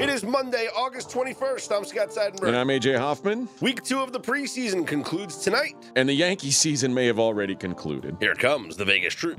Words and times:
It 0.00 0.08
is 0.08 0.24
Monday, 0.24 0.66
August 0.74 1.10
21st. 1.10 1.76
I'm 1.76 1.84
Scott 1.84 2.08
Seidenberg. 2.08 2.48
And 2.48 2.56
I'm 2.56 2.68
AJ 2.68 2.96
Hoffman. 2.96 3.50
Week 3.60 3.82
two 3.82 4.00
of 4.00 4.14
the 4.14 4.18
preseason 4.18 4.86
concludes 4.86 5.36
tonight. 5.36 5.76
And 5.94 6.08
the 6.08 6.14
Yankee 6.14 6.52
season 6.52 6.94
may 6.94 7.04
have 7.04 7.18
already 7.18 7.54
concluded. 7.54 8.16
Here 8.18 8.34
comes 8.34 8.78
the 8.78 8.86
Vegas 8.86 9.12
Truth. 9.12 9.38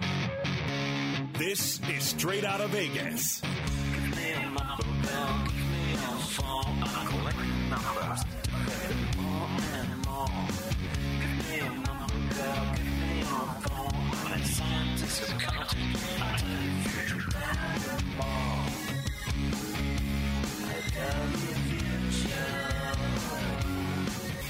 This 1.39 1.79
is 1.89 2.03
straight 2.03 2.45
out 2.45 2.61
of 2.61 2.69
Vegas. 2.69 3.41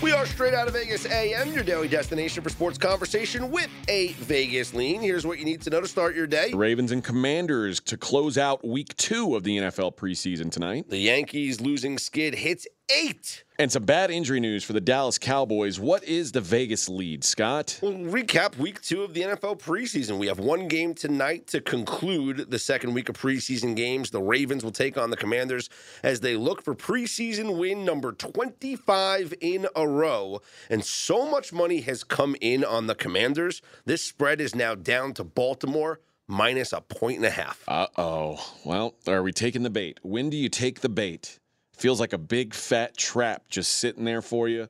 We 0.01 0.11
are 0.13 0.25
straight 0.25 0.55
out 0.55 0.67
of 0.67 0.73
Vegas 0.73 1.05
AM, 1.05 1.53
your 1.53 1.63
daily 1.63 1.87
destination 1.87 2.41
for 2.41 2.49
sports 2.49 2.79
conversation 2.79 3.51
with 3.51 3.69
a 3.87 4.13
Vegas 4.13 4.73
lean. 4.73 4.99
Here's 4.99 5.27
what 5.27 5.37
you 5.37 5.45
need 5.45 5.61
to 5.61 5.69
know 5.69 5.79
to 5.79 5.87
start 5.87 6.15
your 6.15 6.25
day. 6.25 6.51
Ravens 6.55 6.91
and 6.91 7.03
Commanders 7.03 7.79
to 7.81 7.97
close 7.97 8.35
out 8.35 8.65
week 8.67 8.97
two 8.97 9.35
of 9.35 9.43
the 9.43 9.59
NFL 9.59 9.95
preseason 9.95 10.51
tonight. 10.51 10.89
The 10.89 10.97
Yankees 10.97 11.61
losing 11.61 11.99
skid 11.99 12.33
hits 12.33 12.65
eight. 12.89 13.43
And 13.59 13.71
some 13.71 13.83
bad 13.83 14.09
injury 14.09 14.39
news 14.39 14.63
for 14.63 14.73
the 14.73 14.81
Dallas 14.81 15.17
Cowboys. 15.17 15.79
What 15.79 16.03
is 16.03 16.31
the 16.31 16.41
Vegas 16.41 16.89
lead, 16.89 17.23
Scott? 17.23 17.79
We'll 17.81 17.93
recap 17.93 18.57
week 18.57 18.81
two 18.81 19.03
of 19.03 19.13
the 19.13 19.21
NFL 19.21 19.59
preseason. 19.59 20.17
We 20.17 20.27
have 20.27 20.39
one 20.39 20.67
game 20.67 20.95
tonight 20.95 21.47
to 21.47 21.61
conclude 21.61 22.49
the 22.49 22.57
second 22.57 22.93
week 22.93 23.07
of 23.07 23.17
preseason 23.17 23.75
games. 23.75 24.09
The 24.09 24.21
Ravens 24.21 24.63
will 24.63 24.71
take 24.71 24.97
on 24.97 25.11
the 25.11 25.17
Commanders 25.17 25.69
as 26.01 26.21
they 26.21 26.35
look 26.35 26.63
for 26.63 26.73
preseason 26.73 27.59
win 27.59 27.85
number 27.85 28.11
25 28.11 29.33
in 29.41 29.67
a 29.75 29.87
row. 29.87 30.41
And 30.69 30.83
so 30.83 31.29
much 31.29 31.53
money 31.53 31.81
has 31.81 32.03
come 32.03 32.35
in 32.41 32.65
on 32.65 32.87
the 32.87 32.95
Commanders. 32.95 33.61
This 33.85 34.03
spread 34.03 34.41
is 34.41 34.55
now 34.55 34.73
down 34.73 35.13
to 35.13 35.23
Baltimore 35.23 35.99
minus 36.27 36.73
a 36.73 36.81
point 36.81 37.17
and 37.17 37.25
a 37.25 37.31
half. 37.31 37.63
Uh 37.67 37.87
oh. 37.97 38.53
Well, 38.65 38.95
are 39.07 39.21
we 39.21 39.33
taking 39.33 39.63
the 39.63 39.69
bait? 39.69 39.99
When 40.01 40.29
do 40.29 40.37
you 40.37 40.49
take 40.49 40.79
the 40.79 40.89
bait? 40.89 41.39
Feels 41.81 41.99
like 41.99 42.13
a 42.13 42.17
big 42.19 42.53
fat 42.53 42.95
trap 42.95 43.47
just 43.49 43.79
sitting 43.79 44.05
there 44.05 44.21
for 44.21 44.47
you. 44.47 44.63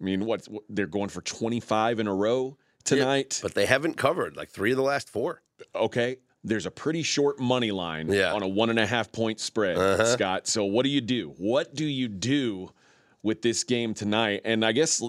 I 0.00 0.04
mean, 0.04 0.24
what 0.24 0.48
they're 0.70 0.86
going 0.86 1.10
for 1.10 1.20
25 1.20 2.00
in 2.00 2.06
a 2.06 2.14
row 2.14 2.56
tonight. 2.84 3.38
Yeah, 3.38 3.42
but 3.42 3.54
they 3.54 3.66
haven't 3.66 3.98
covered 3.98 4.34
like 4.34 4.48
three 4.48 4.70
of 4.70 4.78
the 4.78 4.82
last 4.82 5.10
four. 5.10 5.42
Okay. 5.74 6.16
There's 6.42 6.64
a 6.64 6.70
pretty 6.70 7.02
short 7.02 7.38
money 7.38 7.70
line 7.70 8.10
Yeah. 8.10 8.32
on 8.32 8.42
a 8.42 8.48
one 8.48 8.70
and 8.70 8.78
a 8.78 8.86
half 8.86 9.12
point 9.12 9.40
spread, 9.40 9.76
Uh-huh. 9.76 10.06
Scott. 10.06 10.46
So 10.46 10.64
what 10.64 10.84
do 10.84 10.88
you 10.88 11.02
do? 11.02 11.34
What 11.36 11.74
do 11.74 11.84
you 11.84 12.08
do 12.08 12.70
with 13.22 13.42
this 13.42 13.62
game 13.62 13.92
tonight? 13.92 14.40
And 14.46 14.64
I 14.64 14.72
guess 14.72 15.02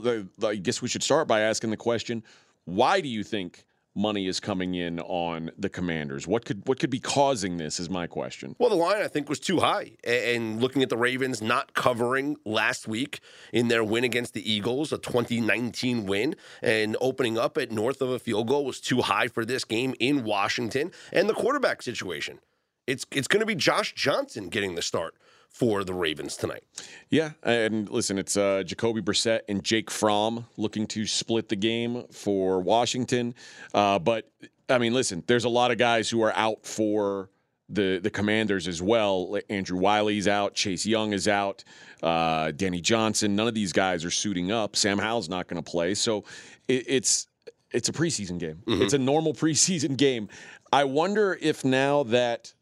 I 0.43 0.55
guess 0.55 0.81
we 0.81 0.89
should 0.89 1.03
start 1.03 1.25
by 1.25 1.39
asking 1.39 1.69
the 1.69 1.77
question: 1.77 2.21
Why 2.65 2.99
do 2.99 3.07
you 3.07 3.23
think 3.23 3.65
money 3.95 4.27
is 4.27 4.39
coming 4.39 4.75
in 4.75 4.99
on 4.99 5.51
the 5.57 5.69
Commanders? 5.69 6.27
What 6.27 6.45
could 6.45 6.67
what 6.67 6.79
could 6.79 6.89
be 6.89 6.99
causing 6.99 7.57
this? 7.57 7.79
Is 7.79 7.89
my 7.89 8.07
question. 8.07 8.55
Well, 8.59 8.69
the 8.69 8.75
line 8.75 9.01
I 9.01 9.07
think 9.07 9.29
was 9.29 9.39
too 9.39 9.59
high. 9.59 9.93
And 10.03 10.61
looking 10.61 10.83
at 10.83 10.89
the 10.89 10.97
Ravens 10.97 11.41
not 11.41 11.73
covering 11.73 12.37
last 12.45 12.87
week 12.87 13.21
in 13.53 13.69
their 13.69 13.83
win 13.83 14.03
against 14.03 14.33
the 14.33 14.51
Eagles, 14.51 14.91
a 14.91 14.97
2019 14.97 16.05
win, 16.05 16.35
and 16.61 16.97
opening 16.99 17.37
up 17.37 17.57
at 17.57 17.71
north 17.71 18.01
of 18.01 18.09
a 18.09 18.19
field 18.19 18.47
goal 18.47 18.65
was 18.65 18.79
too 18.79 19.01
high 19.01 19.27
for 19.27 19.45
this 19.45 19.63
game 19.63 19.95
in 19.99 20.23
Washington. 20.23 20.91
And 21.11 21.29
the 21.29 21.33
quarterback 21.33 21.81
situation. 21.81 22.39
It's 22.87 23.05
it's 23.11 23.27
going 23.27 23.39
to 23.39 23.45
be 23.45 23.55
Josh 23.55 23.93
Johnson 23.95 24.49
getting 24.49 24.75
the 24.75 24.81
start 24.81 25.15
for 25.49 25.83
the 25.83 25.93
Ravens 25.93 26.35
tonight. 26.35 26.63
Yeah, 27.09 27.31
and 27.43 27.89
listen, 27.89 28.17
it's 28.17 28.35
uh, 28.35 28.63
Jacoby 28.63 29.01
Brissett 29.01 29.41
and 29.47 29.63
Jake 29.63 29.89
Fromm 29.89 30.45
looking 30.57 30.85
to 30.87 31.05
split 31.05 31.49
the 31.49 31.55
game 31.55 32.05
for 32.11 32.59
Washington. 32.59 33.35
Uh, 33.73 33.99
but 33.99 34.29
I 34.69 34.77
mean, 34.77 34.93
listen, 34.93 35.23
there's 35.27 35.45
a 35.45 35.49
lot 35.49 35.71
of 35.71 35.77
guys 35.77 36.09
who 36.09 36.21
are 36.23 36.33
out 36.35 36.65
for 36.65 37.29
the 37.69 37.99
the 38.01 38.09
Commanders 38.09 38.67
as 38.67 38.81
well. 38.81 39.37
Andrew 39.49 39.79
Wylie's 39.79 40.27
out, 40.27 40.55
Chase 40.55 40.85
Young 40.85 41.13
is 41.13 41.27
out, 41.27 41.63
uh, 42.03 42.51
Danny 42.51 42.81
Johnson. 42.81 43.35
None 43.35 43.47
of 43.47 43.53
these 43.53 43.73
guys 43.73 44.03
are 44.05 44.11
suiting 44.11 44.51
up. 44.51 44.75
Sam 44.75 44.97
Howell's 44.99 45.29
not 45.29 45.47
going 45.47 45.63
to 45.63 45.69
play, 45.69 45.93
so 45.93 46.25
it, 46.67 46.85
it's 46.87 47.27
it's 47.71 47.89
a 47.89 47.93
preseason 47.93 48.39
game. 48.39 48.61
It's 48.67 48.93
a 48.93 48.97
normal 48.97 49.33
preseason 49.41 49.97
game. 49.97 50.29
I 50.71 50.83
wonder 50.83 51.37
if 51.41 51.65
now 51.65 52.03
that 52.03 52.53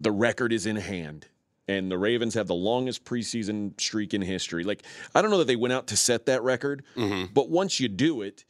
the 0.00 0.12
record 0.12 0.52
is 0.52 0.66
in 0.66 0.76
hand 0.76 1.26
and 1.68 1.90
the 1.90 1.98
Ravens 1.98 2.34
have 2.34 2.46
the 2.46 2.54
longest 2.54 3.04
preseason 3.04 3.80
streak 3.80 4.14
in 4.14 4.22
history. 4.22 4.64
Like, 4.64 4.82
I 5.14 5.22
don't 5.22 5.30
know 5.30 5.38
that 5.38 5.46
they 5.46 5.56
went 5.56 5.72
out 5.72 5.86
to 5.88 5.96
set 5.96 6.26
that 6.26 6.42
record, 6.42 6.82
but 7.32 7.48
once 7.48 7.78
you 7.80 7.88
do 7.88 8.22
it, 8.22 8.44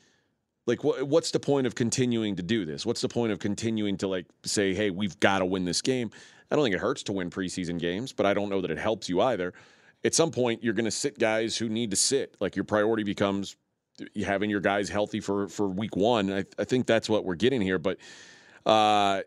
like, 0.66 0.84
what, 0.84 1.02
what's 1.08 1.30
the 1.32 1.40
point 1.40 1.66
of 1.66 1.74
continuing 1.74 2.36
to 2.36 2.42
do 2.42 2.64
this? 2.64 2.86
What's 2.86 3.00
the 3.00 3.08
point 3.08 3.32
of 3.32 3.38
continuing 3.38 3.96
to 3.98 4.08
like 4.08 4.26
say, 4.44 4.74
"Hey, 4.74 4.90
we've 4.90 5.18
got 5.20 5.40
to 5.40 5.44
win 5.44 5.64
this 5.64 5.82
game"? 5.82 6.10
I 6.50 6.56
don't 6.56 6.64
think 6.64 6.74
it 6.74 6.80
hurts 6.80 7.02
to 7.04 7.12
win 7.12 7.30
preseason 7.30 7.78
games, 7.78 8.12
but 8.12 8.26
I 8.26 8.34
don't 8.34 8.48
know 8.48 8.60
that 8.60 8.70
it 8.70 8.78
helps 8.78 9.08
you 9.08 9.20
either. 9.20 9.54
At 10.04 10.14
some 10.14 10.30
point, 10.30 10.62
you're 10.62 10.74
going 10.74 10.84
to 10.84 10.90
sit 10.90 11.18
guys 11.18 11.56
who 11.56 11.68
need 11.68 11.90
to 11.90 11.96
sit. 11.96 12.36
Like, 12.40 12.56
your 12.56 12.64
priority 12.64 13.02
becomes 13.02 13.56
having 14.24 14.50
your 14.50 14.60
guys 14.60 14.88
healthy 14.88 15.20
for 15.20 15.48
for 15.48 15.68
week 15.68 15.96
one. 15.96 16.32
I, 16.32 16.44
I 16.58 16.64
think 16.64 16.86
that's 16.86 17.08
what 17.08 17.24
we're 17.24 17.34
getting 17.34 17.60
here, 17.60 17.78
but. 17.78 17.98
Uh, 18.64 19.22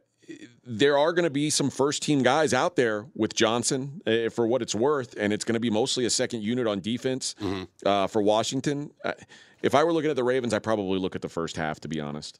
there 0.65 0.97
are 0.97 1.13
going 1.13 1.23
to 1.23 1.29
be 1.29 1.49
some 1.49 1.69
first 1.69 2.01
team 2.01 2.23
guys 2.23 2.53
out 2.53 2.75
there 2.75 3.05
with 3.13 3.33
Johnson 3.33 4.01
uh, 4.07 4.29
for 4.29 4.47
what 4.47 4.61
it's 4.61 4.75
worth, 4.75 5.15
and 5.17 5.31
it's 5.31 5.43
going 5.43 5.53
to 5.53 5.59
be 5.59 5.69
mostly 5.69 6.05
a 6.05 6.09
second 6.09 6.41
unit 6.41 6.67
on 6.67 6.79
defense 6.79 7.35
uh, 7.85 8.07
for 8.07 8.21
Washington. 8.21 8.91
Uh, 9.03 9.13
if 9.61 9.75
I 9.75 9.83
were 9.83 9.93
looking 9.93 10.09
at 10.09 10.15
the 10.15 10.23
Ravens, 10.23 10.53
I 10.53 10.59
probably 10.59 10.99
look 10.99 11.15
at 11.15 11.21
the 11.21 11.29
first 11.29 11.57
half, 11.57 11.79
to 11.81 11.87
be 11.87 11.99
honest. 11.99 12.39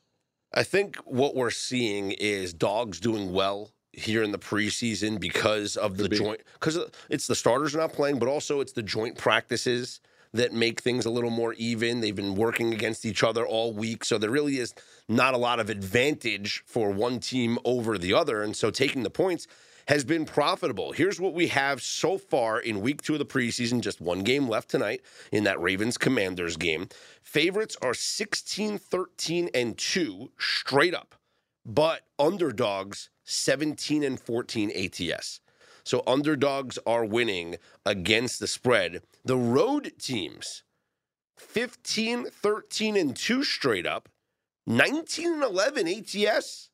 I 0.53 0.63
think 0.63 0.97
what 1.05 1.35
we're 1.35 1.51
seeing 1.51 2.11
is 2.11 2.53
dogs 2.53 2.99
doing 2.99 3.33
well 3.33 3.71
here 3.91 4.23
in 4.23 4.31
the 4.31 4.39
preseason 4.39 5.19
because 5.19 5.77
of 5.77 5.97
the 5.97 6.09
joint 6.09 6.41
because 6.53 6.77
it's 7.09 7.27
the 7.27 7.35
starters 7.35 7.73
are 7.75 7.79
not 7.79 7.93
playing, 7.93 8.19
but 8.19 8.27
also 8.27 8.59
it's 8.59 8.73
the 8.73 8.83
joint 8.83 9.17
practices 9.17 10.01
that 10.35 10.53
make 10.53 10.81
things 10.81 11.05
a 11.05 11.09
little 11.09 11.29
more 11.29 11.53
even. 11.53 12.01
They've 12.01 12.15
been 12.15 12.35
working 12.35 12.73
against 12.73 13.05
each 13.05 13.23
other 13.23 13.45
all 13.45 13.73
week, 13.73 14.03
so 14.03 14.17
there 14.17 14.29
really 14.29 14.59
is 14.59 14.73
not 15.07 15.33
a 15.33 15.37
lot 15.37 15.59
of 15.59 15.69
advantage 15.69 16.63
for 16.65 16.91
one 16.91 17.19
team 17.19 17.57
over 17.63 17.97
the 17.97 18.13
other, 18.13 18.43
and 18.43 18.55
so 18.55 18.69
taking 18.69 19.03
the 19.03 19.09
points 19.09 19.47
has 19.87 20.03
been 20.03 20.25
profitable. 20.25 20.91
Here's 20.91 21.19
what 21.19 21.33
we 21.33 21.47
have 21.47 21.81
so 21.81 22.17
far 22.17 22.59
in 22.59 22.81
week 22.81 23.01
two 23.01 23.13
of 23.13 23.19
the 23.19 23.25
preseason, 23.25 23.81
just 23.81 24.01
one 24.01 24.23
game 24.23 24.49
left 24.49 24.69
tonight 24.69 25.01
in 25.31 25.43
that 25.45 25.61
Ravens 25.61 25.97
Commanders 25.97 26.57
game. 26.57 26.89
Favorites 27.21 27.77
are 27.81 27.93
16, 27.93 28.77
13, 28.77 29.49
and 29.53 29.77
2 29.77 30.31
straight 30.37 30.95
up, 30.95 31.15
but 31.65 32.01
underdogs 32.19 33.09
17 33.23 34.03
and 34.03 34.19
14 34.19 34.71
ATS. 34.71 35.39
So 35.85 36.01
underdogs 36.07 36.79
are 36.85 37.05
winning 37.05 37.57
against 37.85 38.39
the 38.39 38.47
spread. 38.47 39.03
The 39.23 39.37
road 39.37 39.93
teams 39.99 40.63
15, 41.37 42.25
13, 42.31 42.97
and 42.97 43.15
2 43.15 43.43
straight 43.43 43.85
up, 43.85 44.09
19 44.65 45.33
and 45.33 45.43
11 45.43 45.87
ATS. 45.87 46.69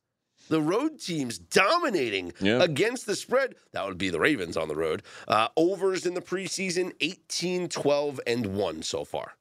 The 0.50 0.62
road 0.62 1.00
teams 1.00 1.38
dominating 1.38 2.34
Yeah. 2.40 2.62
against 2.62 3.06
the 3.06 3.16
spread. 3.16 3.56
That 3.72 3.86
would 3.88 3.98
be 3.98 4.10
the 4.10 4.20
Ravens 4.20 4.58
on 4.58 4.68
the 4.68 4.76
road. 4.76 5.04
Uh, 5.28 5.48
overs 5.56 6.06
in 6.06 6.14
the 6.14 6.22
preseason 6.22 6.94
18, 7.00 7.70
12, 7.70 8.20
and 8.28 8.48
1 8.56 8.82
so 8.84 9.04
far. 9.06 9.34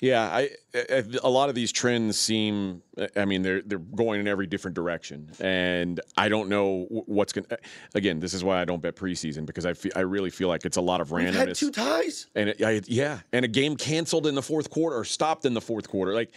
Yeah, 0.00 0.22
I, 0.22 0.50
I 0.74 1.04
a 1.22 1.28
lot 1.28 1.50
of 1.50 1.54
these 1.54 1.72
trends 1.72 2.18
seem. 2.18 2.82
I 3.16 3.26
mean, 3.26 3.42
they're 3.42 3.60
they're 3.60 3.78
going 3.78 4.18
in 4.20 4.26
every 4.26 4.46
different 4.46 4.74
direction, 4.74 5.30
and 5.40 6.00
I 6.16 6.30
don't 6.30 6.48
know 6.48 6.86
what's 6.88 7.32
going. 7.34 7.44
to 7.44 7.58
Again, 7.94 8.18
this 8.18 8.32
is 8.32 8.42
why 8.42 8.62
I 8.62 8.64
don't 8.64 8.80
bet 8.80 8.96
preseason 8.96 9.44
because 9.44 9.66
I 9.66 9.74
feel, 9.74 9.92
I 9.94 10.00
really 10.00 10.30
feel 10.30 10.48
like 10.48 10.64
it's 10.64 10.78
a 10.78 10.80
lot 10.80 11.02
of 11.02 11.10
We've 11.10 11.26
had 11.34 11.48
randomness. 11.48 11.58
two 11.58 11.70
ties. 11.70 12.28
And 12.34 12.48
it, 12.48 12.62
I, 12.62 12.80
yeah, 12.86 13.20
and 13.32 13.44
a 13.44 13.48
game 13.48 13.76
canceled 13.76 14.26
in 14.26 14.34
the 14.34 14.42
fourth 14.42 14.70
quarter 14.70 14.96
or 14.96 15.04
stopped 15.04 15.44
in 15.44 15.52
the 15.52 15.60
fourth 15.60 15.88
quarter. 15.88 16.14
Like, 16.14 16.32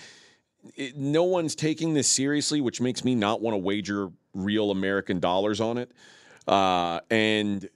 it, 0.75 0.97
no 0.97 1.23
one's 1.23 1.55
taking 1.55 1.93
this 1.93 2.09
seriously, 2.09 2.59
which 2.59 2.81
makes 2.81 3.05
me 3.05 3.15
not 3.15 3.41
want 3.41 3.53
to 3.53 3.59
wager 3.59 4.09
real 4.33 4.71
American 4.71 5.19
dollars 5.21 5.61
on 5.61 5.77
it. 5.77 5.91
Uh, 6.47 6.99
and 7.09 7.69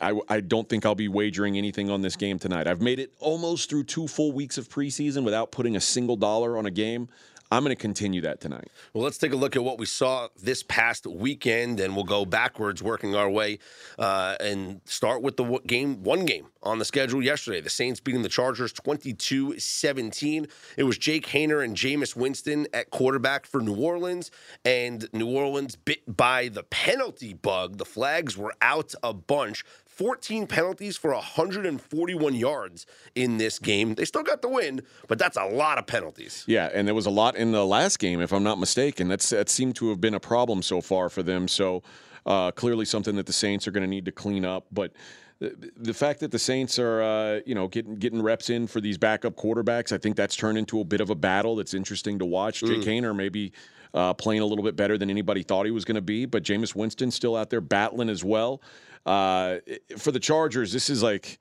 I, 0.00 0.18
I 0.28 0.40
don't 0.40 0.68
think 0.68 0.86
I'll 0.86 0.94
be 0.94 1.08
wagering 1.08 1.58
anything 1.58 1.90
on 1.90 2.00
this 2.00 2.16
game 2.16 2.38
tonight. 2.38 2.66
I've 2.66 2.80
made 2.80 2.98
it 2.98 3.12
almost 3.18 3.68
through 3.68 3.84
two 3.84 4.08
full 4.08 4.32
weeks 4.32 4.56
of 4.56 4.68
preseason 4.68 5.24
without 5.24 5.52
putting 5.52 5.76
a 5.76 5.80
single 5.80 6.16
dollar 6.16 6.56
on 6.56 6.66
a 6.66 6.70
game. 6.70 7.08
I'm 7.54 7.62
going 7.62 7.74
to 7.74 7.80
continue 7.80 8.20
that 8.22 8.40
tonight. 8.40 8.68
Well, 8.92 9.04
let's 9.04 9.16
take 9.16 9.32
a 9.32 9.36
look 9.36 9.54
at 9.54 9.62
what 9.62 9.78
we 9.78 9.86
saw 9.86 10.28
this 10.42 10.64
past 10.64 11.06
weekend, 11.06 11.78
and 11.78 11.94
we'll 11.94 12.04
go 12.04 12.24
backwards, 12.24 12.82
working 12.82 13.14
our 13.14 13.30
way, 13.30 13.60
uh, 13.96 14.34
and 14.40 14.80
start 14.86 15.22
with 15.22 15.36
the 15.36 15.60
game, 15.64 16.02
one 16.02 16.24
game 16.24 16.48
on 16.64 16.80
the 16.80 16.84
schedule 16.84 17.22
yesterday. 17.22 17.60
The 17.60 17.70
Saints 17.70 18.00
beating 18.00 18.22
the 18.22 18.28
Chargers 18.28 18.72
22 18.72 19.60
17. 19.60 20.48
It 20.76 20.82
was 20.82 20.98
Jake 20.98 21.28
Haener 21.28 21.64
and 21.64 21.76
Jameis 21.76 22.16
Winston 22.16 22.66
at 22.74 22.90
quarterback 22.90 23.46
for 23.46 23.60
New 23.60 23.76
Orleans, 23.76 24.32
and 24.64 25.08
New 25.12 25.28
Orleans 25.28 25.76
bit 25.76 26.16
by 26.16 26.48
the 26.48 26.64
penalty 26.64 27.34
bug. 27.34 27.78
The 27.78 27.84
flags 27.84 28.36
were 28.36 28.54
out 28.60 28.94
a 29.04 29.12
bunch. 29.12 29.64
14 29.96 30.46
penalties 30.46 30.96
for 30.96 31.12
141 31.12 32.34
yards 32.34 32.86
in 33.14 33.36
this 33.36 33.58
game. 33.58 33.94
They 33.94 34.04
still 34.04 34.22
got 34.22 34.42
the 34.42 34.48
win, 34.48 34.82
but 35.08 35.18
that's 35.18 35.36
a 35.36 35.44
lot 35.44 35.78
of 35.78 35.86
penalties. 35.86 36.44
Yeah, 36.46 36.70
and 36.72 36.86
there 36.86 36.94
was 36.94 37.06
a 37.06 37.10
lot 37.10 37.36
in 37.36 37.52
the 37.52 37.64
last 37.64 37.98
game, 37.98 38.20
if 38.20 38.32
I'm 38.32 38.42
not 38.42 38.58
mistaken. 38.58 39.08
That's 39.08 39.30
that 39.30 39.48
seemed 39.48 39.76
to 39.76 39.88
have 39.90 40.00
been 40.00 40.14
a 40.14 40.20
problem 40.20 40.62
so 40.62 40.80
far 40.80 41.08
for 41.08 41.22
them. 41.22 41.46
So 41.48 41.82
uh, 42.26 42.50
clearly 42.50 42.84
something 42.84 43.16
that 43.16 43.26
the 43.26 43.32
Saints 43.32 43.68
are 43.68 43.70
going 43.70 43.82
to 43.82 43.88
need 43.88 44.04
to 44.06 44.12
clean 44.12 44.44
up. 44.44 44.66
But 44.72 44.92
the, 45.38 45.70
the 45.76 45.94
fact 45.94 46.20
that 46.20 46.30
the 46.30 46.38
Saints 46.38 46.78
are, 46.78 47.02
uh, 47.02 47.40
you 47.46 47.54
know, 47.54 47.68
getting 47.68 47.96
getting 47.96 48.22
reps 48.22 48.50
in 48.50 48.66
for 48.66 48.80
these 48.80 48.98
backup 48.98 49.36
quarterbacks, 49.36 49.92
I 49.92 49.98
think 49.98 50.16
that's 50.16 50.36
turned 50.36 50.58
into 50.58 50.80
a 50.80 50.84
bit 50.84 51.00
of 51.00 51.10
a 51.10 51.14
battle 51.14 51.56
that's 51.56 51.74
interesting 51.74 52.18
to 52.18 52.24
watch. 52.24 52.62
Mm. 52.62 52.68
Jake 52.68 52.82
Haener 52.82 53.14
maybe 53.14 53.52
uh, 53.94 54.14
playing 54.14 54.42
a 54.42 54.46
little 54.46 54.64
bit 54.64 54.76
better 54.76 54.98
than 54.98 55.10
anybody 55.10 55.42
thought 55.42 55.66
he 55.66 55.72
was 55.72 55.84
going 55.84 55.94
to 55.94 56.02
be, 56.02 56.26
but 56.26 56.42
Jameis 56.42 56.74
Winston 56.74 57.10
still 57.10 57.36
out 57.36 57.50
there 57.50 57.60
battling 57.60 58.08
as 58.08 58.24
well. 58.24 58.60
Uh, 59.06 59.58
for 59.98 60.12
the 60.12 60.20
Chargers, 60.20 60.72
this 60.72 60.90
is 60.90 61.02
like. 61.02 61.38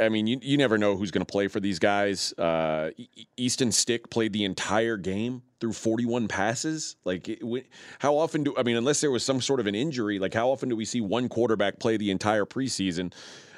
I 0.00 0.08
mean, 0.08 0.26
you, 0.26 0.38
you 0.40 0.56
never 0.56 0.78
know 0.78 0.96
who's 0.96 1.10
going 1.10 1.24
to 1.24 1.30
play 1.30 1.48
for 1.48 1.60
these 1.60 1.78
guys. 1.78 2.32
Uh, 2.32 2.92
Easton 3.36 3.70
Stick 3.70 4.08
played 4.08 4.32
the 4.32 4.44
entire 4.44 4.96
game 4.96 5.42
through 5.60 5.74
41 5.74 6.28
passes. 6.28 6.96
Like, 7.04 7.28
it, 7.28 7.66
how 7.98 8.16
often 8.16 8.42
do 8.42 8.54
I 8.56 8.62
mean, 8.62 8.76
unless 8.76 9.02
there 9.02 9.10
was 9.10 9.22
some 9.22 9.42
sort 9.42 9.60
of 9.60 9.66
an 9.66 9.74
injury, 9.74 10.18
like 10.18 10.32
how 10.32 10.48
often 10.48 10.70
do 10.70 10.76
we 10.76 10.86
see 10.86 11.02
one 11.02 11.28
quarterback 11.28 11.78
play 11.78 11.98
the 11.98 12.10
entire 12.10 12.46
preseason? 12.46 13.12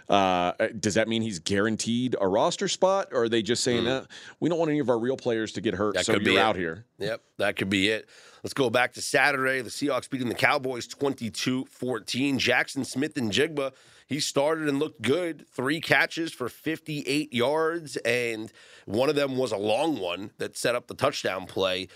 Uh, 0.09 0.53
does 0.81 0.95
that 0.95 1.07
mean 1.07 1.21
he's 1.21 1.39
guaranteed 1.39 2.17
a 2.19 2.27
roster 2.27 2.67
spot, 2.67 3.09
or 3.13 3.25
are 3.25 3.29
they 3.29 3.43
just 3.43 3.63
saying 3.63 3.85
mm. 3.85 4.07
we 4.41 4.49
don't 4.49 4.59
want 4.59 4.71
any 4.71 4.79
of 4.79 4.89
our 4.89 4.99
real 4.99 5.17
players 5.19 5.53
to 5.53 5.61
get 5.61 5.75
hurt, 5.75 5.95
that 5.95 6.07
so 6.07 6.17
you're 6.17 6.41
out 6.41 6.57
here? 6.57 6.87
Yep, 6.99 7.21
that 7.37 7.57
could 7.57 7.69
be 7.69 7.89
it. 7.89 8.09
Let's 8.43 8.55
go 8.55 8.71
back 8.71 8.95
to 8.95 9.03
Saturday. 9.03 9.61
The 9.61 9.71
Seahawks 9.71 10.09
beating 10.09 10.29
the 10.29 10.35
Cowboys 10.35 10.87
22 10.87 11.67
14. 11.67 12.39
Jaxon 12.39 12.87
Smith-Njigba, 12.87 13.73
he 14.07 14.21
started 14.21 14.69
and 14.69 14.79
looked 14.79 15.03
good. 15.03 15.47
Three 15.49 15.81
catches 15.81 16.33
for 16.33 16.49
58 16.49 17.33
yards, 17.35 17.97
and 17.99 18.51
one 18.87 19.11
of 19.11 19.15
them 19.15 19.37
was 19.37 19.53
a 19.53 19.59
long 19.59 19.99
one 19.99 20.31
that 20.39 20.57
set 20.57 20.75
up 20.75 20.87
the 20.87 20.95
touchdown 20.95 21.47
play. 21.47 21.89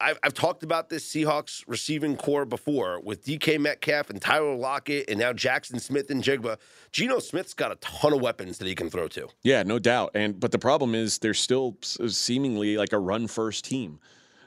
I've, 0.00 0.18
I've 0.22 0.34
talked 0.34 0.62
about 0.62 0.88
this 0.88 1.08
Seahawks 1.12 1.64
receiving 1.66 2.16
corps 2.16 2.44
before 2.44 3.00
with 3.00 3.24
DK 3.24 3.58
Metcalf 3.58 4.10
and 4.10 4.20
Tyler 4.20 4.54
Lockett 4.54 5.10
and 5.10 5.18
now 5.18 5.32
Jaxon 5.32 5.80
Smith-Njigba. 5.80 6.56
Geno 6.92 7.18
Smith's 7.18 7.54
got 7.54 7.72
a 7.72 7.76
ton 7.76 8.12
of 8.12 8.20
weapons 8.20 8.58
that 8.58 8.66
he 8.68 8.74
can 8.74 8.90
throw 8.90 9.08
to. 9.08 9.28
Yeah, 9.42 9.64
no 9.64 9.78
doubt. 9.78 10.12
And 10.14 10.38
but 10.38 10.52
the 10.52 10.58
problem 10.58 10.94
is 10.94 11.18
they're 11.18 11.34
still 11.34 11.76
seemingly 11.82 12.76
like 12.76 12.92
a 12.92 12.98
run 12.98 13.26
first 13.26 13.64
team. 13.64 13.98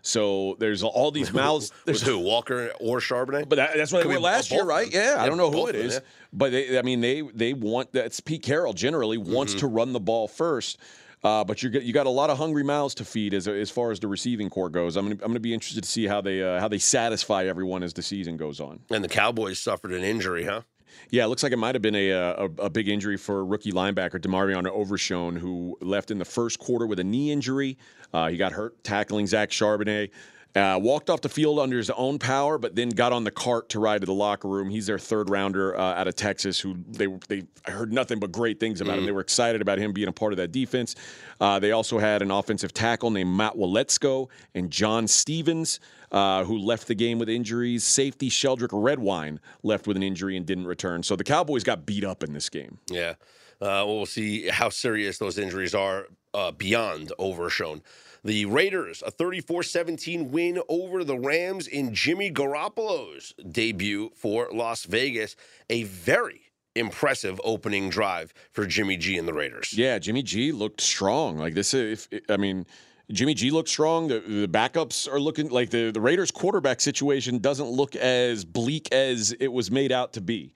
So 0.04 0.56
there's 0.60 0.84
all 0.84 1.12
these 1.12 1.34
mouths. 1.34 1.72
There's 1.86 2.02
who 2.02 2.18
Walker 2.18 2.72
or 2.80 3.00
Charbonnet, 3.00 3.50
but 3.50 3.58
that, 3.58 3.76
that's 3.76 3.92
what 3.92 4.04
Could 4.04 4.12
they 4.12 4.16
were 4.16 4.22
last 4.22 4.52
year, 4.52 4.64
right? 4.64 4.92
Yeah, 4.92 5.16
yeah, 5.16 5.22
I 5.22 5.28
don't 5.28 5.38
know 5.38 5.52
who 5.52 5.68
it 5.68 5.76
is, 5.76 5.96
them, 5.96 6.04
yeah. 6.04 6.28
but 6.34 6.52
they, 6.52 6.80
I 6.80 6.82
mean 6.82 7.02
they 7.02 7.22
they 7.22 7.54
want 7.54 7.92
that's 7.92 8.20
Pete 8.20 8.42
Carroll 8.42 8.74
generally 8.74 9.18
wants 9.18 9.54
mm-hmm. 9.54 9.60
to 9.60 9.68
run 9.68 9.94
the 9.94 10.00
ball 10.00 10.28
first. 10.28 10.80
Uh, 11.24 11.44
but 11.44 11.62
you 11.62 11.70
you 11.70 11.94
got 11.94 12.08
a 12.08 12.10
lot 12.12 12.30
of 12.30 12.38
hungry 12.38 12.64
mouths 12.64 12.96
to 12.96 13.06
feed 13.06 13.34
as 13.34 13.48
as 13.48 13.70
far 13.70 13.92
as 13.92 14.00
the 14.00 14.08
receiving 14.08 14.50
corps 14.50 14.70
goes. 14.70 14.96
I'm 14.96 15.06
gonna, 15.06 15.16
I'm 15.16 15.28
going 15.28 15.34
to 15.36 15.40
be 15.40 15.54
interested 15.54 15.84
to 15.84 15.90
see 15.90 16.08
how 16.08 16.22
they 16.22 16.42
uh, 16.42 16.60
how 16.60 16.68
they 16.68 16.80
satisfy 16.80 17.46
everyone 17.46 17.84
as 17.84 17.94
the 17.94 18.02
season 18.02 18.38
goes 18.38 18.60
on. 18.60 18.80
And 18.90 19.04
the 19.04 19.10
Cowboys 19.10 19.60
suffered 19.60 19.92
an 19.92 20.04
injury, 20.04 20.46
huh? 20.46 20.62
Yeah, 21.10 21.26
it 21.26 21.28
looks 21.28 21.44
like 21.44 21.54
it 21.54 21.58
might 21.58 21.76
have 21.76 21.82
been 21.82 21.96
a, 21.96 22.10
a, 22.10 22.46
a 22.60 22.70
big 22.70 22.90
injury 22.90 23.18
for 23.18 23.46
rookie 23.46 23.72
linebacker 23.72 24.20
DeMarvion 24.20 24.68
Overshown, 24.68 25.38
who 25.38 25.78
left 25.82 26.12
in 26.12 26.18
the 26.18 26.26
first 26.26 26.60
quarter 26.60 26.86
with 26.86 27.00
a 27.00 27.04
knee 27.04 27.32
injury. 27.32 27.78
Uh, 28.14 28.28
he 28.28 28.36
got 28.36 28.52
hurt 28.52 28.84
tackling 28.84 29.28
Zach 29.28 29.52
Charbonnet. 29.52 30.10
Uh, 30.54 30.78
walked 30.82 31.10
off 31.10 31.22
the 31.22 31.30
field 31.30 31.60
under 31.60 31.78
his 31.78 31.90
own 31.92 32.20
power, 32.20 32.58
but 32.58 32.76
then 32.76 32.90
got 32.90 33.14
on 33.14 33.24
the 33.24 33.32
cart 33.32 33.70
to 33.70 33.80
ride 33.80 34.02
to 34.02 34.06
the 34.06 34.14
locker 34.14 34.50
room. 34.50 34.70
He's 34.70 34.86
their 34.86 35.00
third 35.00 35.30
rounder 35.30 35.78
uh, 35.78 35.94
out 35.94 36.08
of 36.08 36.16
Texas, 36.16 36.60
who 36.60 36.76
they 36.90 37.08
they 37.30 37.44
I 37.66 37.72
heard 37.72 37.94
nothing 37.94 38.20
but 38.20 38.32
great 38.32 38.60
things 38.60 38.82
about 38.82 38.96
mm. 38.96 39.00
him. 39.00 39.06
They 39.06 39.12
were 39.14 39.22
excited 39.22 39.62
about 39.62 39.78
him 39.78 39.94
being 39.94 40.10
a 40.10 40.14
part 40.14 40.34
of 40.34 40.38
that 40.38 40.52
defense. 40.52 40.96
Uh, 41.40 41.60
they 41.60 41.72
also 41.72 42.00
had 42.00 42.22
an 42.22 42.32
offensive 42.32 42.74
tackle 42.74 43.12
named 43.12 43.36
Matt 43.36 43.56
Waletzko 43.56 44.28
and 44.54 44.70
John 44.70 45.08
Stevens. 45.08 45.80
Uh, 46.12 46.44
who 46.44 46.58
left 46.58 46.88
the 46.88 46.96
game 46.96 47.20
with 47.20 47.30
injuries. 47.30 47.86
Safety 47.86 48.30
Sheldrick 48.30 48.72
Redwine 48.74 49.40
left 49.64 49.88
with 49.88 49.96
an 49.96 50.04
injury 50.04 50.36
and 50.36 50.46
didn't 50.46 50.68
return. 50.68 51.04
So 51.04 51.16
the 51.16 51.24
Cowboys 51.24 51.64
got 51.64 51.86
beat 51.86 52.04
up 52.04 52.22
in 52.22 52.34
this 52.34 52.50
game. 52.50 52.80
Yeah. 52.90 53.14
Uh, 53.62 53.86
we'll 53.88 54.06
see 54.06 54.50
how 54.50 54.68
serious 54.68 55.20
those 55.20 55.38
injuries 55.38 55.74
are 55.74 56.08
uh, 56.34 56.52
beyond 56.52 57.14
Overshown. 57.18 57.82
The 58.24 58.46
Raiders, 58.46 59.02
a 59.06 59.10
34 59.10 59.64
17 59.64 60.32
win 60.32 60.62
over 60.70 61.04
the 61.04 61.18
Rams 61.18 61.68
in 61.68 61.94
Jimmy 61.94 62.32
Garoppolo's 62.32 63.34
debut 63.52 64.12
for 64.16 64.48
Las 64.54 64.84
Vegas. 64.84 65.36
A 65.72 65.84
very 65.84 66.52
impressive 66.76 67.42
opening 67.44 67.90
drive 67.90 68.34
for 68.52 68.66
Jimmy 68.68 68.96
G 68.96 69.18
and 69.18 69.28
the 69.28 69.34
Raiders. 69.34 69.74
Yeah, 69.74 69.98
Jimmy 69.98 70.22
G 70.22 70.52
looked 70.52 70.82
strong. 70.82 71.38
Like 71.38 71.56
this, 71.56 71.74
if 71.74 72.08
I 72.30 72.38
mean, 72.38 72.68
Jimmy 73.12 73.34
G 73.34 73.50
looks 73.50 73.72
strong. 73.72 74.08
The, 74.08 74.20
the, 74.20 74.48
backups 74.48 75.12
are 75.12 75.20
looking 75.20 75.50
like 75.50 75.72
the, 75.72 75.92
the 75.92 76.02
Raiders 76.02 76.30
quarterback 76.30 76.80
situation 76.80 77.40
doesn't 77.40 77.70
look 77.70 77.96
as 77.96 78.46
bleak 78.46 78.92
as 78.94 79.32
it 79.40 79.52
was 79.52 79.72
made 79.72 79.92
out 79.92 80.14
to 80.14 80.22
be. 80.22 80.54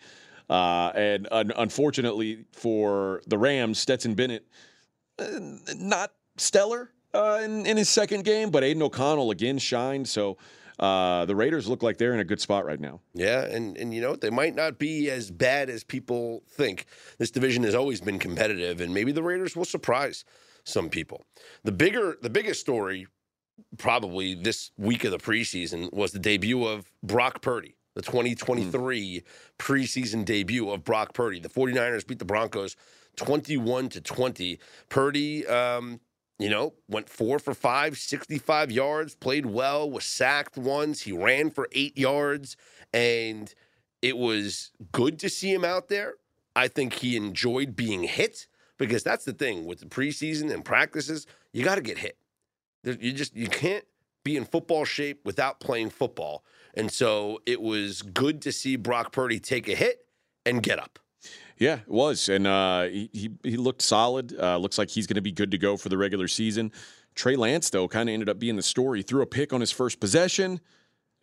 Uh, 0.49 0.91
and 0.95 1.27
un- 1.31 1.51
unfortunately 1.57 2.45
for 2.51 3.21
the 3.25 3.37
Rams, 3.39 3.79
Stetson 3.79 4.13
Bennett, 4.13 4.45
uh, 5.17 5.25
not 5.75 6.11
stellar 6.37 6.91
uh, 7.15 7.41
in, 7.43 7.65
in, 7.65 7.77
his 7.77 7.89
second 7.89 8.25
game, 8.25 8.49
but 8.49 8.63
Aidan 8.63 8.83
O'Connell 8.83 9.31
again 9.31 9.57
shined. 9.57 10.07
So 10.07 10.37
uh, 10.79 11.25
the 11.25 11.35
Raiders 11.35 11.67
look 11.67 11.83
like 11.83 11.97
they're 11.97 12.13
in 12.13 12.19
a 12.19 12.25
good 12.25 12.41
spot 12.41 12.65
right 12.65 12.79
now. 12.79 12.99
Yeah, 13.13 13.45
and 13.45 13.77
and 13.77 13.93
you 13.93 14.01
know 14.01 14.15
they 14.15 14.29
might 14.29 14.55
not 14.55 14.77
be 14.77 15.09
as 15.09 15.31
bad 15.31 15.69
as 15.69 15.83
people 15.83 16.43
think. 16.47 16.85
This 17.17 17.31
division 17.31 17.63
has 17.63 17.75
always 17.75 18.01
been 18.01 18.19
competitive, 18.19 18.81
and 18.81 18.93
maybe 18.93 19.11
the 19.11 19.23
Raiders 19.23 19.55
will 19.55 19.65
surprise 19.65 20.25
some 20.63 20.89
people. 20.89 21.25
The 21.63 21.71
bigger, 21.71 22.17
the 22.21 22.29
biggest 22.29 22.59
story, 22.59 23.07
probably 23.77 24.35
this 24.35 24.71
week 24.77 25.03
of 25.03 25.11
the 25.11 25.17
preseason, 25.17 25.93
was 25.93 26.11
the 26.11 26.19
debut 26.19 26.65
of 26.65 26.91
Brock 27.01 27.41
Purdy. 27.41 27.75
The 27.93 28.01
2023 28.01 28.73
mm. 28.99 29.23
preseason 29.57 30.25
debut 30.25 30.69
of 30.69 30.83
Brock 30.83 31.13
Purdy. 31.13 31.39
The 31.39 31.47
49ers 31.47 32.05
beat 32.05 32.19
the 32.19 32.25
Broncos 32.25 32.75
21 33.15 33.87
to 33.89 34.01
20. 34.01 34.59
Purdy, 34.89 35.47
um, 35.47 36.01
you 36.39 36.49
know, 36.49 36.73
went 36.87 37.09
four 37.09 37.39
for 37.39 37.53
five, 37.53 37.97
65 37.97 38.71
yards, 38.71 39.15
played 39.15 39.45
well, 39.45 39.89
was 39.89 40.05
sacked 40.05 40.57
once. 40.57 41.01
He 41.01 41.11
ran 41.11 41.49
for 41.49 41.69
eight 41.71 41.97
yards, 41.97 42.57
and 42.93 43.53
it 44.01 44.17
was 44.17 44.71
good 44.91 45.17
to 45.19 45.29
see 45.29 45.53
him 45.53 45.63
out 45.63 45.87
there. 45.87 46.15
I 46.55 46.67
think 46.67 46.93
he 46.93 47.15
enjoyed 47.15 47.75
being 47.75 48.03
hit 48.03 48.47
because 48.77 49.03
that's 49.03 49.25
the 49.25 49.33
thing 49.33 49.65
with 49.65 49.79
the 49.79 49.85
preseason 49.85 50.53
and 50.53 50.63
practices. 50.63 51.25
You 51.53 51.63
got 51.63 51.75
to 51.75 51.81
get 51.81 51.99
hit. 51.99 52.17
You 52.83 53.13
just 53.13 53.35
you 53.35 53.47
can't 53.47 53.85
be 54.23 54.37
in 54.37 54.45
football 54.45 54.85
shape 54.85 55.21
without 55.25 55.59
playing 55.59 55.89
football. 55.89 56.43
And 56.73 56.91
so 56.91 57.39
it 57.45 57.61
was 57.61 58.01
good 58.01 58.41
to 58.41 58.51
see 58.51 58.75
Brock 58.75 59.11
Purdy 59.11 59.39
take 59.39 59.67
a 59.67 59.75
hit 59.75 60.05
and 60.45 60.61
get 60.61 60.79
up. 60.79 60.99
Yeah, 61.57 61.75
it 61.75 61.87
was, 61.87 62.27
and 62.27 62.45
uh, 62.45 62.83
he, 62.83 63.31
he, 63.43 63.55
looked 63.55 63.81
solid. 63.81 64.37
Uh, 64.37 64.57
looks 64.57 64.77
like 64.77 64.89
he's 64.89 65.07
going 65.07 65.15
to 65.15 65.21
be 65.21 65.31
good 65.31 65.51
to 65.51 65.57
go 65.57 65.77
for 65.77 65.87
the 65.87 65.97
regular 65.97 66.27
season. 66.27 66.71
Trey 67.15 67.37
Lance 67.37 67.69
though 67.69 67.87
kind 67.87 68.09
of 68.09 68.13
ended 68.13 68.27
up 68.27 68.39
being 68.39 68.57
the 68.57 68.63
story. 68.63 69.01
Threw 69.01 69.21
a 69.21 69.25
pick 69.25 69.53
on 69.53 69.61
his 69.61 69.71
first 69.71 70.01
possession 70.01 70.59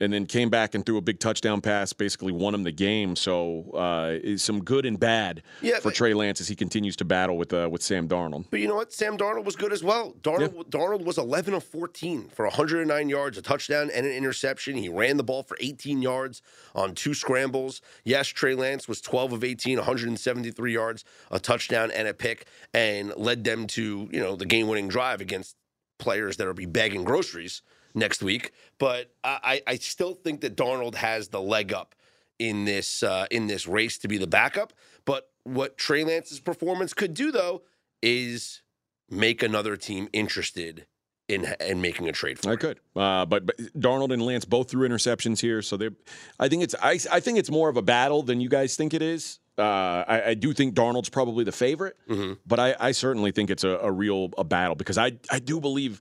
and 0.02 0.12
then 0.12 0.26
came 0.26 0.50
back 0.50 0.74
and 0.74 0.84
threw 0.84 0.96
a 0.96 1.00
big 1.00 1.20
touchdown 1.20 1.60
pass, 1.60 1.92
basically 1.92 2.32
won 2.32 2.54
him 2.54 2.64
the 2.64 2.72
game. 2.72 3.14
So 3.14 3.70
uh, 3.70 4.36
some 4.36 4.64
good 4.64 4.84
and 4.84 4.98
bad 4.98 5.42
yeah, 5.60 5.78
for 5.78 5.92
Trey 5.92 6.12
Lance 6.12 6.40
as 6.40 6.48
he 6.48 6.56
continues 6.56 6.96
to 6.96 7.04
battle 7.04 7.38
with 7.38 7.52
uh, 7.52 7.68
with 7.70 7.82
Sam 7.82 8.08
Darnold. 8.08 8.46
But 8.50 8.58
you 8.58 8.66
know 8.66 8.74
what? 8.74 8.92
Sam 8.92 9.16
Darnold 9.16 9.44
was 9.44 9.54
good 9.54 9.72
as 9.72 9.84
well. 9.84 10.12
Darnold, 10.20 10.54
yeah. 10.54 10.62
Darnold 10.64 11.04
was 11.04 11.18
11 11.18 11.54
of 11.54 11.62
14 11.62 12.28
for 12.28 12.44
109 12.46 13.08
yards, 13.08 13.38
a 13.38 13.42
touchdown, 13.42 13.90
and 13.94 14.04
an 14.04 14.12
interception. 14.12 14.76
He 14.76 14.88
ran 14.88 15.16
the 15.16 15.24
ball 15.24 15.44
for 15.44 15.56
18 15.60 16.02
yards 16.02 16.42
on 16.74 16.94
two 16.94 17.14
scrambles. 17.14 17.80
Yes, 18.04 18.26
Trey 18.26 18.56
Lance 18.56 18.88
was 18.88 19.00
12 19.00 19.32
of 19.32 19.44
18, 19.44 19.78
173 19.78 20.72
yards, 20.72 21.04
a 21.30 21.38
touchdown, 21.38 21.92
and 21.92 22.08
a 22.08 22.14
pick, 22.14 22.46
and 22.74 23.12
led 23.16 23.44
them 23.44 23.68
to 23.68 24.08
you 24.10 24.20
know 24.20 24.34
the 24.34 24.46
game 24.46 24.66
winning 24.66 24.88
drive 24.88 25.20
against 25.20 25.54
players 25.98 26.36
that 26.38 26.46
will 26.48 26.54
be 26.54 26.66
begging 26.66 27.04
groceries 27.04 27.62
next 27.94 28.22
week. 28.22 28.52
But 28.78 29.12
I, 29.24 29.62
I 29.66 29.76
still 29.76 30.14
think 30.14 30.40
that 30.42 30.56
Darnold 30.56 30.94
has 30.94 31.28
the 31.28 31.40
leg 31.40 31.72
up 31.72 31.94
in 32.38 32.64
this 32.64 33.02
uh, 33.02 33.26
in 33.30 33.46
this 33.46 33.66
race 33.66 33.98
to 33.98 34.08
be 34.08 34.18
the 34.18 34.26
backup. 34.26 34.72
But 35.04 35.30
what 35.44 35.78
Trey 35.78 36.04
Lance's 36.04 36.40
performance 36.40 36.94
could 36.94 37.14
do, 37.14 37.30
though, 37.30 37.62
is 38.02 38.62
make 39.10 39.42
another 39.42 39.76
team 39.76 40.08
interested 40.12 40.86
in 41.28 41.46
in 41.60 41.80
making 41.80 42.08
a 42.08 42.12
trade 42.12 42.38
for. 42.38 42.50
I 42.50 42.56
could, 42.56 42.80
uh, 42.96 43.24
but, 43.26 43.46
but 43.46 43.56
Darnold 43.78 44.12
and 44.12 44.22
Lance 44.22 44.44
both 44.44 44.70
threw 44.70 44.88
interceptions 44.88 45.40
here, 45.40 45.62
so 45.62 45.76
they. 45.76 45.90
I 46.38 46.48
think 46.48 46.62
it's 46.62 46.74
I, 46.80 46.98
I 47.10 47.20
think 47.20 47.38
it's 47.38 47.50
more 47.50 47.68
of 47.68 47.76
a 47.76 47.82
battle 47.82 48.22
than 48.22 48.40
you 48.40 48.48
guys 48.48 48.76
think 48.76 48.94
it 48.94 49.02
is. 49.02 49.38
Uh, 49.58 50.04
I, 50.08 50.22
I, 50.28 50.34
do 50.34 50.54
think 50.54 50.74
Darnold's 50.74 51.10
probably 51.10 51.44
the 51.44 51.52
favorite, 51.52 51.94
mm-hmm. 52.08 52.34
but 52.46 52.58
I, 52.58 52.74
I, 52.80 52.92
certainly 52.92 53.32
think 53.32 53.50
it's 53.50 53.64
a, 53.64 53.78
a 53.82 53.92
real 53.92 54.30
a 54.38 54.44
battle 54.44 54.74
because 54.74 54.96
I 54.96 55.12
I 55.30 55.40
do 55.40 55.60
believe 55.60 56.00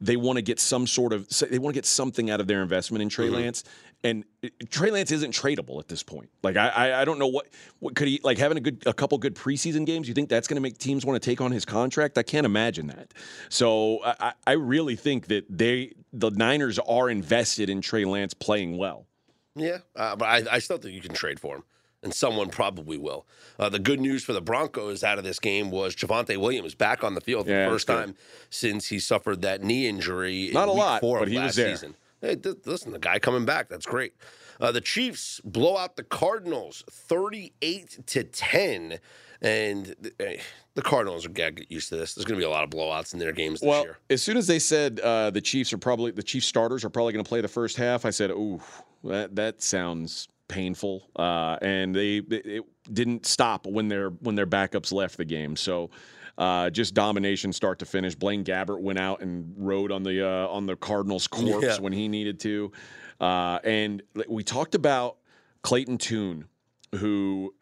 they 0.00 0.16
want 0.16 0.36
to 0.36 0.42
get 0.42 0.60
some 0.60 0.86
sort 0.86 1.12
of 1.12 1.28
they 1.50 1.58
want 1.58 1.74
to 1.74 1.78
get 1.78 1.86
something 1.86 2.30
out 2.30 2.40
of 2.40 2.46
their 2.46 2.62
investment 2.62 3.02
in 3.02 3.08
Trey 3.08 3.26
mm-hmm. 3.26 3.36
Lance. 3.36 3.64
And 4.04 4.24
Trey 4.70 4.90
Lance 4.90 5.10
isn't 5.10 5.32
tradable 5.32 5.80
at 5.80 5.88
this 5.88 6.02
point. 6.02 6.28
Like 6.42 6.56
I, 6.56 6.68
I, 6.68 7.00
I 7.00 7.04
don't 7.04 7.18
know 7.18 7.26
what, 7.26 7.48
what 7.78 7.96
could 7.96 8.06
he 8.06 8.20
like 8.22 8.38
having 8.38 8.58
a 8.58 8.60
good, 8.60 8.82
a 8.86 8.92
couple 8.92 9.16
good 9.18 9.34
preseason 9.34 9.86
games. 9.86 10.06
You 10.06 10.14
think 10.14 10.28
that's 10.28 10.46
going 10.46 10.56
to 10.56 10.60
make 10.60 10.78
teams 10.78 11.04
want 11.04 11.20
to 11.20 11.30
take 11.30 11.40
on 11.40 11.50
his 11.50 11.64
contract? 11.64 12.18
I 12.18 12.22
can't 12.22 12.44
imagine 12.44 12.88
that. 12.88 13.14
So 13.48 14.00
I, 14.04 14.34
I 14.46 14.52
really 14.52 14.96
think 14.96 15.28
that 15.28 15.46
they, 15.48 15.94
the 16.12 16.30
Niners, 16.30 16.78
are 16.78 17.08
invested 17.08 17.70
in 17.70 17.80
Trey 17.80 18.04
Lance 18.04 18.34
playing 18.34 18.76
well. 18.76 19.06
Yeah, 19.54 19.78
uh, 19.96 20.14
but 20.14 20.26
I, 20.26 20.56
I 20.56 20.58
still 20.58 20.76
think 20.76 20.94
you 20.94 21.00
can 21.00 21.14
trade 21.14 21.40
for 21.40 21.56
him 21.56 21.64
and 22.06 22.14
someone 22.14 22.48
probably 22.48 22.96
will. 22.96 23.26
Uh, 23.58 23.68
the 23.68 23.80
good 23.80 24.00
news 24.00 24.22
for 24.22 24.32
the 24.32 24.40
Broncos 24.40 25.02
out 25.02 25.18
of 25.18 25.24
this 25.24 25.40
game 25.40 25.72
was 25.72 25.96
Javonte 25.96 26.36
Williams 26.36 26.76
back 26.76 27.02
on 27.02 27.14
the 27.14 27.20
field 27.20 27.46
for 27.46 27.52
yeah, 27.52 27.64
the 27.64 27.70
first 27.70 27.88
time 27.88 28.14
since 28.48 28.86
he 28.86 29.00
suffered 29.00 29.42
that 29.42 29.62
knee 29.62 29.88
injury. 29.88 30.50
Not 30.52 30.68
a 30.68 30.72
lot, 30.72 31.02
but 31.02 31.26
he 31.26 31.36
was 31.36 31.56
there. 31.56 31.74
Season. 31.74 31.96
Hey, 32.20 32.36
th- 32.36 32.58
listen, 32.64 32.92
the 32.92 33.00
guy 33.00 33.18
coming 33.18 33.44
back, 33.44 33.68
that's 33.68 33.86
great. 33.86 34.14
Uh, 34.60 34.70
the 34.70 34.80
Chiefs 34.80 35.40
blow 35.44 35.76
out 35.76 35.96
the 35.96 36.04
Cardinals 36.04 36.84
38 36.88 38.06
to 38.06 38.22
10. 38.22 39.00
And 39.42 39.94
the, 40.00 40.38
the 40.74 40.82
Cardinals 40.82 41.26
are 41.26 41.30
going 41.30 41.56
to 41.56 41.60
get 41.62 41.70
used 41.70 41.88
to 41.88 41.96
this. 41.96 42.14
There's 42.14 42.24
going 42.24 42.40
to 42.40 42.42
be 42.42 42.46
a 42.46 42.50
lot 42.50 42.64
of 42.64 42.70
blowouts 42.70 43.12
in 43.12 43.18
their 43.18 43.32
games 43.32 43.60
this 43.60 43.68
well, 43.68 43.82
year. 43.82 43.98
As 44.08 44.22
soon 44.22 44.36
as 44.36 44.46
they 44.46 44.58
said 44.60 45.00
uh, 45.00 45.30
the 45.30 45.42
Chiefs 45.42 45.72
are 45.72 45.78
probably 45.78 46.12
the 46.12 46.22
Chiefs 46.22 46.46
starters 46.46 46.84
are 46.84 46.88
probably 46.88 47.12
going 47.12 47.24
to 47.24 47.28
play 47.28 47.42
the 47.42 47.48
first 47.48 47.76
half, 47.76 48.06
I 48.06 48.10
said, 48.10 48.30
"Ooh, 48.30 48.62
that 49.04 49.36
that 49.36 49.60
sounds 49.60 50.28
painful." 50.48 51.10
Uh, 51.16 51.56
and 51.62 51.94
they 51.94 52.18
it 52.18 52.64
didn't 52.92 53.26
stop 53.26 53.66
when 53.66 53.88
their 53.88 54.10
when 54.10 54.34
their 54.34 54.46
backups 54.46 54.92
left 54.92 55.16
the 55.16 55.24
game. 55.24 55.56
So 55.56 55.90
uh, 56.38 56.70
just 56.70 56.94
domination 56.94 57.52
start 57.52 57.78
to 57.78 57.86
finish. 57.86 58.14
Blaine 58.14 58.44
Gabbert 58.44 58.80
went 58.80 58.98
out 58.98 59.20
and 59.22 59.54
rode 59.56 59.90
on 59.90 60.02
the 60.02 60.26
uh, 60.26 60.48
on 60.48 60.66
the 60.66 60.76
Cardinals' 60.76 61.26
corpse 61.28 61.64
yeah. 61.66 61.78
when 61.78 61.92
he 61.92 62.08
needed 62.08 62.40
to. 62.40 62.72
Uh, 63.20 63.58
and 63.64 64.02
we 64.28 64.42
talked 64.42 64.74
about 64.74 65.16
Clayton 65.62 65.98
Tune, 65.98 66.46
who 66.94 67.54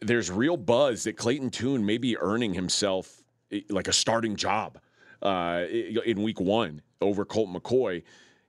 there's 0.00 0.30
real 0.30 0.56
buzz 0.56 1.04
that 1.04 1.16
Clayton 1.16 1.50
Tune 1.50 1.84
may 1.84 1.98
be 1.98 2.16
earning 2.16 2.54
himself 2.54 3.22
like 3.68 3.88
a 3.88 3.92
starting 3.92 4.36
job 4.36 4.78
uh, 5.22 5.64
in 5.70 6.22
Week 6.22 6.40
One 6.40 6.82
over 7.00 7.24
Colt 7.24 7.50
McCoy. 7.50 8.02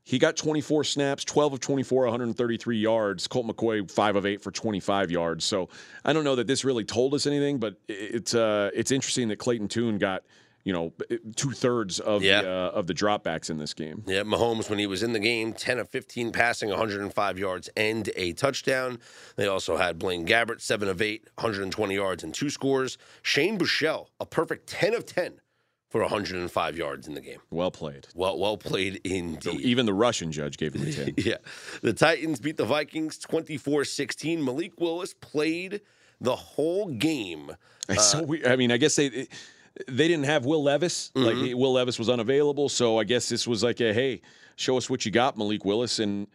He 0.08 0.20
got 0.20 0.38
24 0.38 0.86
snaps, 0.86 1.26
12 1.26 1.54
of 1.54 1.60
24, 1.60 2.04
133 2.04 2.78
yards. 2.78 3.28
Colt 3.28 3.46
McCoy, 3.46 3.92
five 3.92 4.16
of 4.16 4.26
eight 4.26 4.42
for 4.42 4.52
25 4.52 5.12
yards. 5.12 5.44
So 5.44 5.68
I 6.06 6.14
don't 6.14 6.24
know 6.24 6.36
that 6.36 6.48
this 6.48 6.64
really 6.64 6.86
told 6.86 7.14
us 7.14 7.28
anything, 7.28 7.58
but 7.58 7.76
it's 7.90 8.34
uh, 8.34 8.72
it's 8.74 8.92
interesting 8.92 9.28
that 9.28 9.36
Clayton 9.36 9.68
Tune 9.68 9.98
got 9.98 10.24
you 10.64 10.72
know 10.72 10.94
two 11.36 11.52
thirds 11.52 12.00
of 12.00 12.24
yeah. 12.24 12.42
the, 12.42 12.50
uh, 12.50 12.72
of 12.74 12.88
the 12.88 12.94
dropbacks 12.94 13.50
in 13.50 13.58
this 13.58 13.74
game. 13.74 14.06
Yeah, 14.08 14.22
Mahomes 14.22 14.70
when 14.70 14.80
he 14.80 14.88
was 14.88 15.04
in 15.04 15.12
the 15.12 15.20
game, 15.20 15.52
10 15.52 15.78
of 15.78 15.90
15 15.90 16.32
passing, 16.32 16.70
105 16.70 17.38
yards 17.38 17.70
and 17.76 18.10
a 18.16 18.32
touchdown. 18.32 19.00
They 19.36 19.48
also 19.48 19.76
had 19.76 20.00
Blaine 20.00 20.26
Gabbert, 20.26 20.62
seven 20.62 20.88
of 20.88 21.02
eight, 21.02 21.26
120 21.36 21.94
yards 21.94 22.24
and 22.24 22.34
two 22.34 22.50
scores. 22.50 22.98
Shane 23.24 23.60
Buechele, 23.60 24.08
a 24.22 24.26
perfect 24.26 24.68
10 24.70 24.94
of 24.94 25.06
10 25.06 25.42
for 25.89 26.01
105 26.01 26.77
yards 26.77 27.08
in 27.08 27.13
the 27.13 27.22
game. 27.22 27.39
Well 27.50 27.72
played. 27.72 28.08
Well, 28.13 28.38
well 28.38 28.58
played 28.58 29.00
indeed. 29.03 29.62
Even 29.62 29.86
the 29.86 29.94
Russian 29.94 30.32
judge 30.32 30.58
gave 30.58 30.75
him 30.75 30.88
a 30.88 30.91
10. 31.13 31.13
yeah. 31.17 31.38
The 31.82 31.94
Titans 31.94 32.39
beat 32.39 32.58
the 32.58 32.65
Vikings 32.65 33.17
24 33.17 33.86
16. 33.86 34.44
Malik 34.44 34.79
Willis 34.79 35.13
played 35.13 35.82
the 36.20 36.36
whole 36.36 36.88
game. 36.88 37.56
Uh, 37.89 37.96
so 37.96 38.24
we, 38.24 38.46
I 38.46 38.56
mean, 38.56 38.72
I 38.72 38.77
guess 38.77 38.96
they. 38.96 39.27
They 39.88 40.08
didn't 40.08 40.25
have 40.25 40.44
Will 40.44 40.63
Levis. 40.63 41.12
Mm-hmm. 41.13 41.50
Like 41.50 41.56
Will 41.56 41.74
Levis 41.74 42.00
was 42.00 42.10
unavailable, 42.10 42.67
so 42.67 42.98
I 42.98 43.03
guess 43.03 43.29
this 43.29 43.46
was 43.46 43.62
like 43.62 43.79
a 43.79 43.94
hey, 43.94 44.22
show 44.56 44.75
us 44.75 44.89
what 44.89 45.06
you 45.06 45.12
got, 45.12 45.38
Malik 45.38 45.65
Willis, 45.65 46.00
and 46.00 46.25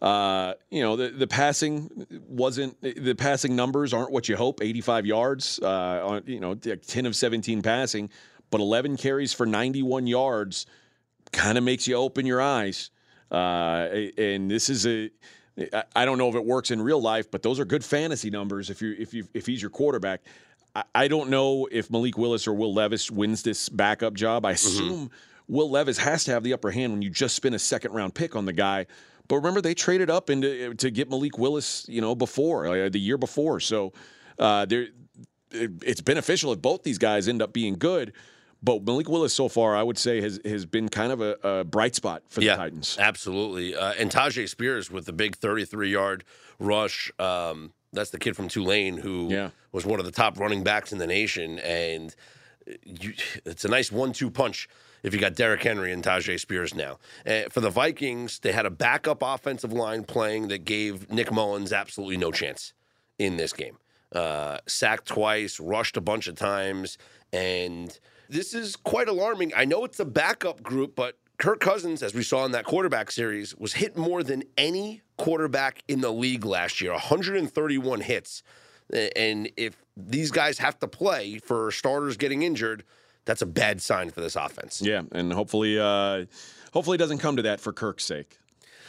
uh, 0.00 0.54
you 0.70 0.82
know, 0.82 0.96
the, 0.96 1.08
the 1.08 1.26
passing 1.26 1.90
wasn't 2.28 2.80
the 2.80 3.14
passing 3.14 3.56
numbers 3.56 3.94
aren't 3.94 4.10
what 4.12 4.28
you 4.28 4.36
hope. 4.36 4.62
85 4.62 5.06
yards, 5.06 5.60
uh, 5.62 6.06
on, 6.06 6.22
you 6.26 6.40
know, 6.40 6.54
10 6.54 7.06
of 7.06 7.16
17 7.16 7.62
passing 7.62 8.10
but 8.56 8.62
11 8.62 8.96
carries 8.96 9.34
for 9.34 9.44
91 9.44 10.06
yards 10.06 10.64
kind 11.30 11.58
of 11.58 11.64
makes 11.64 11.86
you 11.86 11.94
open 11.94 12.24
your 12.24 12.40
eyes. 12.40 12.90
Uh, 13.30 13.86
and 14.16 14.50
this 14.50 14.70
is 14.70 14.86
a 14.86 15.10
I 15.94 16.06
don't 16.06 16.16
know 16.16 16.30
if 16.30 16.34
it 16.34 16.44
works 16.44 16.70
in 16.70 16.80
real 16.80 17.00
life, 17.02 17.30
but 17.30 17.42
those 17.42 17.60
are 17.60 17.66
good 17.66 17.84
fantasy 17.84 18.30
numbers 18.30 18.70
if 18.70 18.80
you 18.80 18.96
if 18.98 19.12
you 19.12 19.28
if 19.34 19.44
he's 19.44 19.60
your 19.60 19.70
quarterback. 19.70 20.22
I, 20.74 20.84
I 20.94 21.08
don't 21.08 21.28
know 21.28 21.68
if 21.70 21.90
Malik 21.90 22.16
Willis 22.16 22.46
or 22.46 22.54
Will 22.54 22.72
Levis 22.72 23.10
wins 23.10 23.42
this 23.42 23.68
backup 23.68 24.14
job. 24.14 24.46
I 24.46 24.54
mm-hmm. 24.54 24.54
assume 24.54 25.08
mm-hmm. 25.08 25.54
Will 25.54 25.70
Levis 25.70 25.98
has 25.98 26.24
to 26.24 26.30
have 26.30 26.42
the 26.42 26.54
upper 26.54 26.70
hand 26.70 26.94
when 26.94 27.02
you 27.02 27.10
just 27.10 27.36
spend 27.36 27.54
a 27.54 27.58
second 27.58 27.92
round 27.92 28.14
pick 28.14 28.34
on 28.36 28.46
the 28.46 28.54
guy. 28.54 28.86
But 29.28 29.36
remember, 29.36 29.60
they 29.60 29.74
traded 29.74 30.08
up 30.08 30.30
into 30.30 30.72
to 30.76 30.90
get 30.90 31.10
Malik 31.10 31.36
Willis, 31.36 31.84
you 31.90 32.00
know, 32.00 32.14
before 32.14 32.66
uh, 32.66 32.88
the 32.88 33.00
year 33.00 33.18
before. 33.18 33.60
So 33.60 33.92
uh, 34.38 34.64
there, 34.64 34.86
it, 35.50 35.70
it's 35.82 36.00
beneficial 36.00 36.52
if 36.52 36.62
both 36.62 36.82
these 36.82 36.98
guys 36.98 37.28
end 37.28 37.42
up 37.42 37.52
being 37.52 37.74
good. 37.74 38.12
But 38.66 38.84
Malik 38.84 39.08
Willis 39.08 39.32
so 39.32 39.48
far, 39.48 39.76
I 39.76 39.84
would 39.84 39.96
say, 39.96 40.20
has 40.20 40.40
has 40.44 40.66
been 40.66 40.88
kind 40.88 41.12
of 41.12 41.20
a, 41.20 41.36
a 41.44 41.64
bright 41.64 41.94
spot 41.94 42.24
for 42.28 42.40
the 42.40 42.48
Titans. 42.48 42.96
Absolutely. 42.98 43.76
Uh, 43.76 43.92
and 43.96 44.10
Tyjae 44.10 44.48
Spears 44.48 44.90
with 44.90 45.06
the 45.06 45.12
big 45.12 45.36
33 45.36 45.88
yard 45.88 46.24
rush. 46.58 47.12
Um, 47.20 47.72
that's 47.92 48.10
the 48.10 48.18
kid 48.18 48.34
from 48.34 48.48
Tulane 48.48 48.96
who 48.98 49.28
yeah. 49.30 49.50
was 49.70 49.86
one 49.86 50.00
of 50.00 50.04
the 50.04 50.10
top 50.10 50.40
running 50.40 50.64
backs 50.64 50.90
in 50.90 50.98
the 50.98 51.06
nation. 51.06 51.60
And 51.60 52.12
you, 52.82 53.14
it's 53.44 53.64
a 53.64 53.68
nice 53.68 53.92
one 53.92 54.12
two 54.12 54.32
punch 54.32 54.68
if 55.04 55.14
you 55.14 55.20
got 55.20 55.36
Derrick 55.36 55.62
Henry 55.62 55.92
and 55.92 56.02
Tyjae 56.02 56.40
Spears 56.40 56.74
now. 56.74 56.98
Uh, 57.24 57.42
for 57.48 57.60
the 57.60 57.70
Vikings, 57.70 58.40
they 58.40 58.50
had 58.50 58.66
a 58.66 58.70
backup 58.70 59.22
offensive 59.22 59.72
line 59.72 60.02
playing 60.02 60.48
that 60.48 60.64
gave 60.64 61.08
Nick 61.08 61.30
Mullens 61.30 61.72
absolutely 61.72 62.16
no 62.16 62.32
chance 62.32 62.72
in 63.16 63.36
this 63.36 63.52
game. 63.52 63.78
Uh, 64.12 64.58
sacked 64.66 65.06
twice, 65.06 65.60
rushed 65.60 65.96
a 65.96 66.00
bunch 66.00 66.26
of 66.26 66.34
times, 66.34 66.98
and– 67.32 67.96
this 68.28 68.54
is 68.54 68.76
quite 68.76 69.08
alarming. 69.08 69.52
I 69.56 69.64
know 69.64 69.84
it's 69.84 70.00
a 70.00 70.04
backup 70.04 70.62
group, 70.62 70.94
but 70.96 71.18
Kirk 71.38 71.60
Cousins, 71.60 72.02
as 72.02 72.14
we 72.14 72.22
saw 72.22 72.44
in 72.44 72.52
that 72.52 72.64
quarterback 72.64 73.10
series, 73.10 73.54
was 73.56 73.74
hit 73.74 73.96
more 73.96 74.22
than 74.22 74.42
any 74.56 75.02
quarterback 75.16 75.82
in 75.88 76.00
the 76.00 76.12
league 76.12 76.44
last 76.44 76.80
year 76.80 76.92
131 76.92 78.00
hits. 78.00 78.42
And 79.16 79.50
if 79.56 79.76
these 79.96 80.30
guys 80.30 80.58
have 80.58 80.78
to 80.78 80.88
play 80.88 81.38
for 81.38 81.70
starters 81.70 82.16
getting 82.16 82.42
injured, 82.42 82.84
that's 83.24 83.42
a 83.42 83.46
bad 83.46 83.82
sign 83.82 84.10
for 84.10 84.20
this 84.20 84.36
offense. 84.36 84.80
Yeah, 84.80 85.02
and 85.12 85.32
hopefully, 85.32 85.78
uh, 85.78 86.26
hopefully, 86.72 86.94
it 86.94 86.98
doesn't 86.98 87.18
come 87.18 87.36
to 87.36 87.42
that 87.42 87.60
for 87.60 87.72
Kirk's 87.72 88.04
sake. 88.04 88.38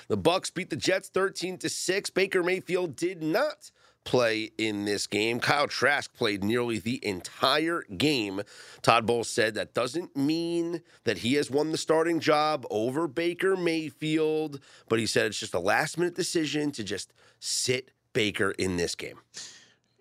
The 0.08 0.17
Bucs 0.17 0.53
beat 0.53 0.70
the 0.70 0.77
Jets 0.77 1.10
13 1.10 1.58
to 1.58 1.70
6. 1.70 2.10
Baker 2.12 2.44
Mayfield 2.44 2.96
did 2.96 3.22
not 3.22 3.72
play 4.07 4.51
in 4.57 4.85
this 4.85 5.05
game. 5.05 5.37
Kyle 5.41 5.67
Trask 5.67 6.13
played 6.13 6.41
nearly 6.41 6.79
the 6.79 7.05
entire 7.05 7.83
game. 7.97 8.41
Todd 8.81 9.05
Bowles 9.05 9.29
said 9.29 9.53
that 9.55 9.73
doesn't 9.73 10.15
mean 10.15 10.81
that 11.03 11.17
he 11.17 11.33
has 11.33 11.51
won 11.51 11.73
the 11.73 11.77
starting 11.77 12.21
job 12.21 12.65
over 12.71 13.09
Baker 13.09 13.57
Mayfield, 13.57 14.61
but 14.87 14.97
he 14.97 15.05
said 15.05 15.25
it's 15.25 15.39
just 15.39 15.53
a 15.53 15.59
last 15.59 15.97
minute 15.97 16.15
decision 16.15 16.71
to 16.71 16.85
just 16.85 17.13
sit 17.41 17.91
Baker 18.13 18.51
in 18.51 18.77
this 18.77 18.95
game. 18.95 19.19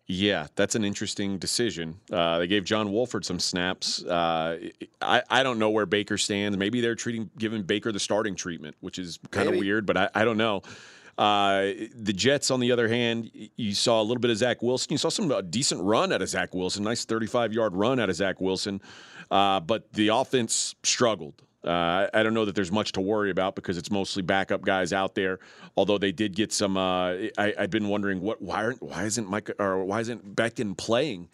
Yeah, 0.06 0.46
that's 0.54 0.76
an 0.76 0.84
interesting 0.84 1.38
decision. 1.38 1.98
Uh, 2.12 2.38
they 2.38 2.46
gave 2.46 2.62
John 2.62 2.92
Wolford 2.92 3.24
some 3.24 3.40
snaps. 3.40 4.04
Uh, 4.04 4.68
I, 5.02 5.24
I 5.28 5.42
don't 5.42 5.58
know 5.58 5.70
where 5.70 5.84
Baker 5.84 6.16
stands. 6.16 6.56
Maybe 6.56 6.80
they're 6.80 6.94
treating 6.94 7.28
giving 7.36 7.64
Baker 7.64 7.90
the 7.90 7.98
starting 7.98 8.36
treatment, 8.36 8.76
which 8.78 9.00
is 9.00 9.18
kind 9.32 9.48
of 9.48 9.56
weird, 9.56 9.84
but 9.84 9.96
I, 9.96 10.08
I 10.14 10.24
don't 10.24 10.36
know. 10.36 10.62
Uh, 11.18 11.72
the 11.94 12.12
Jets, 12.12 12.50
on 12.50 12.60
the 12.60 12.72
other 12.72 12.88
hand, 12.88 13.30
you 13.56 13.74
saw 13.74 14.00
a 14.00 14.04
little 14.04 14.20
bit 14.20 14.30
of 14.30 14.36
Zach 14.36 14.62
Wilson. 14.62 14.92
You 14.92 14.98
saw 14.98 15.08
some 15.08 15.32
decent 15.48 15.82
run 15.82 16.12
out 16.12 16.20
of 16.20 16.28
Zach 16.28 16.54
Wilson, 16.54 16.84
nice 16.84 17.04
35 17.04 17.52
yard 17.52 17.74
run 17.74 17.98
out 17.98 18.10
of 18.10 18.16
Zach 18.16 18.40
Wilson. 18.40 18.80
Uh, 19.30 19.60
but 19.60 19.92
the 19.92 20.08
offense 20.08 20.74
struggled. 20.82 21.42
Uh, 21.64 22.06
I 22.14 22.22
don't 22.22 22.34
know 22.34 22.44
that 22.44 22.54
there's 22.54 22.70
much 22.70 22.92
to 22.92 23.00
worry 23.00 23.30
about 23.30 23.56
because 23.56 23.76
it's 23.76 23.90
mostly 23.90 24.22
backup 24.22 24.62
guys 24.62 24.92
out 24.92 25.14
there. 25.16 25.40
Although 25.76 25.98
they 25.98 26.12
did 26.12 26.36
get 26.36 26.52
some, 26.52 26.76
uh, 26.76 27.14
I, 27.36 27.54
have 27.58 27.70
been 27.70 27.88
wondering 27.88 28.20
what 28.20 28.40
why 28.40 28.64
aren't 28.64 28.82
why 28.82 29.04
isn't 29.04 29.28
Mekhi 29.28 29.84
why 29.84 30.00
isn't 30.00 30.36
Becton 30.36 30.76
playing? 30.76 31.28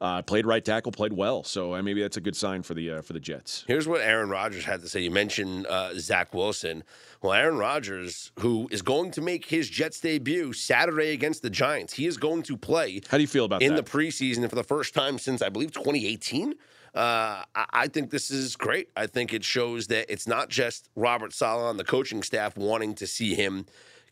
Uh, 0.00 0.22
played 0.22 0.46
right 0.46 0.64
tackle, 0.64 0.92
played 0.92 1.12
well. 1.12 1.42
So 1.42 1.74
uh, 1.74 1.82
maybe 1.82 2.00
that's 2.00 2.16
a 2.16 2.20
good 2.20 2.36
sign 2.36 2.62
for 2.62 2.74
the 2.74 2.90
uh, 2.92 3.02
for 3.02 3.14
the 3.14 3.20
Jets. 3.20 3.64
Here's 3.66 3.88
what 3.88 4.00
Aaron 4.00 4.28
Rodgers 4.28 4.64
had 4.64 4.80
to 4.82 4.88
say. 4.88 5.00
You 5.00 5.10
mentioned 5.10 5.66
uh, 5.66 5.98
Zach 5.98 6.32
Wilson. 6.32 6.84
Well, 7.20 7.32
Aaron 7.32 7.58
Rodgers, 7.58 8.30
who 8.38 8.68
is 8.70 8.80
going 8.80 9.10
to 9.12 9.20
make 9.20 9.46
his 9.46 9.68
Jets 9.68 9.98
debut 9.98 10.52
Saturday 10.52 11.10
against 11.10 11.42
the 11.42 11.50
Giants, 11.50 11.94
he 11.94 12.06
is 12.06 12.16
going 12.16 12.44
to 12.44 12.56
play. 12.56 13.00
How 13.08 13.16
do 13.16 13.22
you 13.22 13.26
feel 13.26 13.44
about 13.44 13.60
in 13.60 13.74
that? 13.74 13.86
the 13.86 13.90
preseason 13.90 14.48
for 14.48 14.54
the 14.54 14.62
first 14.62 14.94
time 14.94 15.18
since 15.18 15.42
I 15.42 15.48
believe 15.48 15.72
2018? 15.72 16.54
Uh, 16.94 17.42
I 17.54 17.88
think 17.88 18.10
this 18.10 18.30
is 18.30 18.56
great. 18.56 18.90
I 18.96 19.06
think 19.06 19.32
it 19.32 19.44
shows 19.44 19.88
that 19.88 20.10
it's 20.10 20.26
not 20.26 20.48
just 20.48 20.88
Robert 20.94 21.32
Saleh 21.32 21.70
and 21.70 21.78
the 21.78 21.84
coaching 21.84 22.22
staff 22.22 22.56
wanting 22.56 22.94
to 22.96 23.06
see 23.06 23.34
him 23.34 23.66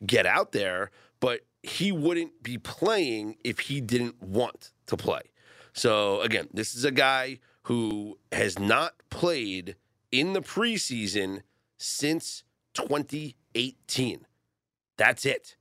get 0.04 0.26
out 0.26 0.52
there, 0.52 0.90
but 1.20 1.40
he 1.62 1.90
wouldn't 1.90 2.42
be 2.42 2.58
playing 2.58 3.36
if 3.44 3.60
he 3.60 3.80
didn't 3.80 4.22
want 4.22 4.72
to 4.86 4.96
play. 4.96 5.22
So 5.76 6.22
again, 6.22 6.48
this 6.52 6.74
is 6.74 6.84
a 6.84 6.90
guy 6.90 7.38
who 7.64 8.18
has 8.32 8.58
not 8.58 8.94
played 9.10 9.76
in 10.10 10.32
the 10.32 10.40
preseason 10.40 11.42
since 11.76 12.44
2018. 12.72 14.26
That's 14.96 15.26
it. 15.26 15.56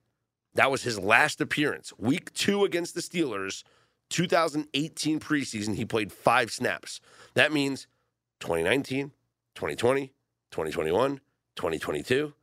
That 0.54 0.72
was 0.72 0.84
his 0.84 0.98
last 0.98 1.42
appearance. 1.42 1.92
Week 1.98 2.34
two 2.34 2.64
against 2.64 2.96
the 2.96 3.02
Steelers, 3.02 3.64
2018 4.10 5.20
preseason, 5.20 5.76
he 5.76 5.84
played 5.84 6.14
five 6.14 6.50
snaps. 6.50 7.02
That 7.34 7.52
means 7.52 7.88
2019, 8.40 9.12
2020, 9.56 10.14
2021, 10.52 11.20
2022, 11.56 12.34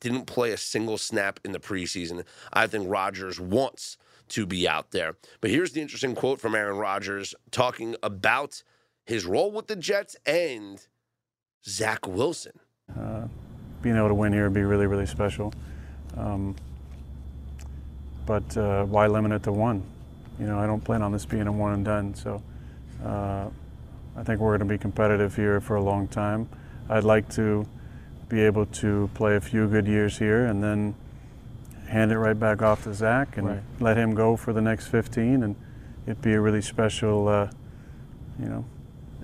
didn't 0.00 0.26
play 0.26 0.52
a 0.52 0.56
single 0.56 0.98
snap 0.98 1.40
in 1.44 1.52
the 1.52 1.58
preseason. 1.58 2.24
I 2.52 2.66
think 2.66 2.86
Rodgers 2.88 3.40
wants 3.40 3.96
to 4.28 4.46
be 4.46 4.68
out 4.68 4.90
there. 4.90 5.16
But 5.40 5.50
here's 5.50 5.72
the 5.72 5.80
interesting 5.80 6.14
quote 6.14 6.40
from 6.40 6.54
Aaron 6.54 6.76
Rodgers 6.76 7.34
talking 7.50 7.96
about 8.02 8.62
his 9.04 9.24
role 9.24 9.52
with 9.52 9.68
the 9.68 9.76
Jets 9.76 10.16
and 10.26 10.84
Zach 11.64 12.06
Wilson. 12.06 12.58
Uh, 12.98 13.26
being 13.82 13.96
able 13.96 14.08
to 14.08 14.14
win 14.14 14.32
here 14.32 14.44
would 14.44 14.54
be 14.54 14.62
really, 14.62 14.86
really 14.86 15.06
special. 15.06 15.52
Um, 16.16 16.56
but 18.26 18.56
uh, 18.56 18.84
why 18.84 19.06
limit 19.06 19.32
it 19.32 19.42
to 19.44 19.52
one? 19.52 19.82
You 20.40 20.46
know, 20.46 20.58
I 20.58 20.66
don't 20.66 20.82
plan 20.82 21.02
on 21.02 21.12
this 21.12 21.24
being 21.24 21.46
a 21.46 21.52
one 21.52 21.72
and 21.72 21.84
done. 21.84 22.14
So 22.14 22.42
uh, 23.04 23.48
I 24.16 24.22
think 24.24 24.40
we're 24.40 24.56
going 24.56 24.68
to 24.68 24.74
be 24.74 24.78
competitive 24.78 25.36
here 25.36 25.60
for 25.60 25.76
a 25.76 25.82
long 25.82 26.08
time. 26.08 26.48
I'd 26.88 27.04
like 27.04 27.28
to 27.30 27.66
be 28.28 28.40
able 28.40 28.66
to 28.66 29.08
play 29.14 29.36
a 29.36 29.40
few 29.40 29.68
good 29.68 29.86
years 29.86 30.18
here 30.18 30.44
and 30.46 30.62
then 30.62 30.94
hand 31.88 32.10
it 32.10 32.18
right 32.18 32.38
back 32.38 32.62
off 32.62 32.84
to 32.84 32.92
Zach 32.94 33.36
and 33.36 33.46
Right. 33.46 33.62
let 33.80 33.96
him 33.96 34.14
go 34.14 34.36
for 34.36 34.52
the 34.52 34.60
next 34.60 34.88
15, 34.88 35.42
and 35.44 35.54
it'd 36.06 36.20
be 36.22 36.32
a 36.32 36.40
really 36.40 36.62
special, 36.62 37.28
uh, 37.28 37.50
you 38.40 38.46
know, 38.48 38.64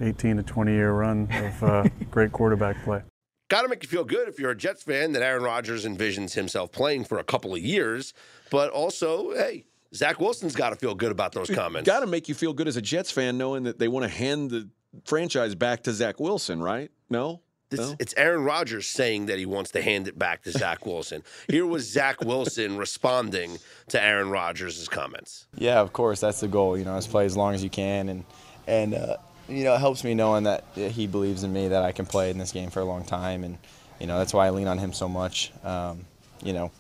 18 0.01 0.37
to 0.37 0.43
20 0.43 0.73
year 0.73 0.93
run 0.93 1.29
of 1.33 1.63
uh, 1.63 1.89
great 2.11 2.33
quarterback 2.33 2.83
play. 2.85 3.03
Got 3.49 3.63
to 3.63 3.69
make 3.69 3.83
you 3.83 3.89
feel 3.89 4.05
good 4.05 4.29
if 4.29 4.39
you're 4.39 4.53
a 4.53 4.57
Jets 4.57 4.83
fan 4.83 5.13
that 5.13 5.23
Aaron 5.23 5.43
Rodgers 5.43 5.85
envisions 5.85 6.33
himself 6.35 6.73
playing 6.73 7.05
for 7.05 7.19
a 7.19 7.25
couple 7.25 7.53
of 7.55 7.61
years. 7.61 8.15
But 8.51 8.71
also, 8.71 9.35
hey, 9.35 9.67
Zach 9.95 10.21
Wilson's 10.21 10.57
got 10.57 10.71
to 10.71 10.77
feel 10.77 10.95
good 10.95 11.13
about 11.13 11.33
those 11.33 11.51
comments. 11.51 11.87
Got 11.87 12.01
to 12.01 12.07
make 12.07 12.29
you 12.29 12.35
feel 12.35 12.55
good 12.55 12.67
as 12.67 12.77
a 12.79 12.83
Jets 12.83 13.11
fan 13.11 13.37
knowing 13.37 13.65
that 13.65 13.79
they 13.79 13.89
want 13.89 14.05
to 14.05 14.09
hand 14.09 14.51
the 14.51 14.69
franchise 15.05 15.55
back 15.55 15.83
to 15.83 15.93
Zach 15.93 16.19
Wilson, 16.19 16.63
right? 16.63 16.91
No? 17.11 17.43
This, 17.73 17.81
No? 17.81 17.97
It's 17.99 18.15
Aaron 18.17 18.45
Rodgers 18.45 18.87
saying 18.87 19.27
that 19.27 19.39
he 19.39 19.47
wants 19.47 19.73
to 19.73 19.83
hand 19.83 20.07
it 20.07 20.19
back 20.19 20.43
to 20.45 20.53
Zach 20.53 20.87
Wilson. 20.87 21.23
Here 21.49 21.67
was 21.67 21.91
Zach 21.91 22.21
Wilson 22.21 22.77
responding 22.77 23.59
to 23.89 24.03
Aaron 24.03 24.31
Rodgers' 24.31 24.89
comments. 24.89 25.47
Yeah, 25.57 25.81
of 25.81 25.93
course, 25.93 26.21
that's 26.21 26.41
the 26.41 26.49
goal. 26.49 26.79
You 26.79 26.85
know, 26.85 26.97
is 26.97 27.07
play 27.07 27.25
as 27.25 27.37
long 27.37 27.55
as 27.55 27.65
you 27.65 27.71
can, 27.71 28.09
and 28.09 28.25
and 28.67 28.95
uh, 28.95 29.17
you 29.49 29.65
know, 29.65 29.75
it 29.75 29.79
helps 29.81 30.05
me 30.05 30.15
knowing 30.15 30.45
that 30.45 30.65
he 30.75 31.07
believes 31.07 31.43
in 31.43 31.53
me 31.53 31.69
that 31.69 31.83
I 31.83 31.93
can 31.93 32.07
play 32.07 32.31
in 32.31 32.39
this 32.39 32.53
game 32.53 32.71
for 32.71 32.81
a 32.81 32.85
long 32.85 33.05
time, 33.05 33.45
and 33.45 33.59
you 34.01 34.07
know, 34.07 34.19
that's 34.19 34.33
why 34.33 34.47
I 34.47 34.51
lean 34.51 34.69
on 34.69 34.79
him 34.79 34.93
so 34.93 35.09
much. 35.09 35.53
Um, 35.65 36.05
you 36.43 36.53
know, 36.53 36.71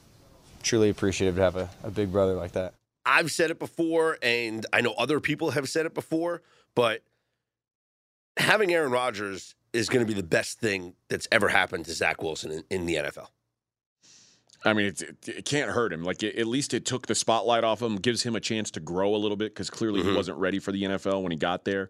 truly 0.62 0.90
appreciative 0.90 1.36
to 1.36 1.42
have 1.42 1.56
a, 1.56 1.68
a 1.82 1.90
big 1.90 2.12
brother 2.12 2.34
like 2.34 2.52
that. 2.52 2.74
I've 3.04 3.30
said 3.30 3.50
it 3.50 3.58
before, 3.58 4.18
and 4.22 4.64
I 4.72 4.80
know 4.80 4.92
other 4.96 5.20
people 5.20 5.50
have 5.50 5.68
said 5.68 5.86
it 5.86 5.94
before, 5.94 6.42
but 6.74 7.02
having 8.36 8.72
Aaron 8.72 8.92
Rodgers 8.92 9.54
is 9.72 9.88
going 9.88 10.04
to 10.04 10.06
be 10.06 10.18
the 10.18 10.26
best 10.26 10.60
thing 10.60 10.94
that's 11.08 11.28
ever 11.32 11.48
happened 11.48 11.84
to 11.86 11.92
Zach 11.92 12.22
Wilson 12.22 12.50
in, 12.50 12.64
in 12.70 12.86
the 12.86 12.96
NFL. 12.96 13.28
I 14.64 14.74
mean, 14.74 14.86
it, 14.86 15.02
it 15.26 15.44
can't 15.44 15.70
hurt 15.70 15.92
him. 15.92 16.04
Like, 16.04 16.22
it, 16.22 16.36
at 16.36 16.46
least 16.46 16.72
it 16.72 16.84
took 16.84 17.06
the 17.06 17.14
spotlight 17.14 17.64
off 17.64 17.82
him, 17.82 17.96
gives 17.96 18.22
him 18.22 18.36
a 18.36 18.40
chance 18.40 18.70
to 18.72 18.80
grow 18.80 19.14
a 19.14 19.18
little 19.18 19.36
bit 19.36 19.52
because 19.52 19.70
clearly 19.70 20.02
he 20.02 20.14
wasn't 20.14 20.38
ready 20.38 20.58
for 20.58 20.72
the 20.72 20.82
NFL 20.82 21.22
when 21.22 21.32
he 21.32 21.38
got 21.38 21.64
there. 21.64 21.88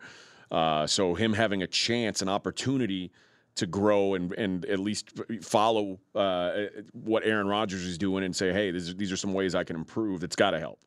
Uh, 0.51 0.87
so, 0.87 1.15
him 1.15 1.33
having 1.33 1.62
a 1.62 1.67
chance, 1.67 2.23
an 2.23 2.29
opportunity 2.29 3.11
to 3.55 3.67
grow 3.67 4.15
and, 4.15 4.33
and 4.33 4.65
at 4.67 4.79
least 4.79 5.12
follow 5.43 5.99
uh, 6.15 6.65
what 6.93 7.25
Aaron 7.25 7.47
Rodgers 7.47 7.85
is 7.85 7.99
doing 7.99 8.25
and 8.25 8.35
say, 8.35 8.53
hey, 8.53 8.71
this, 8.71 8.95
these 8.95 9.12
are 9.12 9.17
some 9.17 9.35
ways 9.35 9.55
I 9.55 9.65
can 9.65 9.77
improve, 9.77 10.25
it's 10.25 10.37
got 10.37 10.53
to 10.53 10.59
help. 10.59 10.81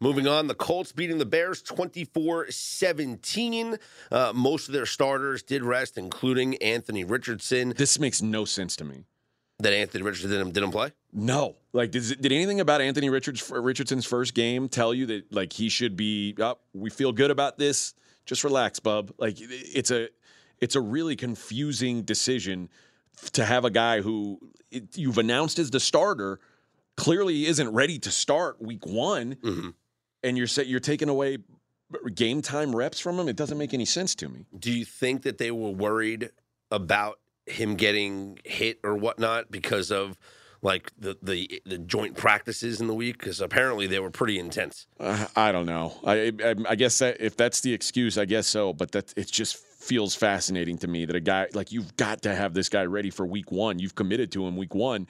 Moving 0.00 0.26
on, 0.28 0.46
the 0.46 0.54
Colts 0.54 0.92
beating 0.92 1.18
the 1.18 1.26
Bears 1.26 1.60
24 1.62 2.50
17. 2.50 3.76
Uh, 4.12 4.32
most 4.34 4.68
of 4.68 4.74
their 4.74 4.86
starters 4.86 5.42
did 5.42 5.62
rest, 5.62 5.98
including 5.98 6.56
Anthony 6.58 7.04
Richardson. 7.04 7.74
This 7.76 7.98
makes 7.98 8.22
no 8.22 8.44
sense 8.44 8.76
to 8.76 8.84
me. 8.84 9.04
That 9.60 9.72
Anthony 9.72 10.04
Richardson 10.04 10.30
didn't, 10.30 10.52
didn't 10.52 10.70
play? 10.70 10.92
No, 11.12 11.56
like 11.72 11.90
did, 11.90 12.20
did 12.20 12.30
anything 12.30 12.60
about 12.60 12.80
Anthony 12.80 13.10
Richards 13.10 13.50
Richardson's 13.50 14.06
first 14.06 14.34
game 14.34 14.68
tell 14.68 14.94
you 14.94 15.06
that 15.06 15.32
like 15.32 15.52
he 15.52 15.68
should 15.68 15.96
be 15.96 16.36
up? 16.40 16.60
we 16.72 16.90
feel 16.90 17.10
good 17.10 17.32
about 17.32 17.58
this. 17.58 17.94
Just 18.24 18.44
relax, 18.44 18.78
bub. 18.78 19.10
Like 19.18 19.36
it's 19.40 19.90
a 19.90 20.10
it's 20.60 20.76
a 20.76 20.80
really 20.80 21.16
confusing 21.16 22.02
decision 22.02 22.68
to 23.32 23.44
have 23.44 23.64
a 23.64 23.70
guy 23.70 24.00
who 24.00 24.38
it, 24.70 24.96
you've 24.96 25.18
announced 25.18 25.58
as 25.58 25.70
the 25.70 25.80
starter 25.80 26.38
clearly 26.96 27.46
isn't 27.46 27.70
ready 27.72 27.98
to 27.98 28.12
start 28.12 28.62
week 28.62 28.86
one, 28.86 29.34
Mhm. 29.42 29.74
And 30.22 30.36
you're 30.36 30.48
you're 30.64 30.80
taking 30.80 31.08
away 31.08 31.38
game 32.14 32.42
time 32.42 32.74
reps 32.74 33.00
from 33.00 33.18
him. 33.18 33.28
It 33.28 33.36
doesn't 33.36 33.58
make 33.58 33.74
any 33.74 33.84
sense 33.84 34.14
to 34.16 34.28
me. 34.28 34.46
Do 34.58 34.72
you 34.72 34.84
think 34.84 35.22
that 35.22 35.38
they 35.38 35.50
were 35.50 35.70
worried 35.70 36.30
about 36.70 37.18
him 37.46 37.76
getting 37.76 38.38
hit 38.44 38.78
or 38.84 38.94
whatnot 38.94 39.50
because 39.50 39.90
of 39.90 40.18
like 40.60 40.92
the 40.98 41.16
the, 41.22 41.62
the 41.64 41.78
joint 41.78 42.16
practices 42.16 42.80
in 42.80 42.86
the 42.86 42.94
week? 42.94 43.18
Because 43.18 43.40
apparently 43.40 43.86
they 43.86 44.00
were 44.00 44.10
pretty 44.10 44.38
intense. 44.38 44.86
Uh, 45.00 45.26
I 45.34 45.52
don't 45.52 45.66
know. 45.66 45.94
I, 46.04 46.32
I 46.44 46.54
I 46.70 46.74
guess 46.74 46.98
that 46.98 47.20
if 47.20 47.36
that's 47.36 47.60
the 47.60 47.72
excuse, 47.72 48.18
I 48.18 48.24
guess 48.24 48.46
so. 48.46 48.72
But 48.72 48.92
that 48.92 49.14
it 49.16 49.30
just 49.30 49.56
feels 49.56 50.14
fascinating 50.14 50.76
to 50.78 50.88
me 50.88 51.04
that 51.04 51.16
a 51.16 51.20
guy 51.20 51.46
like 51.54 51.72
you've 51.72 51.96
got 51.96 52.22
to 52.22 52.34
have 52.34 52.52
this 52.52 52.68
guy 52.68 52.84
ready 52.84 53.10
for 53.10 53.24
week 53.24 53.50
one. 53.50 53.78
You've 53.78 53.94
committed 53.94 54.32
to 54.32 54.46
him 54.46 54.56
week 54.56 54.74
one. 54.74 55.06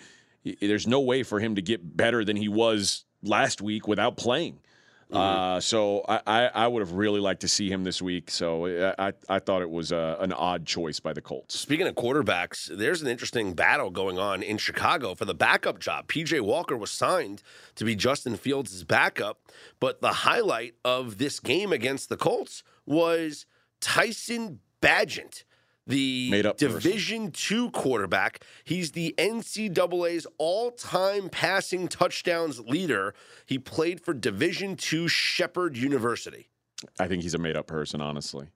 There's 0.61 0.87
no 0.87 1.01
way 1.01 1.25
for 1.25 1.41
him 1.41 1.57
to 1.57 1.63
get 1.63 1.97
better 1.97 2.25
than 2.25 2.37
he 2.37 2.49
was 2.49 3.05
last 3.23 3.61
week 3.61 3.89
without 3.89 4.17
playing. 4.17 4.61
Uh, 5.11 5.59
so 5.59 6.05
I, 6.07 6.21
I, 6.27 6.47
I 6.47 6.67
would 6.67 6.81
have 6.81 6.93
really 6.93 7.21
liked 7.21 7.41
to 7.41 7.49
see 7.49 7.71
him 7.71 7.83
this 7.83 8.03
week. 8.03 8.31
So 8.31 8.67
I, 8.99 9.13
I, 9.29 9.39
thought 9.39 9.63
it 9.63 9.71
was 9.71 9.91
uh 9.91 10.17
an 10.21 10.33
odd 10.33 10.67
choice 10.67 11.01
by 11.01 11.15
the 11.15 11.23
Colts. 11.23 11.59
Speaking 11.59 11.87
of 11.87 11.95
quarterbacks, 11.95 12.67
there's 12.77 13.01
an 13.01 13.09
interesting 13.09 13.55
battle 13.55 13.91
going 13.91 14.19
on 14.19 14.43
in 14.43 14.59
Chicago 14.59 15.15
for 15.15 15.25
the 15.25 15.35
backup 15.35 15.79
job. 15.79 16.09
PJ 16.09 16.43
Walker 16.43 16.77
was 16.77 16.91
signed 16.91 17.43
to 17.77 17.85
be 17.85 17.97
Justin 17.97 18.37
Fields' 18.37 18.85
backup, 18.85 19.41
but 19.81 20.03
the 20.03 20.13
highlight 20.13 20.75
of 20.85 21.17
this 21.17 21.41
game 21.41 21.73
against 21.73 22.11
the 22.11 22.17
Colts 22.19 22.63
was 22.85 23.47
Tyson 23.81 24.61
Bagent, 24.83 25.45
the. 25.89 26.53
Division 26.57 27.33
two 27.33 27.71
quarterback. 27.73 28.45
He's 28.65 28.93
the 28.93 29.15
NCAA's 29.19 30.27
all-time 30.39 31.29
passing 31.29 31.89
touchdowns 31.89 32.61
leader. 32.61 33.15
He 33.47 33.59
played 33.59 34.01
for 34.01 34.15
Division 34.15 34.77
two 34.77 35.09
Shepherd 35.09 35.77
University. 35.77 36.49
I 37.01 37.09
think 37.09 37.23
he's 37.23 37.35
a 37.35 37.39
made 37.39 37.57
up 37.57 37.67
person, 37.67 38.01
honestly. 38.01 38.47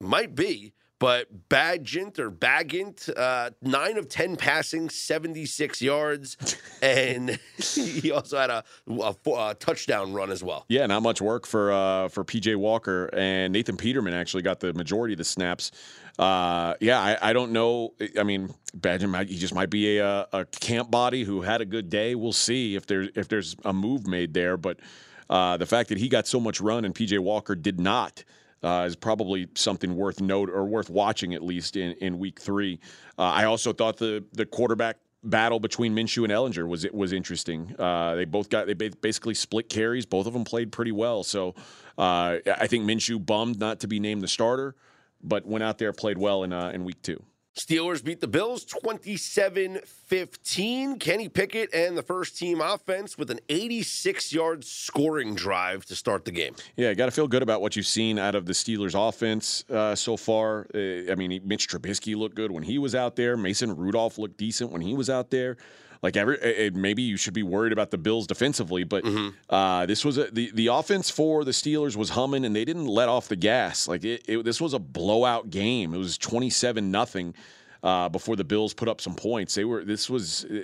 Might 0.00 0.34
be, 0.34 0.72
but 0.98 1.48
Badgent 1.48 2.18
or 2.18 2.30
Baggant, 2.30 3.08
uh, 3.16 3.50
nine 3.60 3.98
of 3.98 4.08
10 4.08 4.36
passing, 4.36 4.88
76 4.88 5.82
yards. 5.82 6.36
and 6.82 7.38
he 7.58 8.10
also 8.10 8.38
had 8.38 8.50
a, 8.50 8.64
a, 8.88 9.14
a 9.30 9.54
touchdown 9.54 10.12
run 10.12 10.30
as 10.30 10.42
well. 10.42 10.64
Yeah, 10.68 10.86
not 10.86 11.02
much 11.02 11.20
work 11.20 11.46
for 11.46 11.72
uh, 11.72 12.08
for 12.08 12.24
PJ 12.24 12.56
Walker 12.56 13.10
and 13.12 13.52
Nathan 13.52 13.76
Peterman 13.76 14.14
actually 14.14 14.42
got 14.42 14.60
the 14.60 14.72
majority 14.72 15.14
of 15.14 15.18
the 15.18 15.24
snaps. 15.24 15.70
Uh, 16.18 16.74
yeah, 16.80 16.98
I, 16.98 17.30
I 17.30 17.32
don't 17.32 17.52
know. 17.52 17.92
I 18.18 18.22
mean, 18.22 18.54
Badger 18.74 19.08
might 19.08 19.28
he 19.28 19.36
just 19.36 19.54
might 19.54 19.70
be 19.70 19.98
a, 19.98 20.06
uh, 20.06 20.26
a 20.32 20.44
camp 20.46 20.90
body 20.90 21.24
who 21.24 21.42
had 21.42 21.60
a 21.60 21.66
good 21.66 21.90
day. 21.90 22.14
We'll 22.14 22.32
see 22.32 22.74
if 22.74 22.86
there 22.86 23.08
if 23.14 23.28
there's 23.28 23.56
a 23.64 23.72
move 23.72 24.06
made 24.06 24.32
there. 24.32 24.56
But 24.56 24.80
uh, 25.28 25.56
the 25.56 25.66
fact 25.66 25.90
that 25.90 25.98
he 25.98 26.08
got 26.08 26.26
so 26.26 26.40
much 26.40 26.60
run 26.60 26.84
and 26.84 26.94
PJ 26.94 27.18
Walker 27.18 27.54
did 27.54 27.80
not. 27.80 28.24
Uh, 28.64 28.84
is 28.86 28.96
probably 28.96 29.46
something 29.54 29.94
worth 29.94 30.20
note 30.20 30.48
or 30.48 30.64
worth 30.64 30.88
watching 30.88 31.34
at 31.34 31.42
least 31.42 31.76
in, 31.76 31.92
in 32.00 32.18
week 32.18 32.40
three. 32.40 32.80
Uh, 33.18 33.22
I 33.22 33.44
also 33.44 33.72
thought 33.72 33.98
the 33.98 34.24
the 34.32 34.46
quarterback 34.46 34.96
battle 35.22 35.60
between 35.60 35.94
Minshew 35.94 36.24
and 36.24 36.32
Ehlinger 36.32 36.66
was 36.66 36.84
it 36.84 36.94
was 36.94 37.12
interesting. 37.12 37.74
Uh, 37.78 38.14
they 38.14 38.24
both 38.24 38.48
got 38.48 38.66
they 38.66 38.74
basically 38.74 39.34
split 39.34 39.68
carries. 39.68 40.06
Both 40.06 40.26
of 40.26 40.32
them 40.32 40.44
played 40.44 40.72
pretty 40.72 40.92
well. 40.92 41.22
So 41.22 41.54
uh, 41.98 42.38
I 42.46 42.66
think 42.66 42.84
Minshew 42.84 43.24
bummed 43.24 43.58
not 43.58 43.80
to 43.80 43.88
be 43.88 44.00
named 44.00 44.22
the 44.22 44.28
starter, 44.28 44.74
but 45.22 45.46
went 45.46 45.62
out 45.62 45.78
there 45.78 45.92
played 45.92 46.18
well 46.18 46.44
in 46.44 46.52
uh, 46.52 46.70
in 46.70 46.84
week 46.84 47.02
two. 47.02 47.22
Steelers 47.56 48.04
beat 48.04 48.20
the 48.20 48.28
Bills 48.28 48.64
27 48.66 49.80
15. 49.84 50.98
Kenny 50.98 51.28
Pickett 51.28 51.72
and 51.74 51.96
the 51.96 52.02
first 52.02 52.38
team 52.38 52.60
offense 52.60 53.16
with 53.16 53.30
an 53.30 53.40
86 53.48 54.32
yard 54.32 54.62
scoring 54.62 55.34
drive 55.34 55.86
to 55.86 55.96
start 55.96 56.26
the 56.26 56.30
game. 56.30 56.54
Yeah, 56.76 56.90
you 56.90 56.94
got 56.94 57.06
to 57.06 57.12
feel 57.12 57.26
good 57.26 57.42
about 57.42 57.62
what 57.62 57.74
you've 57.74 57.86
seen 57.86 58.18
out 58.18 58.34
of 58.34 58.44
the 58.44 58.52
Steelers' 58.52 58.94
offense 58.94 59.64
uh, 59.70 59.94
so 59.94 60.18
far. 60.18 60.66
Uh, 60.74 61.10
I 61.10 61.14
mean, 61.16 61.40
Mitch 61.44 61.66
Trubisky 61.66 62.14
looked 62.14 62.34
good 62.34 62.50
when 62.50 62.62
he 62.62 62.78
was 62.78 62.94
out 62.94 63.16
there. 63.16 63.38
Mason 63.38 63.74
Rudolph 63.74 64.18
looked 64.18 64.36
decent 64.36 64.70
when 64.70 64.82
he 64.82 64.92
was 64.92 65.08
out 65.08 65.30
there. 65.30 65.56
Like 66.02 66.16
every, 66.16 66.68
uh, 66.68 66.70
maybe 66.74 67.02
you 67.02 67.16
should 67.16 67.34
be 67.34 67.42
worried 67.42 67.72
about 67.72 67.90
the 67.90 67.98
Bills 67.98 68.26
defensively, 68.26 68.84
but 68.84 69.04
uh, 69.50 69.86
this 69.86 70.04
was 70.04 70.18
a, 70.18 70.30
the 70.30 70.50
the 70.54 70.66
offense 70.68 71.10
for 71.10 71.44
the 71.44 71.50
Steelers 71.52 71.96
was 71.96 72.10
humming, 72.10 72.44
and 72.44 72.54
they 72.54 72.64
didn't 72.64 72.86
let 72.86 73.08
off 73.08 73.28
the 73.28 73.36
gas. 73.36 73.88
Like 73.88 74.04
it, 74.04 74.22
it, 74.28 74.44
this 74.44 74.60
was 74.60 74.74
a 74.74 74.78
blowout 74.78 75.50
game. 75.50 75.94
It 75.94 75.98
was 75.98 76.16
twenty 76.18 76.50
seven 76.50 76.90
nothing. 76.90 77.34
uh, 77.82 78.08
before 78.08 78.36
the 78.36 78.44
Bills 78.44 78.74
put 78.74 78.88
up 78.88 79.00
some 79.00 79.14
points. 79.14 79.54
They 79.54 79.64
were 79.64 79.84
this 79.84 80.08
was 80.10 80.44
uh, 80.44 80.62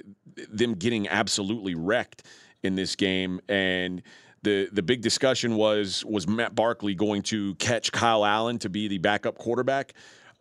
them 0.50 0.74
getting 0.74 1.08
absolutely 1.08 1.74
wrecked 1.74 2.24
in 2.62 2.74
this 2.74 2.96
game, 2.96 3.40
and 3.48 4.02
the 4.42 4.68
the 4.72 4.82
big 4.82 5.02
discussion 5.02 5.56
was 5.56 6.04
was 6.04 6.26
Matt 6.26 6.54
Barkley 6.54 6.94
going 6.94 7.22
to 7.24 7.54
catch 7.56 7.92
Kyle 7.92 8.24
Allen 8.24 8.58
to 8.60 8.68
be 8.68 8.88
the 8.88 8.98
backup 8.98 9.38
quarterback? 9.38 9.94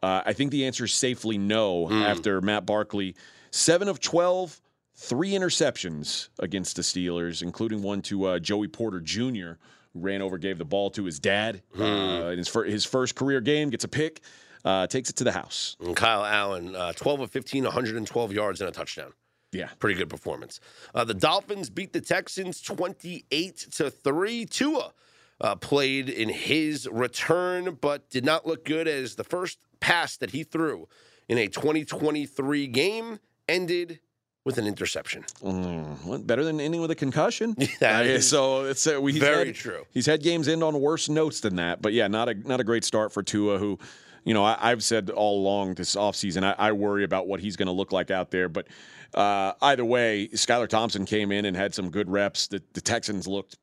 Uh, 0.03 0.21
I 0.25 0.33
think 0.33 0.51
the 0.51 0.65
answer 0.65 0.85
is 0.85 0.93
safely 0.93 1.37
no. 1.37 1.91
After 1.91 2.41
Matt 2.41 2.65
Barkley, 2.65 3.15
seven 3.51 3.87
of 3.87 3.99
twelve, 3.99 4.60
three 5.01 5.31
interceptions 5.31 6.29
against 6.39 6.75
the 6.75 6.83
Steelers, 6.83 7.41
including 7.41 7.81
one 7.81 8.01
to 8.03 8.25
uh, 8.25 8.39
Joey 8.39 8.67
Porter 8.67 8.99
Jr., 8.99 9.57
who 9.93 9.99
ran 9.99 10.21
over, 10.21 10.37
gave 10.37 10.59
the 10.59 10.65
ball 10.65 10.91
to 10.91 11.03
his 11.05 11.19
dad 11.19 11.63
uh, 11.77 11.83
in 11.83 12.37
his, 12.37 12.47
fir- 12.47 12.65
his 12.65 12.85
first 12.85 13.15
career 13.15 13.41
game, 13.41 13.71
gets 13.71 13.83
a 13.83 13.87
pick, 13.87 14.21
uh, 14.63 14.85
takes 14.87 15.09
it 15.09 15.15
to 15.17 15.23
the 15.23 15.31
house. 15.31 15.75
And 15.83 15.95
Kyle 15.95 16.23
Allen, 16.23 16.75
uh, 16.75 16.93
12 16.93 17.21
of 17.21 17.31
15, 17.31 17.63
112 17.63 18.31
yards 18.31 18.61
and 18.61 18.69
a 18.69 18.71
touchdown. 18.71 19.11
Yeah. 19.51 19.69
Pretty 19.79 19.97
good 19.97 20.09
performance. 20.09 20.59
Uh, 20.95 21.03
the 21.03 21.15
Dolphins 21.15 21.69
beat 21.69 21.91
the 21.93 21.99
Texans 21.99 22.61
28 22.61 23.57
to 23.71 23.89
3. 23.89 24.45
Tua 24.45 24.93
uh, 25.41 25.55
played 25.55 26.09
in 26.09 26.29
his 26.29 26.87
return, 26.89 27.77
but 27.81 28.09
did 28.09 28.23
not 28.23 28.47
look 28.47 28.63
good 28.63 28.87
as 28.87 29.15
the 29.15 29.23
first 29.23 29.57
pass 29.79 30.15
that 30.17 30.29
he 30.29 30.43
threw 30.43 30.87
in 31.27 31.37
a 31.37 31.47
2023 31.47 32.67
game 32.67 33.19
ended 33.49 33.99
with 34.43 34.57
an 34.57 34.65
interception. 34.65 35.23
Mm, 35.43 36.03
what, 36.05 36.25
better 36.25 36.43
than 36.43 36.59
ending 36.59 36.81
with 36.81 36.91
a 36.91 36.95
concussion. 36.95 37.55
That 37.79 38.05
Uh, 38.05 38.21
so 38.21 38.65
it's 38.65 38.87
uh, 38.87 38.99
we, 39.01 39.19
very 39.19 39.47
had- 39.47 39.55
true. 39.55 39.85
He's 39.91 40.05
had 40.05 40.23
games 40.23 40.47
end 40.47 40.63
on 40.63 40.79
worse 40.79 41.09
notes 41.09 41.39
than 41.41 41.55
that, 41.57 41.81
but 41.81 41.93
yeah, 41.93 42.07
not 42.07 42.29
a 42.29 42.33
not 42.33 42.59
a 42.59 42.63
great 42.63 42.83
start 42.83 43.11
for 43.11 43.23
Tua. 43.23 43.57
Who, 43.59 43.77
you 44.23 44.33
know, 44.33 44.43
I, 44.43 44.57
I've 44.71 44.83
said 44.83 45.09
all 45.09 45.39
along 45.39 45.75
this 45.75 45.95
offseason, 45.95 46.43
I, 46.43 46.55
I 46.57 46.71
worry 46.71 47.03
about 47.03 47.27
what 47.27 47.39
he's 47.39 47.55
going 47.55 47.67
to 47.67 47.71
look 47.73 47.91
like 47.91 48.11
out 48.11 48.31
there. 48.31 48.49
But 48.49 48.67
uh, 49.13 49.53
either 49.61 49.85
way, 49.85 50.29
Skylar 50.33 50.67
Thompson 50.67 51.05
came 51.05 51.31
in 51.31 51.45
and 51.45 51.55
had 51.55 51.73
some 51.73 51.89
good 51.89 52.09
reps. 52.09 52.47
The, 52.47 52.61
the 52.73 52.81
Texans 52.81 53.27
looked 53.27 53.57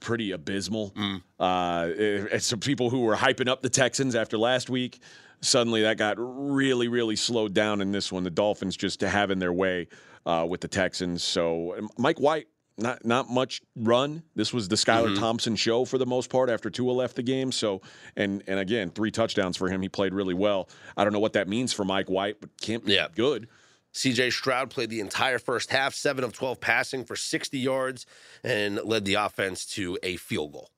pretty 0.00 0.32
abysmal. 0.32 0.90
Mm. 0.92 1.22
Uh, 1.38 1.90
eh, 2.32 2.38
some 2.38 2.60
people 2.60 2.90
who 2.90 3.00
were 3.00 3.16
hyping 3.16 3.48
up 3.48 3.62
the 3.62 3.70
Texans 3.70 4.14
after 4.14 4.36
last 4.36 4.68
week, 4.68 5.00
suddenly 5.40 5.82
that 5.82 5.96
got 5.98 6.16
really, 6.18 6.88
really 6.88 7.16
slowed 7.16 7.54
down 7.54 7.80
in 7.80 7.92
this 7.92 8.10
one. 8.10 8.24
The 8.24 8.30
Dolphins 8.30 8.76
just 8.76 9.00
having 9.00 9.38
their 9.38 9.52
way 9.52 9.88
uh, 10.26 10.46
with 10.48 10.60
the 10.60 10.68
Texans. 10.68 11.22
So 11.22 11.76
um, 11.78 11.88
Mike 11.98 12.18
White, 12.20 12.46
not 12.76 13.04
not 13.04 13.30
much 13.30 13.62
run. 13.76 14.22
This 14.34 14.52
was 14.52 14.68
the 14.68 14.76
Skylar 14.76 15.08
Mm-hmm. 15.12 15.20
Thompson 15.20 15.56
show 15.56 15.84
for 15.84 15.96
the 15.98 16.06
most 16.06 16.28
part 16.30 16.50
after 16.50 16.70
Tua 16.70 16.92
left 16.92 17.16
the 17.16 17.22
game. 17.22 17.52
So 17.52 17.82
and 18.16 18.42
and 18.46 18.58
again, 18.58 18.90
three 18.90 19.10
touchdowns 19.10 19.56
for 19.56 19.68
him. 19.68 19.80
He 19.82 19.88
played 19.88 20.12
really 20.14 20.34
well. 20.34 20.68
I 20.96 21.04
don't 21.04 21.12
know 21.12 21.20
what 21.20 21.34
that 21.34 21.48
means 21.48 21.72
for 21.72 21.84
Mike 21.84 22.08
White, 22.10 22.40
but 22.40 22.50
can't 22.60 22.84
be 22.84 22.92
Yeah. 22.94 23.08
good. 23.14 23.48
CJ 23.92 24.32
Stroud 24.32 24.70
played 24.70 24.90
the 24.90 24.98
entire 24.98 25.38
first 25.38 25.70
half, 25.70 25.94
7 25.94 26.24
of 26.24 26.32
12 26.32 26.58
passing 26.60 27.04
for 27.04 27.14
60 27.14 27.56
yards, 27.60 28.06
and 28.42 28.80
led 28.82 29.04
the 29.04 29.14
offense 29.14 29.64
to 29.66 29.96
a 30.02 30.16
field 30.16 30.52
goal. 30.52 30.70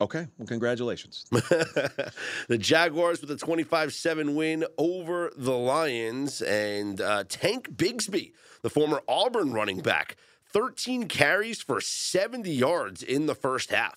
Okay, 0.00 0.28
well, 0.38 0.46
congratulations. 0.46 1.24
the 1.32 2.58
Jaguars 2.58 3.20
with 3.20 3.30
a 3.32 3.36
25 3.36 3.92
7 3.92 4.34
win 4.36 4.64
over 4.78 5.32
the 5.36 5.56
Lions. 5.56 6.40
And 6.42 7.00
uh, 7.00 7.24
Tank 7.28 7.70
Bigsby, 7.74 8.32
the 8.62 8.70
former 8.70 9.02
Auburn 9.08 9.52
running 9.52 9.80
back, 9.80 10.16
13 10.52 11.08
carries 11.08 11.60
for 11.62 11.80
70 11.80 12.50
yards 12.50 13.02
in 13.02 13.26
the 13.26 13.34
first 13.34 13.70
half. 13.70 13.96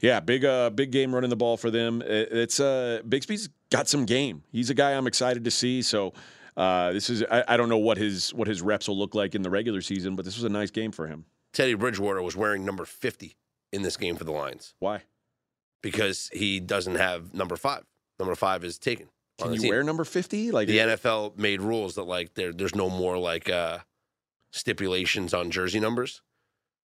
Yeah, 0.00 0.20
big 0.20 0.44
uh 0.44 0.70
big 0.70 0.92
game 0.92 1.14
running 1.14 1.30
the 1.30 1.36
ball 1.36 1.56
for 1.56 1.70
them. 1.70 2.02
It's 2.06 2.60
uh 2.60 3.00
Bigsby's 3.06 3.48
got 3.70 3.88
some 3.88 4.04
game. 4.04 4.44
He's 4.52 4.70
a 4.70 4.74
guy 4.74 4.92
I'm 4.92 5.06
excited 5.06 5.44
to 5.44 5.50
see. 5.50 5.82
So 5.82 6.12
uh 6.56 6.92
this 6.92 7.10
is 7.10 7.24
I, 7.24 7.42
I 7.48 7.56
don't 7.56 7.68
know 7.68 7.78
what 7.78 7.98
his 7.98 8.32
what 8.32 8.46
his 8.46 8.62
reps 8.62 8.86
will 8.88 8.98
look 8.98 9.14
like 9.14 9.34
in 9.34 9.42
the 9.42 9.50
regular 9.50 9.80
season, 9.80 10.14
but 10.14 10.24
this 10.24 10.36
was 10.36 10.44
a 10.44 10.48
nice 10.48 10.70
game 10.70 10.92
for 10.92 11.08
him. 11.08 11.24
Teddy 11.52 11.74
Bridgewater 11.74 12.22
was 12.22 12.36
wearing 12.36 12.64
number 12.64 12.84
50 12.84 13.36
in 13.72 13.82
this 13.82 13.96
game 13.96 14.14
for 14.16 14.24
the 14.24 14.30
Lions 14.32 14.74
Why? 14.78 15.02
because 15.82 16.30
he 16.32 16.60
doesn't 16.60 16.96
have 16.96 17.34
number 17.34 17.56
five. 17.56 17.82
Number 18.18 18.34
five 18.34 18.62
is 18.62 18.78
taken. 18.78 19.08
Can 19.38 19.52
you 19.52 19.60
team. 19.60 19.70
wear 19.70 19.82
number 19.82 20.04
50? 20.04 20.50
Like 20.52 20.68
the 20.68 20.78
NFL 20.78 21.36
made 21.38 21.60
rules 21.60 21.96
that 21.96 22.04
like 22.04 22.34
there 22.34 22.52
there's 22.52 22.74
no 22.74 22.88
more 22.88 23.18
like 23.18 23.50
uh 23.50 23.78
stipulations 24.56 25.32
on 25.34 25.50
jersey 25.50 25.80
numbers. 25.80 26.22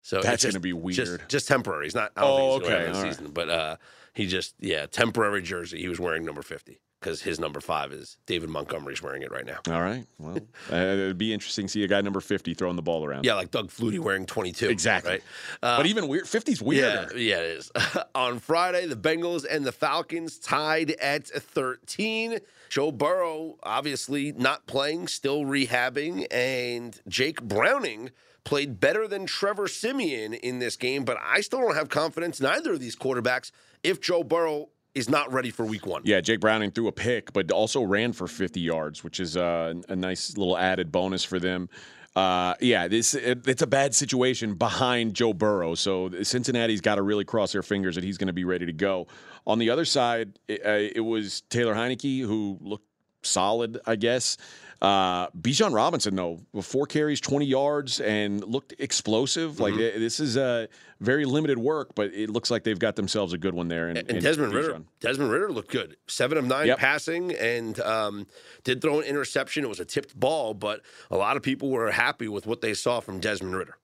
So 0.01 0.17
it's 0.17 0.25
That's 0.25 0.45
gonna 0.45 0.59
be 0.59 0.73
Just, 0.91 1.11
weird. 1.11 1.29
just 1.29 1.47
temporary. 1.47 1.85
He's 1.85 1.95
not. 1.95 2.11
I 2.17 2.21
don't 2.21 2.29
Oh, 2.31 2.59
think 2.59 2.63
he's 2.63 2.71
okay, 2.71 2.75
okay. 2.83 2.91
The 2.91 2.97
all 2.97 3.03
right. 3.03 3.13
season, 3.15 3.31
but 3.31 3.49
uh, 3.49 3.75
he 4.13 4.27
just 4.27 4.55
yeah 4.59 4.85
temporary 4.85 5.41
jersey. 5.41 5.79
He 5.79 5.87
was 5.87 5.99
wearing 5.99 6.25
number 6.25 6.41
fifty 6.41 6.79
because 7.03 7.21
his 7.21 7.39
number 7.39 7.59
five 7.59 7.91
is 7.91 8.17
David 8.25 8.49
Montgomery's 8.49 9.01
wearing 9.01 9.21
it 9.23 9.31
right 9.31 9.45
now. 9.45 9.59
All 9.69 9.81
right. 9.81 10.05
Well, 10.17 10.37
uh, 10.71 10.75
it'd 10.75 11.17
be 11.17 11.33
interesting 11.33 11.67
to 11.67 11.71
see 11.71 11.83
a 11.83 11.87
guy 11.87 11.99
number 12.01 12.21
50 12.21 12.53
throwing 12.53 12.77
the 12.77 12.81
ball 12.81 13.05
around. 13.05 13.25
Yeah, 13.25 13.33
like 13.35 13.51
Doug 13.51 13.69
Flutie 13.69 13.99
wearing 13.99 14.25
twenty 14.25 14.51
two. 14.53 14.69
Exactly. 14.69 15.11
Right. 15.11 15.23
Uh, 15.61 15.77
But 15.77 15.85
even 15.87 16.07
weird 16.07 16.25
50's 16.25 16.61
weirder. 16.61 17.09
Yeah, 17.15 17.19
yeah, 17.19 17.37
it 17.39 17.57
is. 17.57 17.71
On 18.15 18.39
Friday, 18.39 18.85
the 18.87 18.95
Bengals 18.95 19.45
and 19.49 19.65
the 19.65 19.71
Falcons 19.71 20.39
tied 20.39 20.91
at 20.91 21.27
13. 21.27 22.39
Joe 22.69 22.91
Burrow, 22.91 23.57
obviously 23.63 24.31
not 24.31 24.65
playing, 24.65 25.07
still 25.07 25.43
rehabbing, 25.43 26.25
and 26.31 26.99
Jake 27.07 27.41
Browning 27.43 28.09
played 28.43 28.79
better 28.79 29.07
than 29.07 29.25
Trevor 29.25 29.67
Siemian 29.67 30.33
in 30.33 30.59
this 30.59 30.75
game, 30.75 31.03
but 31.05 31.17
I 31.21 31.41
still 31.41 31.59
don't 31.61 31.75
have 31.75 31.89
confidence 31.89 32.39
in 32.39 32.45
either 32.45 32.73
of 32.73 32.79
these 32.79 32.95
quarterbacks 32.95 33.51
if 33.83 34.01
Joe 34.01 34.23
Burrow 34.23 34.69
is 34.95 35.09
not 35.09 35.31
ready 35.33 35.49
for 35.49 35.65
week 35.65 35.85
one. 35.85 36.01
Yeah, 36.05 36.21
Jake 36.21 36.39
Browning 36.39 36.71
threw 36.71 36.87
a 36.87 36.91
pick, 36.91 37.33
but 37.33 37.51
also 37.51 37.81
ran 37.81 38.13
for 38.13 38.27
50 38.27 38.59
yards, 38.59 39.03
which 39.03 39.19
is 39.19 39.35
uh, 39.35 39.73
a 39.89 39.95
nice 39.95 40.37
little 40.37 40.57
added 40.57 40.91
bonus 40.91 41.23
for 41.23 41.39
them. 41.39 41.69
Uh, 42.15 42.53
yeah, 42.61 42.87
this 42.87 43.15
it, 43.15 43.47
it's 43.47 43.63
a 43.63 43.67
bad 43.67 43.95
situation 43.95 44.53
behind 44.53 45.15
Joe 45.15 45.33
Burrow, 45.33 45.73
so 45.73 46.11
Cincinnati's 46.21 46.81
got 46.81 46.95
to 46.95 47.01
really 47.01 47.25
cross 47.25 47.53
their 47.53 47.63
fingers 47.63 47.95
that 47.95 48.03
he's 48.03 48.19
going 48.19 48.27
to 48.27 48.33
be 48.33 48.43
ready 48.43 48.67
to 48.67 48.73
go. 48.73 49.07
On 49.47 49.57
the 49.57 49.71
other 49.71 49.83
side, 49.83 50.37
it, 50.47 50.63
uh, 50.63 50.91
it 50.95 50.99
was 50.99 51.41
Taylor 51.49 51.73
Heinicke 51.73 52.21
who 52.21 52.59
looked 52.61 52.85
solid, 53.23 53.79
I 53.87 53.95
guess. 53.95 54.37
Uh, 54.83 55.29
Bijan 55.29 55.73
Robinson, 55.73 56.13
though, 56.13 56.41
with 56.51 56.65
four 56.65 56.85
carries, 56.85 57.21
20 57.21 57.45
yards, 57.45 58.01
and 58.01 58.43
looked 58.43 58.73
explosive. 58.79 59.61
Like, 59.61 59.75
eh, 59.75 59.97
this 59.97 60.19
is 60.19 60.35
a 60.35 60.67
very 60.99 61.23
limited 61.23 61.57
work, 61.57 61.95
but 61.95 62.13
it 62.13 62.29
looks 62.29 62.51
like 62.51 62.65
they've 62.65 62.77
got 62.77 62.97
themselves 62.97 63.31
a 63.31 63.37
good 63.37 63.53
one 63.53 63.69
there. 63.69 63.87
And 63.87 63.97
in 63.97 64.21
Desmond 64.21 64.53
Ridder, 64.53 64.81
Desmond 64.99 65.31
Ridder 65.31 65.53
looked 65.53 65.71
good. 65.71 65.95
Seven 66.07 66.37
of 66.37 66.43
nine 66.43 66.67
Yep. 66.67 66.79
passing, 66.79 67.31
and 67.31 67.79
um, 67.79 68.27
did 68.65 68.81
throw 68.81 68.99
an 68.99 69.05
interception. 69.05 69.63
It 69.63 69.69
was 69.69 69.79
a 69.79 69.85
tipped 69.85 70.19
ball, 70.19 70.53
but 70.53 70.81
a 71.09 71.15
lot 71.15 71.37
of 71.37 71.43
people 71.43 71.69
were 71.69 71.89
happy 71.89 72.27
with 72.27 72.45
what 72.45 72.59
they 72.59 72.73
saw 72.73 72.99
from 72.99 73.21
Desmond 73.21 73.55
Ridder. 73.55 73.77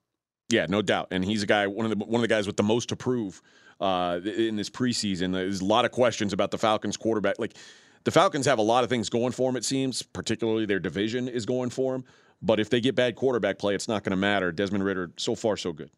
Yeah, 0.49 0.65
no 0.67 0.81
doubt. 0.81 1.07
And 1.11 1.23
he's 1.23 1.43
a 1.43 1.45
guy, 1.47 1.67
one 1.67 1.89
of 1.89 1.97
the 1.97 2.05
one 2.05 2.15
of 2.15 2.21
the 2.21 2.27
guys 2.27 2.45
with 2.45 2.57
the 2.57 2.63
most 2.63 2.89
to 2.89 2.97
prove 2.97 3.41
uh, 3.79 4.19
in 4.25 4.57
this 4.57 4.69
preseason. 4.69 5.31
There's 5.31 5.61
a 5.61 5.65
lot 5.65 5.85
of 5.85 5.91
questions 5.91 6.33
about 6.33 6.51
the 6.51 6.57
Falcons 6.57 6.97
quarterback. 6.97 7.39
Like 7.39 7.55
the 8.03 8.11
Falcons 8.11 8.45
have 8.45 8.59
a 8.59 8.63
lot 8.63 8.83
of 8.83 8.89
things 8.89 9.09
going 9.09 9.31
for 9.31 9.49
them. 9.49 9.57
It 9.57 9.65
seems, 9.65 10.01
particularly 10.01 10.65
their 10.65 10.79
division 10.79 11.27
is 11.27 11.45
going 11.45 11.69
for 11.69 11.93
them. 11.93 12.05
But 12.41 12.59
if 12.59 12.69
they 12.69 12.79
get 12.79 12.95
bad 12.95 13.15
quarterback 13.15 13.59
play, 13.59 13.75
it's 13.75 13.87
not 13.87 14.03
going 14.03 14.11
to 14.11 14.17
matter. 14.17 14.51
Desmond 14.51 14.83
Ridder, 14.85 15.11
so 15.17 15.35
far, 15.35 15.57
so 15.57 15.73
good. 15.73 15.91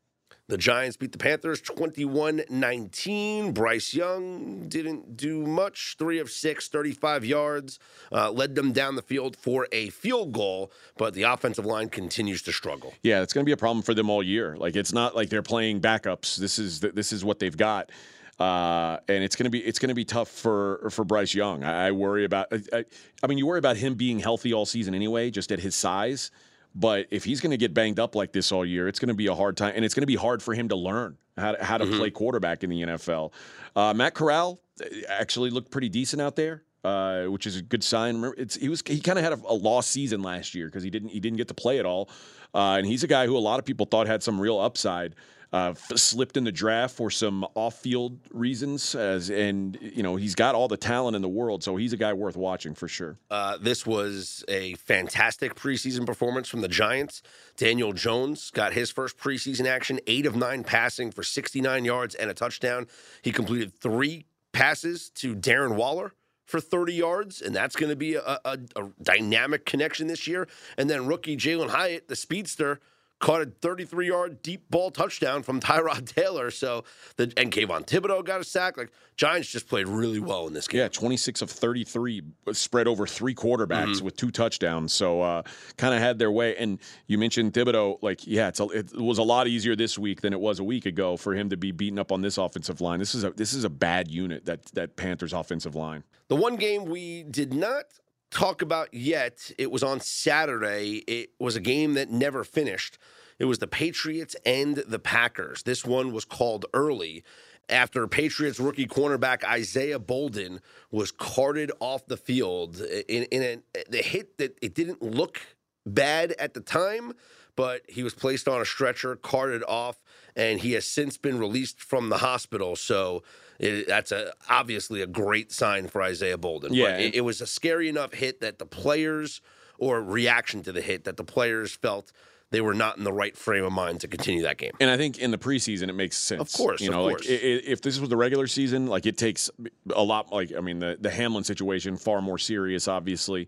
The 0.52 0.58
Giants 0.58 0.98
beat 0.98 1.14
the 1.14 1.18
Panthers 1.18 1.62
21 1.62 2.44
19. 2.50 3.54
Bryce 3.54 3.94
Young 3.94 4.68
didn't 4.68 5.16
do 5.16 5.46
much. 5.46 5.96
Three 5.98 6.20
of 6.20 6.30
six, 6.30 6.68
35 6.68 7.24
yards. 7.24 7.80
Uh, 8.12 8.32
led 8.32 8.56
them 8.56 8.74
down 8.74 8.96
the 8.96 9.02
field 9.02 9.38
for 9.38 9.70
a 9.72 9.92
field 9.92 10.34
goal, 10.34 10.74
but 10.98 11.14
the 11.14 11.24
offensive 11.24 11.66
line 11.66 11.88
continues 11.88 12.42
to 12.42 12.52
struggle. 12.52 12.94
Yeah, 13.02 13.22
it's 13.22 13.32
going 13.32 13.46
to 13.46 13.50
be 13.50 13.54
a 13.54 13.58
problem 13.58 13.82
for 13.82 13.94
them 13.94 14.10
all 14.10 14.22
year. 14.22 14.58
Like 14.58 14.76
it's 14.76 14.92
not 14.92 15.16
like 15.16 15.30
they're 15.30 15.42
playing 15.42 15.80
backups. 15.80 16.36
This 16.36 16.60
is 16.60 16.82
this 16.82 17.14
is 17.14 17.24
what 17.24 17.40
they've 17.40 17.56
got, 17.56 17.90
uh, 18.40 18.98
and 19.08 19.24
it's 19.24 19.36
going 19.36 19.46
to 19.46 19.50
be 19.50 19.60
it's 19.60 19.80
to 19.80 19.94
be 19.94 20.06
tough 20.06 20.30
for 20.30 20.90
for 20.92 21.04
Bryce 21.06 21.34
Young. 21.34 21.64
I, 21.64 21.88
I 21.88 21.92
worry 21.92 22.26
about. 22.26 22.48
I, 22.74 22.86
I, 23.24 23.28
mean, 23.28 23.38
you 23.38 23.46
worry 23.46 23.60
about 23.60 23.78
him 23.78 23.96
being 23.96 24.20
healthy 24.20 24.54
all 24.54 24.66
season 24.66 24.96
anyway, 24.96 25.30
just 25.30 25.52
at 25.52 25.60
his 25.60 25.76
size. 25.76 26.32
But 26.74 27.08
if 27.12 27.26
he's 27.26 27.42
going 27.42 27.52
to 27.52 27.58
get 27.58 27.74
banged 27.74 28.00
up 28.00 28.16
like 28.16 28.32
this 28.32 28.52
all 28.52 28.66
year, 28.66 28.88
it's 28.88 29.00
going 29.00 29.10
to 29.10 29.14
be 29.14 29.28
a 29.28 29.36
hard 29.36 29.58
time, 29.58 29.74
and 29.76 29.84
it's 29.84 29.94
going 29.94 30.04
to 30.04 30.08
be 30.08 30.16
hard 30.16 30.42
for 30.42 30.54
him 30.54 30.70
to 30.70 30.76
learn 30.76 31.18
how 31.38 31.52
to, 31.52 31.64
how 31.64 31.78
to 31.78 31.86
play 31.86 32.10
quarterback 32.12 32.64
in 32.64 32.70
the 32.70 32.82
NFL. 32.82 33.34
Uh, 33.76 33.94
Matt 33.94 34.14
Corral 34.14 34.62
uh, 34.82 34.86
actually 35.10 35.50
looked 35.50 35.70
pretty 35.70 35.90
decent 35.90 36.22
out 36.22 36.36
there. 36.36 36.64
Uh, 36.84 37.26
which 37.26 37.46
is 37.46 37.58
a 37.58 37.62
good 37.62 37.84
sign. 37.84 38.16
Remember, 38.16 38.36
it's 38.40 38.56
he 38.56 38.68
was 38.68 38.82
he 38.88 39.00
kind 39.00 39.20
of 39.20 39.24
had 39.24 39.34
a, 39.34 39.40
a 39.48 39.54
lost 39.54 39.92
season 39.92 40.24
last 40.24 40.56
year 40.56 40.66
because 40.66 40.82
he 40.82 40.90
didn't 40.90 41.10
he 41.10 41.20
didn't 41.20 41.38
get 41.38 41.48
to 41.50 41.54
play 41.54 41.78
at 41.78 41.86
all, 41.86 42.10
uh, 42.56 42.76
and 42.80 42.88
he's 42.88 43.04
a 43.04 43.08
guy 43.08 43.28
who 43.28 43.38
a 43.38 43.40
lot 43.40 43.60
of 43.60 43.66
people 43.66 43.86
thought 43.86 44.08
had 44.08 44.24
some 44.24 44.42
real 44.42 44.60
upside. 44.60 45.16
Uh, 45.54 45.72
f- 45.72 45.98
slipped 45.98 46.38
in 46.38 46.46
the 46.46 46.52
draft 46.52 46.96
for 46.96 47.12
some 47.12 47.46
off-field 47.56 48.18
reasons, 48.32 48.96
as 48.96 49.30
and 49.30 49.78
you 49.82 50.02
know 50.02 50.16
he's 50.16 50.34
got 50.34 50.56
all 50.56 50.70
the 50.70 50.78
talent 50.78 51.14
in 51.14 51.22
the 51.22 51.30
world, 51.30 51.62
so 51.62 51.76
he's 51.76 51.92
a 51.92 51.98
guy 51.98 52.14
worth 52.14 52.38
watching 52.38 52.74
for 52.74 52.88
sure. 52.88 53.18
Uh, 53.30 53.58
this 53.58 53.86
was 53.86 54.46
a 54.48 54.74
fantastic 54.76 55.54
preseason 55.54 56.06
performance 56.06 56.48
from 56.48 56.62
the 56.62 56.70
Giants. 56.70 57.22
Daniel 57.58 57.92
Jones 57.92 58.50
got 58.50 58.72
his 58.72 58.90
first 58.90 59.18
preseason 59.18 59.68
action, 59.68 60.00
eight 60.08 60.26
of 60.26 60.38
nine 60.38 60.64
passing 60.64 61.12
for 61.12 61.22
69 61.22 61.84
yards 61.84 62.16
and 62.16 62.32
a 62.32 62.34
touchdown. 62.34 62.88
He 63.22 63.34
completed 63.34 63.74
three 63.74 64.26
passes 64.54 65.10
to 65.16 65.36
Darren 65.36 65.76
Waller 65.76 66.14
for 66.52 66.60
30 66.60 66.94
yards, 66.94 67.42
and 67.42 67.56
that's 67.56 67.78
going 67.78 67.90
to 67.90 67.96
be 67.96 68.16
a, 68.16 68.40
a, 68.44 68.60
a, 68.76 68.90
dynamic 69.02 69.66
connection 69.66 70.08
this 70.08 70.28
year. 70.28 70.50
And 70.78 70.90
then 70.90 71.08
rookie 71.08 71.38
Jalin 71.38 71.70
Hyatt, 71.70 72.10
the 72.10 72.16
speedster, 72.16 72.82
caught 73.22 73.42
a 73.42 73.46
33 73.46 74.08
yard 74.08 74.42
deep 74.42 74.70
ball 74.70 74.92
touchdown 74.92 75.44
from 75.44 75.62
Tyrod 75.62 76.06
Taylor. 76.16 76.52
So 76.52 76.84
the 77.16 77.32
and 77.38 77.52
Kayvon 77.52 77.88
Thibodeaux 77.88 78.26
got 78.26 78.42
a 78.42 78.44
sack. 78.44 78.76
Like 78.76 78.92
Giants 79.16 79.50
just 79.50 79.70
played 79.70 79.88
really 79.88 80.20
well 80.20 80.48
in 80.48 80.54
this 80.54 80.68
game. 80.68 80.80
Yeah, 80.80 80.88
26 80.90 81.42
of 81.44 81.50
33 81.50 82.24
spread 82.52 82.88
over 82.88 83.08
three 83.08 83.36
quarterbacks 83.36 83.96
mm-hmm. 83.96 84.06
with 84.06 84.18
two 84.18 84.32
touchdowns. 84.32 84.92
So 84.92 85.22
uh, 85.22 85.44
kind 85.78 85.94
of 85.94 86.02
had 86.02 86.20
their 86.20 86.32
way. 86.32 86.58
And 86.58 86.80
you 87.08 87.18
mentioned 87.18 87.54
Thibodeaux. 87.54 88.00
Like, 88.02 88.26
yeah, 88.26 88.52
a, 88.60 88.64
it 88.70 88.94
was 88.96 89.20
a 89.20 89.24
lot 89.24 89.48
easier 89.48 89.76
this 89.76 89.98
week 89.98 90.22
than 90.22 90.34
it 90.34 90.40
was 90.40 90.60
a 90.60 90.64
week 90.64 90.86
ago 90.86 91.16
for 91.16 91.36
him 91.36 91.50
to 91.50 91.58
be 91.58 91.72
beaten 91.72 92.00
up 92.00 92.12
on 92.12 92.22
this 92.22 92.38
offensive 92.38 92.82
line. 92.82 93.00
This 93.00 93.16
is 93.16 93.24
a 93.24 93.32
this 93.32 93.54
is 93.54 93.64
a 93.64 93.70
bad 93.70 94.10
unit 94.10 94.46
that 94.46 94.66
that 94.74 94.96
Panthers 94.96 95.34
offensive 95.34 95.76
line. 95.76 96.04
The 96.28 96.36
one 96.36 96.56
game 96.56 96.86
we 96.86 97.24
did 97.24 97.54
not 97.54 97.86
talk 98.32 98.62
about 98.62 98.94
yet. 98.94 99.52
It 99.58 99.72
was 99.72 99.84
on 99.84 100.00
Saturday. 100.00 101.04
It 101.08 101.32
was 101.40 101.56
a 101.56 101.60
game 101.60 101.94
that 101.94 102.10
never 102.10 102.44
finished. 102.44 102.98
It 103.38 103.46
was 103.46 103.60
the 103.60 103.68
Patriots 103.68 104.36
and 104.46 104.78
the 104.78 105.00
Packers. 105.00 105.64
This 105.64 105.86
one 105.86 106.12
was 106.12 106.26
called 106.26 106.66
early 106.74 107.24
after 107.70 108.08
Patriots 108.08 108.60
rookie 108.60 108.88
cornerback 108.88 109.44
Isaiah 109.44 110.00
Bolden 110.00 110.60
was 110.92 111.12
carted 111.12 111.72
off 111.80 112.06
the 112.06 112.18
field 112.18 112.80
in, 112.80 113.24
in 113.24 113.42
a, 113.42 113.84
the 113.90 114.02
hit 114.02 114.38
that 114.38 114.58
it 114.62 114.76
didn't 114.76 115.02
look 115.02 115.42
bad 115.86 116.34
at 116.34 116.54
the 116.54 116.60
time, 116.60 117.14
but 117.56 117.82
he 117.88 118.04
was 118.04 118.14
placed 118.14 118.48
on 118.48 118.62
a 118.62 118.66
stretcher, 118.66 119.16
carted 119.16 119.64
off, 119.68 120.02
and 120.36 120.60
he 120.60 120.74
has 120.74 120.86
since 120.86 121.18
been 121.18 121.40
released 121.40 121.82
from 121.82 122.10
the 122.10 122.18
hospital. 122.18 122.76
So 122.76 123.24
it, 123.62 123.88
that's 123.88 124.12
a 124.12 124.34
obviously 124.50 125.02
a 125.02 125.08
great 125.08 125.52
sign 125.52 125.88
for 125.88 126.02
Isaiah 126.02 126.38
Bolden. 126.38 126.74
Yeah, 126.74 126.98
it, 126.98 127.16
it 127.16 127.22
was 127.22 127.42
a 127.42 127.48
scary 127.48 127.88
enough 127.88 128.14
hit 128.14 128.42
that 128.42 128.58
the 128.58 128.66
players 128.66 129.42
or 129.78 130.02
reaction 130.02 130.64
to 130.64 130.72
the 130.72 130.82
hit 130.82 131.04
that 131.04 131.16
the 131.16 131.24
players 131.24 131.72
felt 131.72 132.12
they 132.50 132.60
were 132.60 132.74
not 132.74 132.98
in 132.98 133.04
the 133.04 133.14
right 133.14 133.38
frame 133.38 133.64
of 133.64 133.72
mind 133.72 134.02
to 134.02 134.08
continue 134.08 134.42
that 134.42 134.58
game. 134.58 134.72
And 134.80 134.90
I 134.90 134.98
think 134.98 135.20
in 135.20 135.32
the 135.32 135.38
preseason 135.38 135.90
it 135.90 135.94
makes 135.94 136.18
sense. 136.18 136.42
Of 136.42 136.58
course, 136.58 136.82
you 136.82 136.90
know, 136.90 137.08
course. 137.08 137.30
like 137.30 137.40
if 137.40 137.82
this 137.82 138.00
was 138.00 138.10
the 138.10 138.18
regular 138.18 138.48
season, 138.48 138.88
like 138.88 139.06
it 139.06 139.18
takes 139.18 139.50
a 139.94 140.04
lot. 140.04 140.32
Like 140.32 140.52
I 140.58 140.62
mean, 140.62 140.80
the 140.80 140.98
the 141.00 141.12
Hamlin 141.12 141.44
situation 141.44 141.98
far 141.98 142.22
more 142.22 142.40
serious, 142.40 142.88
obviously. 142.88 143.48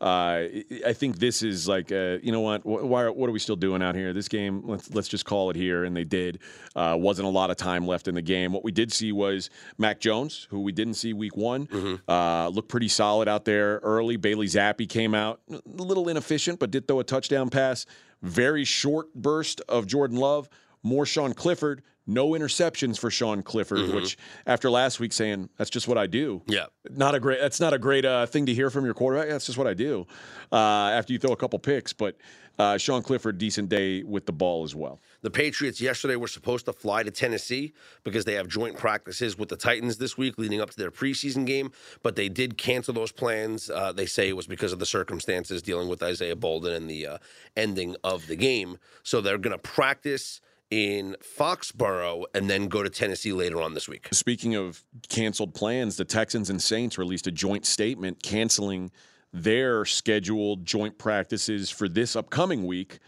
Uh, 0.00 0.44
I 0.86 0.92
think 0.92 1.18
this 1.18 1.42
is 1.42 1.68
like, 1.68 1.92
uh, 1.92 2.18
you 2.22 2.32
know 2.32 2.40
what? 2.40 2.64
Why, 2.64 3.08
what 3.08 3.28
are 3.28 3.32
we 3.32 3.38
still 3.38 3.56
doing 3.56 3.82
out 3.82 3.94
here? 3.94 4.12
This 4.12 4.28
game, 4.28 4.62
let's 4.66 4.90
let's 4.90 5.08
just 5.08 5.24
call 5.24 5.50
it 5.50 5.56
here. 5.56 5.84
And 5.84 5.96
they 5.96 6.04
did. 6.04 6.40
Uh, 6.74 6.96
wasn't 6.98 7.26
a 7.26 7.30
lot 7.30 7.50
of 7.50 7.56
time 7.56 7.86
left 7.86 8.08
in 8.08 8.14
the 8.14 8.22
game. 8.22 8.52
What 8.52 8.64
we 8.64 8.72
did 8.72 8.92
see 8.92 9.12
was 9.12 9.50
Mac 9.78 10.00
Jones, 10.00 10.46
who 10.50 10.60
we 10.60 10.72
didn't 10.72 10.94
see 10.94 11.12
week 11.12 11.36
one, 11.36 11.66
mm-hmm. 11.66 11.94
Uh, 12.10 12.48
looked 12.48 12.68
pretty 12.68 12.88
solid 12.88 13.28
out 13.28 13.44
there 13.44 13.78
early. 13.82 14.16
Bailey 14.16 14.46
Zappe 14.46 14.88
came 14.88 15.14
out 15.14 15.40
a 15.50 15.60
little 15.64 16.08
inefficient, 16.08 16.58
but 16.58 16.70
did 16.70 16.86
throw 16.86 17.00
a 17.00 17.04
touchdown 17.04 17.48
pass. 17.50 17.86
Very 18.22 18.64
short 18.64 19.14
burst 19.14 19.60
of 19.68 19.86
Jordan 19.86 20.16
Love. 20.16 20.48
More 20.84 21.04
Sean 21.04 21.32
Clifford. 21.34 21.82
No 22.06 22.30
interceptions 22.30 22.98
for 22.98 23.10
Sean 23.10 23.42
Clifford, 23.42 23.78
mm-hmm. 23.78 23.96
which 23.96 24.18
after 24.46 24.68
last 24.70 25.00
week 25.00 25.12
saying 25.12 25.48
that's 25.56 25.70
just 25.70 25.88
what 25.88 25.96
I 25.96 26.06
do. 26.06 26.42
Yeah, 26.46 26.66
not 26.90 27.14
a 27.14 27.20
great. 27.20 27.40
That's 27.40 27.60
not 27.60 27.72
a 27.72 27.78
great 27.78 28.04
uh, 28.04 28.26
thing 28.26 28.44
to 28.44 28.54
hear 28.54 28.68
from 28.68 28.84
your 28.84 28.92
quarterback. 28.92 29.30
That's 29.30 29.46
just 29.46 29.56
what 29.56 29.66
I 29.66 29.72
do. 29.72 30.06
Uh, 30.52 30.56
after 30.90 31.14
you 31.14 31.18
throw 31.18 31.32
a 31.32 31.36
couple 31.36 31.58
picks, 31.58 31.94
but 31.94 32.18
uh, 32.58 32.78
Sean 32.78 33.02
Clifford, 33.02 33.38
decent 33.38 33.68
day 33.68 34.02
with 34.02 34.26
the 34.26 34.32
ball 34.32 34.64
as 34.64 34.74
well. 34.74 35.00
The 35.22 35.30
Patriots 35.30 35.80
yesterday 35.80 36.16
were 36.16 36.28
supposed 36.28 36.66
to 36.66 36.72
fly 36.72 37.02
to 37.02 37.10
Tennessee 37.10 37.72
because 38.04 38.24
they 38.24 38.34
have 38.34 38.46
joint 38.46 38.76
practices 38.76 39.36
with 39.36 39.48
the 39.48 39.56
Titans 39.56 39.98
this 39.98 40.16
week 40.16 40.38
leading 40.38 40.60
up 40.60 40.70
to 40.70 40.76
their 40.76 40.90
preseason 40.90 41.46
game, 41.46 41.72
but 42.02 42.14
they 42.14 42.28
did 42.28 42.56
cancel 42.56 42.94
those 42.94 43.10
plans. 43.10 43.70
Uh, 43.70 43.92
they 43.92 44.06
say 44.06 44.28
it 44.28 44.36
was 44.36 44.46
because 44.46 44.72
of 44.72 44.78
the 44.78 44.86
circumstances 44.86 45.62
dealing 45.62 45.88
with 45.88 46.02
Isaiah 46.02 46.36
Bolden 46.36 46.74
and 46.74 46.90
the 46.90 47.06
uh, 47.06 47.18
ending 47.56 47.96
of 48.04 48.26
the 48.26 48.36
game. 48.36 48.78
So 49.02 49.20
they're 49.20 49.38
going 49.38 49.56
to 49.56 49.58
practice 49.58 50.40
in 50.74 51.14
Foxborough 51.22 52.24
and 52.34 52.50
then 52.50 52.66
go 52.66 52.82
to 52.82 52.90
Tennessee 52.90 53.32
later 53.32 53.62
on 53.62 53.74
this 53.74 53.88
week. 53.88 54.08
Speaking 54.10 54.56
of 54.56 54.82
canceled 55.08 55.54
plans, 55.54 55.96
the 55.96 56.04
Texans 56.04 56.50
and 56.50 56.60
Saints 56.60 56.98
released 56.98 57.28
a 57.28 57.30
joint 57.30 57.64
statement 57.64 58.24
canceling 58.24 58.90
their 59.32 59.84
scheduled 59.84 60.66
joint 60.66 60.98
practices 60.98 61.70
for 61.70 61.88
this 61.88 62.16
upcoming 62.16 62.66
week. 62.66 62.98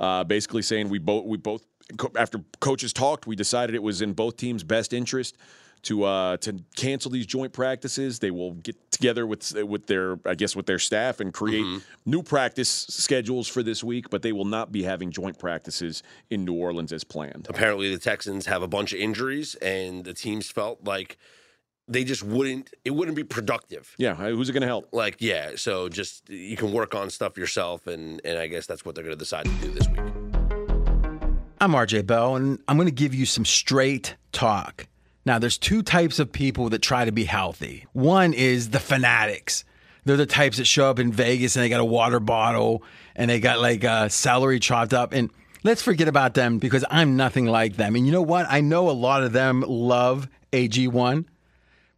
Uh, 0.00 0.24
basically 0.24 0.62
saying 0.62 0.88
we 0.88 0.98
both 0.98 1.24
we 1.24 1.36
both 1.36 1.64
after 2.16 2.40
coaches 2.58 2.92
talked, 2.92 3.24
we 3.28 3.36
decided 3.36 3.76
it 3.76 3.84
was 3.84 4.02
in 4.02 4.14
both 4.14 4.36
teams' 4.36 4.64
best 4.64 4.92
interest 4.92 5.36
to 5.82 6.04
uh, 6.04 6.36
to 6.38 6.62
cancel 6.76 7.10
these 7.10 7.26
joint 7.26 7.52
practices. 7.52 8.18
They 8.18 8.30
will 8.30 8.52
get 8.52 8.76
together 8.90 9.26
with 9.26 9.52
with 9.64 9.86
their 9.86 10.18
I 10.24 10.34
guess 10.34 10.54
with 10.54 10.66
their 10.66 10.78
staff 10.78 11.20
and 11.20 11.32
create 11.32 11.64
mm-hmm. 11.64 12.10
new 12.10 12.22
practice 12.22 12.68
schedules 12.68 13.48
for 13.48 13.62
this 13.62 13.82
week. 13.82 14.10
But 14.10 14.22
they 14.22 14.32
will 14.32 14.44
not 14.44 14.72
be 14.72 14.82
having 14.82 15.10
joint 15.10 15.38
practices 15.38 16.02
in 16.30 16.44
New 16.44 16.54
Orleans 16.54 16.92
as 16.92 17.04
planned. 17.04 17.46
Apparently, 17.48 17.92
the 17.92 18.00
Texans 18.00 18.46
have 18.46 18.62
a 18.62 18.68
bunch 18.68 18.92
of 18.92 19.00
injuries, 19.00 19.54
and 19.56 20.04
the 20.04 20.14
teams 20.14 20.50
felt 20.50 20.84
like 20.84 21.18
they 21.88 22.04
just 22.04 22.22
wouldn't 22.22 22.72
it 22.84 22.90
wouldn't 22.90 23.16
be 23.16 23.24
productive 23.24 23.94
yeah 23.98 24.14
who's 24.14 24.48
it 24.48 24.52
going 24.52 24.60
to 24.60 24.66
help 24.66 24.88
like 24.92 25.16
yeah 25.18 25.50
so 25.56 25.88
just 25.88 26.28
you 26.30 26.56
can 26.56 26.72
work 26.72 26.94
on 26.94 27.10
stuff 27.10 27.36
yourself 27.36 27.86
and 27.86 28.20
and 28.24 28.38
i 28.38 28.46
guess 28.46 28.66
that's 28.66 28.84
what 28.84 28.94
they're 28.94 29.04
going 29.04 29.16
to 29.16 29.18
decide 29.18 29.44
to 29.44 29.50
do 29.60 29.70
this 29.72 29.88
week 29.88 30.00
i'm 31.60 31.72
rj 31.72 32.06
bell 32.06 32.36
and 32.36 32.60
i'm 32.68 32.76
going 32.76 32.86
to 32.86 32.94
give 32.94 33.14
you 33.14 33.26
some 33.26 33.44
straight 33.44 34.14
talk 34.30 34.86
now, 35.24 35.38
there's 35.38 35.58
two 35.58 35.82
types 35.82 36.18
of 36.18 36.32
people 36.32 36.68
that 36.70 36.80
try 36.82 37.04
to 37.04 37.12
be 37.12 37.24
healthy. 37.24 37.86
One 37.92 38.34
is 38.34 38.70
the 38.70 38.80
fanatics. 38.80 39.64
They're 40.04 40.16
the 40.16 40.26
types 40.26 40.56
that 40.56 40.64
show 40.64 40.90
up 40.90 40.98
in 40.98 41.12
Vegas 41.12 41.54
and 41.54 41.64
they 41.64 41.68
got 41.68 41.80
a 41.80 41.84
water 41.84 42.18
bottle 42.18 42.82
and 43.14 43.30
they 43.30 43.38
got 43.38 43.60
like 43.60 43.84
uh, 43.84 44.08
celery 44.08 44.58
chopped 44.58 44.92
up. 44.92 45.12
And 45.12 45.30
let's 45.62 45.80
forget 45.80 46.08
about 46.08 46.34
them 46.34 46.58
because 46.58 46.84
I'm 46.90 47.16
nothing 47.16 47.46
like 47.46 47.76
them. 47.76 47.94
And 47.94 48.04
you 48.04 48.10
know 48.10 48.22
what? 48.22 48.46
I 48.48 48.60
know 48.60 48.90
a 48.90 48.92
lot 48.92 49.22
of 49.22 49.32
them 49.32 49.60
love 49.60 50.28
AG1, 50.52 51.24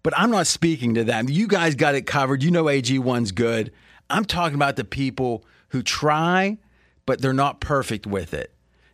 but 0.02 0.12
I'm 0.18 0.30
not 0.30 0.46
speaking 0.46 0.94
to 0.94 1.04
them. 1.04 1.30
You 1.30 1.48
guys 1.48 1.74
got 1.74 1.94
it 1.94 2.02
covered. 2.02 2.42
You 2.42 2.50
know 2.50 2.64
AG1's 2.64 3.32
good. 3.32 3.72
I'm 4.10 4.26
talking 4.26 4.56
about 4.56 4.76
the 4.76 4.84
people 4.84 5.46
who 5.68 5.82
try, 5.82 6.58
but 7.06 7.22
they're 7.22 7.32
not 7.32 7.60
perfect 7.62 8.06
with 8.06 8.34
it. 8.34 8.52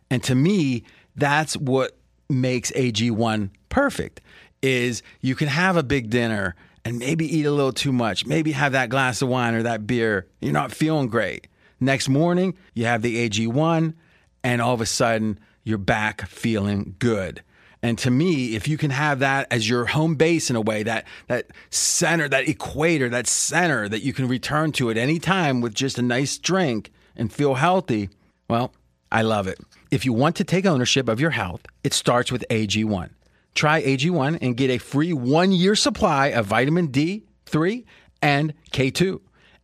And 0.09 0.23
to 0.23 0.35
me, 0.35 0.85
that's 1.17 1.57
what 1.57 1.97
makes 2.29 2.71
AG1 2.71 3.49
perfect 3.71 4.21
is 4.61 5.01
you 5.21 5.33
can 5.33 5.47
have 5.47 5.75
a 5.75 5.83
big 5.83 6.11
dinner 6.11 6.55
and 6.85 6.99
maybe 6.99 7.25
eat 7.25 7.45
a 7.45 7.51
little 7.51 7.73
too 7.73 7.91
much, 7.91 8.25
maybe 8.27 8.51
have 8.51 8.73
that 8.73 8.89
glass 8.89 9.21
of 9.23 9.29
wine 9.29 9.55
or 9.55 9.63
that 9.63 9.87
beer. 9.87 10.27
You're 10.39 10.53
not 10.53 10.71
feeling 10.71 11.07
great. 11.07 11.47
Next 11.79 12.07
morning, 12.07 12.55
you 12.75 12.85
have 12.85 13.01
the 13.01 13.27
AG1 13.27 13.95
and 14.43 14.61
all 14.61 14.73
of 14.73 14.81
a 14.81 14.85
sudden 14.85 15.39
you're 15.63 15.79
back 15.79 16.27
feeling 16.27 16.95
good. 16.99 17.41
And 17.83 17.97
to 17.99 18.11
me, 18.11 18.55
if 18.55 18.67
you 18.67 18.77
can 18.77 18.91
have 18.91 19.19
that 19.19 19.47
as 19.49 19.67
your 19.67 19.85
home 19.85 20.15
base 20.15 20.51
in 20.51 20.55
a 20.55 20.61
way, 20.61 20.83
that 20.83 21.05
that 21.27 21.47
center, 21.71 22.29
that 22.29 22.47
equator, 22.47 23.09
that 23.09 23.25
center 23.25 23.89
that 23.89 24.03
you 24.03 24.13
can 24.13 24.27
return 24.27 24.71
to 24.73 24.91
at 24.91 24.97
any 24.97 25.17
time 25.17 25.61
with 25.61 25.73
just 25.73 25.97
a 25.97 26.03
nice 26.03 26.37
drink 26.37 26.91
and 27.15 27.33
feel 27.33 27.55
healthy, 27.55 28.09
well, 28.47 28.73
I 29.11 29.23
love 29.23 29.47
it. 29.47 29.59
If 29.89 30.05
you 30.05 30.13
want 30.13 30.35
to 30.37 30.43
take 30.43 30.65
ownership 30.65 31.09
of 31.09 31.19
your 31.19 31.31
health, 31.31 31.65
it 31.83 31.93
starts 31.93 32.31
with 32.31 32.45
AG1. 32.49 33.09
Try 33.53 33.81
AG1 33.83 34.39
and 34.41 34.57
get 34.57 34.69
a 34.69 34.77
free 34.77 35.13
one 35.13 35.51
year 35.51 35.75
supply 35.75 36.27
of 36.27 36.45
vitamin 36.45 36.89
D3 36.89 37.85
and 38.21 38.53
K2 38.71 39.19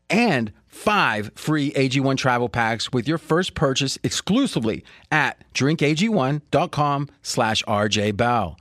and 0.09 0.51
five 0.67 1.31
free 1.35 1.71
AG1 1.71 2.17
travel 2.17 2.49
packs 2.49 2.91
with 2.91 3.07
your 3.07 3.17
first 3.17 3.53
purchase 3.53 3.97
exclusively 4.03 4.83
at 5.11 5.43
drinkag1.com 5.53 7.09
slash 7.21 7.63
rjbell. 7.63 8.57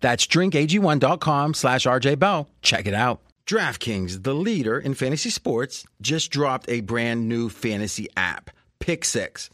That's 0.00 0.26
drinkag1.com 0.26 1.54
slash 1.54 1.84
rjbell. 1.84 2.46
Check 2.62 2.86
it 2.86 2.94
out. 2.94 3.20
DraftKings, 3.46 4.24
the 4.24 4.34
leader 4.34 4.78
in 4.78 4.94
fantasy 4.94 5.30
sports, 5.30 5.86
just 6.02 6.30
dropped 6.30 6.68
a 6.68 6.82
brand 6.82 7.28
new 7.28 7.48
fantasy 7.48 8.08
app, 8.14 8.50
Pick 8.78 9.06
Six. 9.06 9.48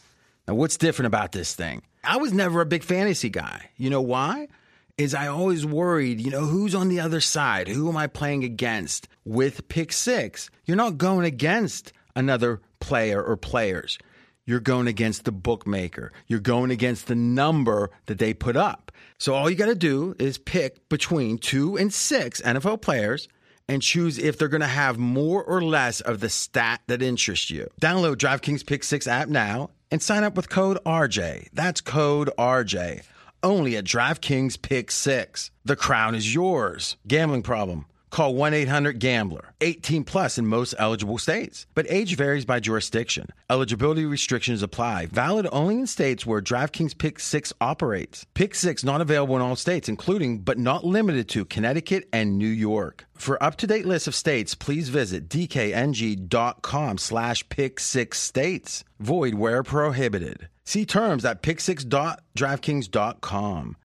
Now, 0.49 0.55
what's 0.55 0.77
different 0.77 1.07
about 1.07 1.31
this 1.31 1.55
thing? 1.55 1.83
I 2.03 2.17
was 2.17 2.33
never 2.33 2.61
a 2.61 2.67
big 2.67 2.83
fantasy 2.83 3.31
guy. 3.31 3.71
You 3.77 3.91
know 3.91 4.03
why? 4.03 4.49
Is 4.96 5.12
I 5.12 5.26
always 5.26 5.66
worried, 5.66 6.20
you 6.20 6.30
know, 6.30 6.44
who's 6.44 6.72
on 6.72 6.88
the 6.88 7.00
other 7.00 7.20
side? 7.20 7.66
Who 7.66 7.88
am 7.88 7.96
I 7.96 8.07
playing 8.07 8.44
against? 8.44 9.09
With 9.24 9.66
pick 9.66 9.92
six, 9.92 10.50
you're 10.66 10.76
not 10.76 10.98
going 10.98 11.24
against 11.24 11.92
another 12.14 12.61
player 12.78 13.20
or 13.20 13.37
players. 13.37 13.98
You're 14.46 14.61
going 14.61 14.87
against 14.87 15.24
the 15.24 15.33
bookmaker. 15.33 16.12
You're 16.28 16.38
going 16.38 16.70
against 16.70 17.09
the 17.09 17.16
number 17.16 17.90
that 18.07 18.18
they 18.18 18.35
put 18.35 18.54
up. 18.54 18.92
So 19.18 19.35
all 19.35 19.50
you 19.50 19.57
got 19.57 19.66
to 19.66 19.74
do 19.74 20.14
is 20.20 20.38
pick 20.38 20.88
between 20.88 21.38
two 21.38 21.76
and 21.76 21.92
six 21.92 22.40
NFL 22.42 22.80
players 22.80 23.26
and 23.66 23.83
choose 23.83 24.16
if 24.16 24.38
they're 24.38 24.46
going 24.46 24.61
to 24.61 24.66
have 24.68 24.96
more 24.96 25.42
or 25.42 25.61
less 25.61 26.02
of 26.02 26.20
the 26.20 26.28
stat 26.28 26.83
that 26.87 27.02
interests 27.02 27.50
you. 27.50 27.68
Download 27.80 28.14
DraftKings 28.14 28.64
Pick 28.64 28.85
6 28.85 29.09
app 29.09 29.26
now 29.28 29.70
and 29.90 30.00
sign 30.00 30.22
up 30.22 30.37
with 30.37 30.48
code 30.48 30.78
RJ. 30.87 31.48
That's 31.52 31.80
code 31.80 32.30
RJ. 32.38 33.02
Only 33.44 33.76
at 33.76 33.85
DraftKings 33.85 34.61
Pick 34.62 34.90
6. 34.90 35.50
The 35.66 35.76
crown 35.76 36.14
is 36.14 36.35
yours. 36.35 36.96
Gambling 37.07 37.42
problem 37.42 37.85
Call 38.14 38.35
1 38.37 38.55
800 38.55 39.00
Gambler. 39.00 39.55
18 39.61 40.05
plus 40.05 40.38
in 40.38 40.46
most 40.46 40.72
eligible 40.79 41.18
states, 41.18 41.66
but 41.74 41.85
age 41.88 42.16
varies 42.16 42.44
by 42.44 42.61
jurisdiction. 42.61 43.27
Eligibility 43.50 44.07
restrictions 44.07 44.62
apply. 44.62 45.07
Valid 45.07 45.48
only 45.50 45.81
in 45.81 45.88
states 45.88 46.24
where 46.24 46.40
DraftKings 46.40 46.96
Pick 46.96 47.18
6 47.18 47.53
operates. 47.61 48.24
Pick 48.35 48.55
6 48.55 48.85
not 48.85 49.00
available 49.00 49.35
in 49.35 49.42
all 49.42 49.57
states, 49.57 49.88
including 49.88 50.38
but 50.38 50.59
not 50.59 50.85
limited 50.85 51.29
to 51.31 51.44
Connecticut 51.44 52.09
and 52.12 52.38
New 52.38 52.46
York. 52.46 53.05
For 53.14 53.42
up-to-date 53.42 53.85
list 53.85 54.07
of 54.07 54.14
states, 54.14 54.55
please 54.55 54.90
visit 54.90 55.29
dkng.com 55.29 56.98
slash 56.98 57.48
pick 57.48 57.81
six 57.81 58.20
states. 58.20 58.85
Void 59.00 59.35
where 59.35 59.64
prohibited. 59.64 60.48
See 60.64 60.87
terms 60.87 61.24
at 61.24 61.42
pick6.draftkings.com. 61.42 63.77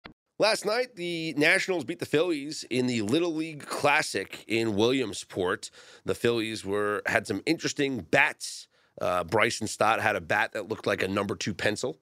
Last 0.41 0.65
night, 0.65 0.95
the 0.95 1.33
Nationals 1.35 1.83
beat 1.83 1.99
the 1.99 2.05
Phillies 2.05 2.63
in 2.69 2.87
the 2.87 3.01
Little 3.01 3.35
League 3.35 3.65
Classic 3.65 4.45
in 4.47 4.77
Williamsport. 4.77 5.69
The 6.05 6.15
Phillies 6.15 6.63
were 6.63 7.01
had 7.05 7.27
some 7.27 7.43
interesting 7.45 7.99
bats. 7.99 8.69
Uh, 9.01 9.25
Bryson 9.25 9.67
Stott 9.67 9.99
had 9.99 10.15
a 10.15 10.21
bat 10.21 10.53
that 10.53 10.69
looked 10.69 10.87
like 10.87 11.03
a 11.03 11.09
number 11.09 11.35
two 11.35 11.53
pencil. 11.53 11.99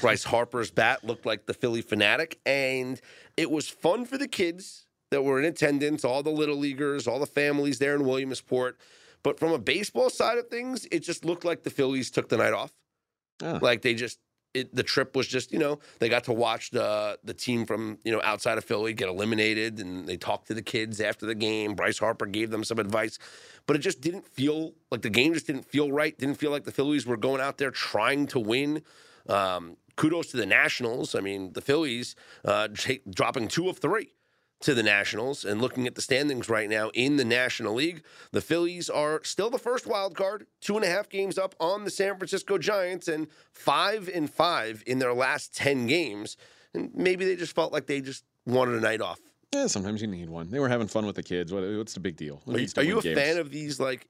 Bryce 0.00 0.22
Harper's 0.30 0.70
bat 0.70 1.02
looked 1.02 1.26
like 1.26 1.46
the 1.46 1.54
Phillie 1.54 1.82
Phanatic, 1.82 2.36
and 2.46 3.00
it 3.36 3.50
was 3.50 3.68
fun 3.68 4.04
for 4.04 4.16
the 4.16 4.28
kids 4.28 4.86
that 5.10 5.22
were 5.22 5.40
in 5.40 5.44
attendance, 5.44 6.04
all 6.04 6.22
the 6.22 6.30
little 6.30 6.56
leaguers, 6.56 7.08
all 7.08 7.18
the 7.18 7.26
families 7.26 7.80
there 7.80 7.96
in 7.96 8.04
Williamsport. 8.04 8.78
But 9.24 9.40
from 9.40 9.50
a 9.50 9.58
baseball 9.58 10.10
side 10.10 10.38
of 10.38 10.46
things, 10.46 10.86
it 10.92 11.00
just 11.00 11.24
looked 11.24 11.44
like 11.44 11.64
the 11.64 11.70
Phillies 11.70 12.12
took 12.12 12.28
the 12.28 12.36
night 12.36 12.52
off. 12.52 12.72
Oh. 13.42 13.58
Like 13.60 13.82
they 13.82 13.94
just 13.94 14.20
it, 14.54 14.74
the 14.74 14.82
trip 14.82 15.14
was 15.16 15.26
just 15.26 15.52
you 15.52 15.58
know 15.58 15.78
they 15.98 16.08
got 16.08 16.24
to 16.24 16.32
watch 16.32 16.70
the 16.70 17.18
the 17.24 17.34
team 17.34 17.66
from 17.66 17.98
you 18.04 18.12
know 18.12 18.20
outside 18.22 18.58
of 18.58 18.64
Philly 18.64 18.92
get 18.92 19.08
eliminated, 19.08 19.78
and 19.78 20.06
they 20.06 20.16
talked 20.16 20.48
to 20.48 20.54
the 20.54 20.62
kids 20.62 21.00
after 21.00 21.26
the 21.26 21.34
game. 21.34 21.74
Bryce 21.74 21.98
Harper 21.98 22.26
gave 22.26 22.50
them 22.50 22.64
some 22.64 22.78
advice, 22.78 23.18
but 23.66 23.76
it 23.76 23.80
just 23.80 24.00
didn't 24.00 24.26
feel 24.26 24.72
like 24.90 25.02
the 25.02 25.10
game 25.10 25.34
just 25.34 25.46
didn't 25.46 25.66
feel 25.66 25.92
right. 25.92 26.16
Didn't 26.18 26.36
feel 26.36 26.50
like 26.50 26.64
the 26.64 26.72
Phillies 26.72 27.06
were 27.06 27.16
going 27.16 27.40
out 27.40 27.58
there 27.58 27.70
trying 27.70 28.26
to 28.28 28.40
win. 28.40 28.82
Um, 29.28 29.76
kudos 29.96 30.28
to 30.28 30.36
the 30.36 30.46
Nationals. 30.46 31.14
I 31.14 31.20
mean, 31.20 31.52
the 31.52 31.60
Phillies 31.60 32.16
uh, 32.44 32.68
dropping 33.08 33.48
two 33.48 33.68
of 33.68 33.78
three 33.78 34.12
to 34.60 34.74
the 34.74 34.82
Nationals. 34.82 35.44
And 35.44 35.60
looking 35.60 35.86
at 35.86 35.94
the 35.94 36.02
standings 36.02 36.48
right 36.48 36.68
now 36.68 36.90
in 36.94 37.16
the 37.16 37.24
National 37.24 37.74
League, 37.74 38.02
the 38.32 38.40
Phillies 38.40 38.88
are 38.88 39.22
still 39.24 39.50
the 39.50 39.58
first 39.58 39.86
wild 39.86 40.16
card, 40.16 40.46
two 40.60 40.76
and 40.76 40.84
a 40.84 40.88
half 40.88 41.08
games 41.08 41.38
up 41.38 41.54
on 41.60 41.84
the 41.84 41.90
San 41.90 42.16
Francisco 42.16 42.58
Giants, 42.58 43.08
and 43.08 43.26
five 43.52 44.08
and 44.12 44.30
five 44.30 44.82
in 44.86 44.98
their 44.98 45.14
last 45.14 45.54
10 45.56 45.86
games. 45.86 46.36
And 46.74 46.90
maybe 46.94 47.24
they 47.24 47.36
just 47.36 47.54
felt 47.54 47.72
like 47.72 47.86
they 47.86 48.00
just 48.00 48.24
wanted 48.46 48.74
a 48.74 48.80
night 48.80 49.00
off. 49.00 49.20
Yeah, 49.52 49.66
sometimes 49.66 50.00
you 50.00 50.06
need 50.06 50.30
one. 50.30 50.48
They 50.50 50.60
were 50.60 50.68
having 50.68 50.86
fun 50.86 51.06
with 51.06 51.16
the 51.16 51.24
kids. 51.24 51.52
What, 51.52 51.64
what's 51.76 51.94
the 51.94 52.00
big 52.00 52.16
deal? 52.16 52.40
Are 52.46 52.58
you, 52.58 52.68
are 52.76 52.82
you 52.84 52.98
a 53.00 53.02
games? 53.02 53.18
fan 53.18 53.38
of 53.38 53.50
these 53.50 53.80
like 53.80 54.06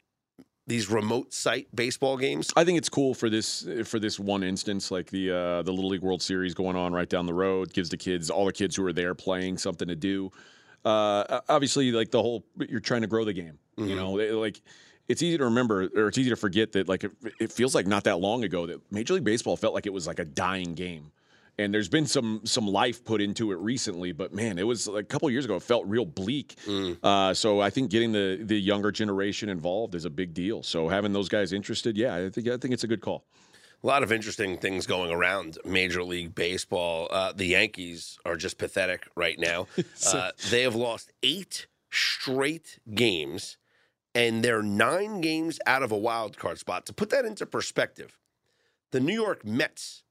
these 0.71 0.89
remote 0.91 1.35
site 1.35 1.67
baseball 1.75 2.17
games? 2.17 2.51
I 2.57 2.65
think 2.65 2.79
it's 2.79 2.89
cool 2.89 3.13
for 3.13 3.29
this 3.29 3.69
for 3.85 3.99
this 3.99 4.19
one 4.19 4.43
instance, 4.43 4.91
like 4.91 5.11
the 5.11 5.31
uh, 5.31 5.63
the 5.63 5.73
Little 5.73 5.91
League 5.91 6.01
World 6.03 6.23
Series 6.23 6.55
going 6.55 6.77
on 6.77 6.93
right 6.93 7.09
down 7.09 7.27
the 7.27 7.35
road, 7.35 7.73
gives 7.75 7.91
the 7.91 7.97
kids 7.99 8.31
all 8.31 8.47
the 8.47 8.53
kids 8.53 8.77
who 8.77 8.87
are 8.87 8.93
there 8.93 9.15
playing 9.15 9.59
something 9.59 9.89
to 9.89 9.97
do. 9.97 10.31
Uh, 10.85 11.41
obviously, 11.49 11.93
like 11.93 12.11
the 12.11 12.23
whole 12.23 12.45
you're 12.69 12.81
trying 12.81 13.03
to 13.03 13.07
grow 13.07 13.25
the 13.25 13.35
game. 13.35 13.59
You 13.77 13.97
know, 13.97 14.17
They- 14.17 14.31
like 14.33 14.61
it's 15.09 15.23
easy 15.23 15.37
to 15.39 15.45
remember 15.45 15.89
or 15.97 16.09
it's 16.09 16.19
easy 16.19 16.31
to 16.31 16.37
forget 16.37 16.73
that 16.73 16.89
like 16.89 17.03
it, 17.05 17.11
it 17.41 17.53
feels 17.53 17.75
like 17.75 17.87
not 17.87 18.05
that 18.05 18.19
long 18.21 18.45
ago 18.45 18.67
that 18.67 18.81
Major 18.93 19.15
League 19.15 19.25
Baseball 19.25 19.57
felt 19.57 19.75
like 19.75 19.85
it 19.87 19.93
was 19.93 20.07
like 20.07 20.19
a 20.21 20.25
dying 20.25 20.75
game. 20.75 21.11
And 21.61 21.75
there's 21.75 21.91
been 21.91 22.07
some 22.07 22.41
some 22.45 22.67
life 22.67 23.05
put 23.05 23.21
into 23.21 23.53
it 23.53 23.59
recently, 23.59 24.13
but 24.13 24.33
man, 24.33 24.59
it 24.59 24.67
was 24.67 24.89
a 24.89 25.03
couple 25.03 25.31
years 25.31 25.45
ago. 25.45 25.57
It 25.57 25.63
felt 25.63 25.87
real 25.87 26.07
bleak. 26.07 26.57
Uh, 27.03 27.35
so 27.35 27.61
I 27.61 27.69
think 27.69 27.91
getting 27.91 28.13
the 28.13 28.41
the 28.43 28.59
younger 28.59 28.91
generation 28.91 29.49
involved 29.51 29.95
is 29.95 30.07
a 30.07 30.11
big 30.11 30.33
deal. 30.33 30.63
So 30.63 30.89
having 30.89 31.13
those 31.13 31.29
guys 31.29 31.53
interested, 31.53 31.99
yeah, 31.99 32.15
I 32.17 32.31
think 32.31 32.49
I 32.49 32.57
think 32.57 32.73
it's 32.73 32.85
a 32.85 32.89
good 32.89 33.03
call. 33.03 33.27
A 33.83 33.87
lot 33.87 34.03
of 34.03 34.11
interesting 34.13 34.59
things 34.59 34.87
going 34.87 35.11
around 35.11 35.59
Major 35.65 36.03
League 36.03 36.35
Baseball. 36.35 37.09
Uh, 37.11 37.33
the 37.33 37.47
Yankees 37.47 38.19
are 38.27 38.37
just 38.37 38.59
pathetic 38.59 39.07
right 39.15 39.39
now. 39.39 39.67
Uh, 40.13 40.31
they 40.51 40.63
have 40.63 40.75
lost 40.75 41.13
eight 41.23 41.67
straight 41.91 42.79
games, 42.95 43.59
and 44.15 44.43
they're 44.43 44.63
nine 44.63 45.21
games 45.21 45.59
out 45.67 45.83
of 45.83 45.93
a 45.93 45.97
wild 45.97 46.39
card 46.39 46.59
spot. 46.59 46.87
To 46.87 46.93
put 46.93 47.11
that 47.11 47.25
into 47.25 47.45
perspective, 47.47 48.19
the 48.93 49.01
New 49.01 49.15
York 49.15 49.45
Mets 49.45 50.05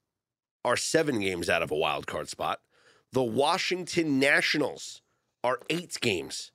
are 0.63 0.78
seven 0.78 1.19
games 1.19 1.50
out 1.50 1.62
of 1.62 1.72
a 1.72 1.76
wild 1.76 2.08
card 2.08 2.30
spot. 2.30 2.60
The 3.12 3.24
Washington 3.24 4.19
Nationals 4.19 5.02
are 5.43 5.60
eight 5.69 5.98
games 6.02 6.52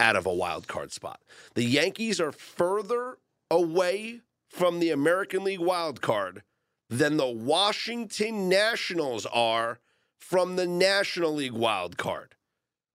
out 0.00 0.16
of 0.16 0.26
a 0.26 0.34
wild 0.34 0.66
card 0.66 0.92
spot. 0.92 1.20
The 1.54 1.64
Yankees 1.64 2.20
are 2.20 2.32
further 2.32 3.18
away 3.50 4.20
from 4.48 4.80
the 4.80 4.90
American 4.90 5.44
League 5.44 5.60
wild 5.60 6.00
card 6.00 6.42
than 6.88 7.16
the 7.16 7.28
Washington 7.28 8.48
Nationals 8.48 9.26
are 9.26 9.80
from 10.18 10.56
the 10.56 10.66
National 10.66 11.34
League 11.34 11.52
wild 11.52 11.96
card. 11.96 12.34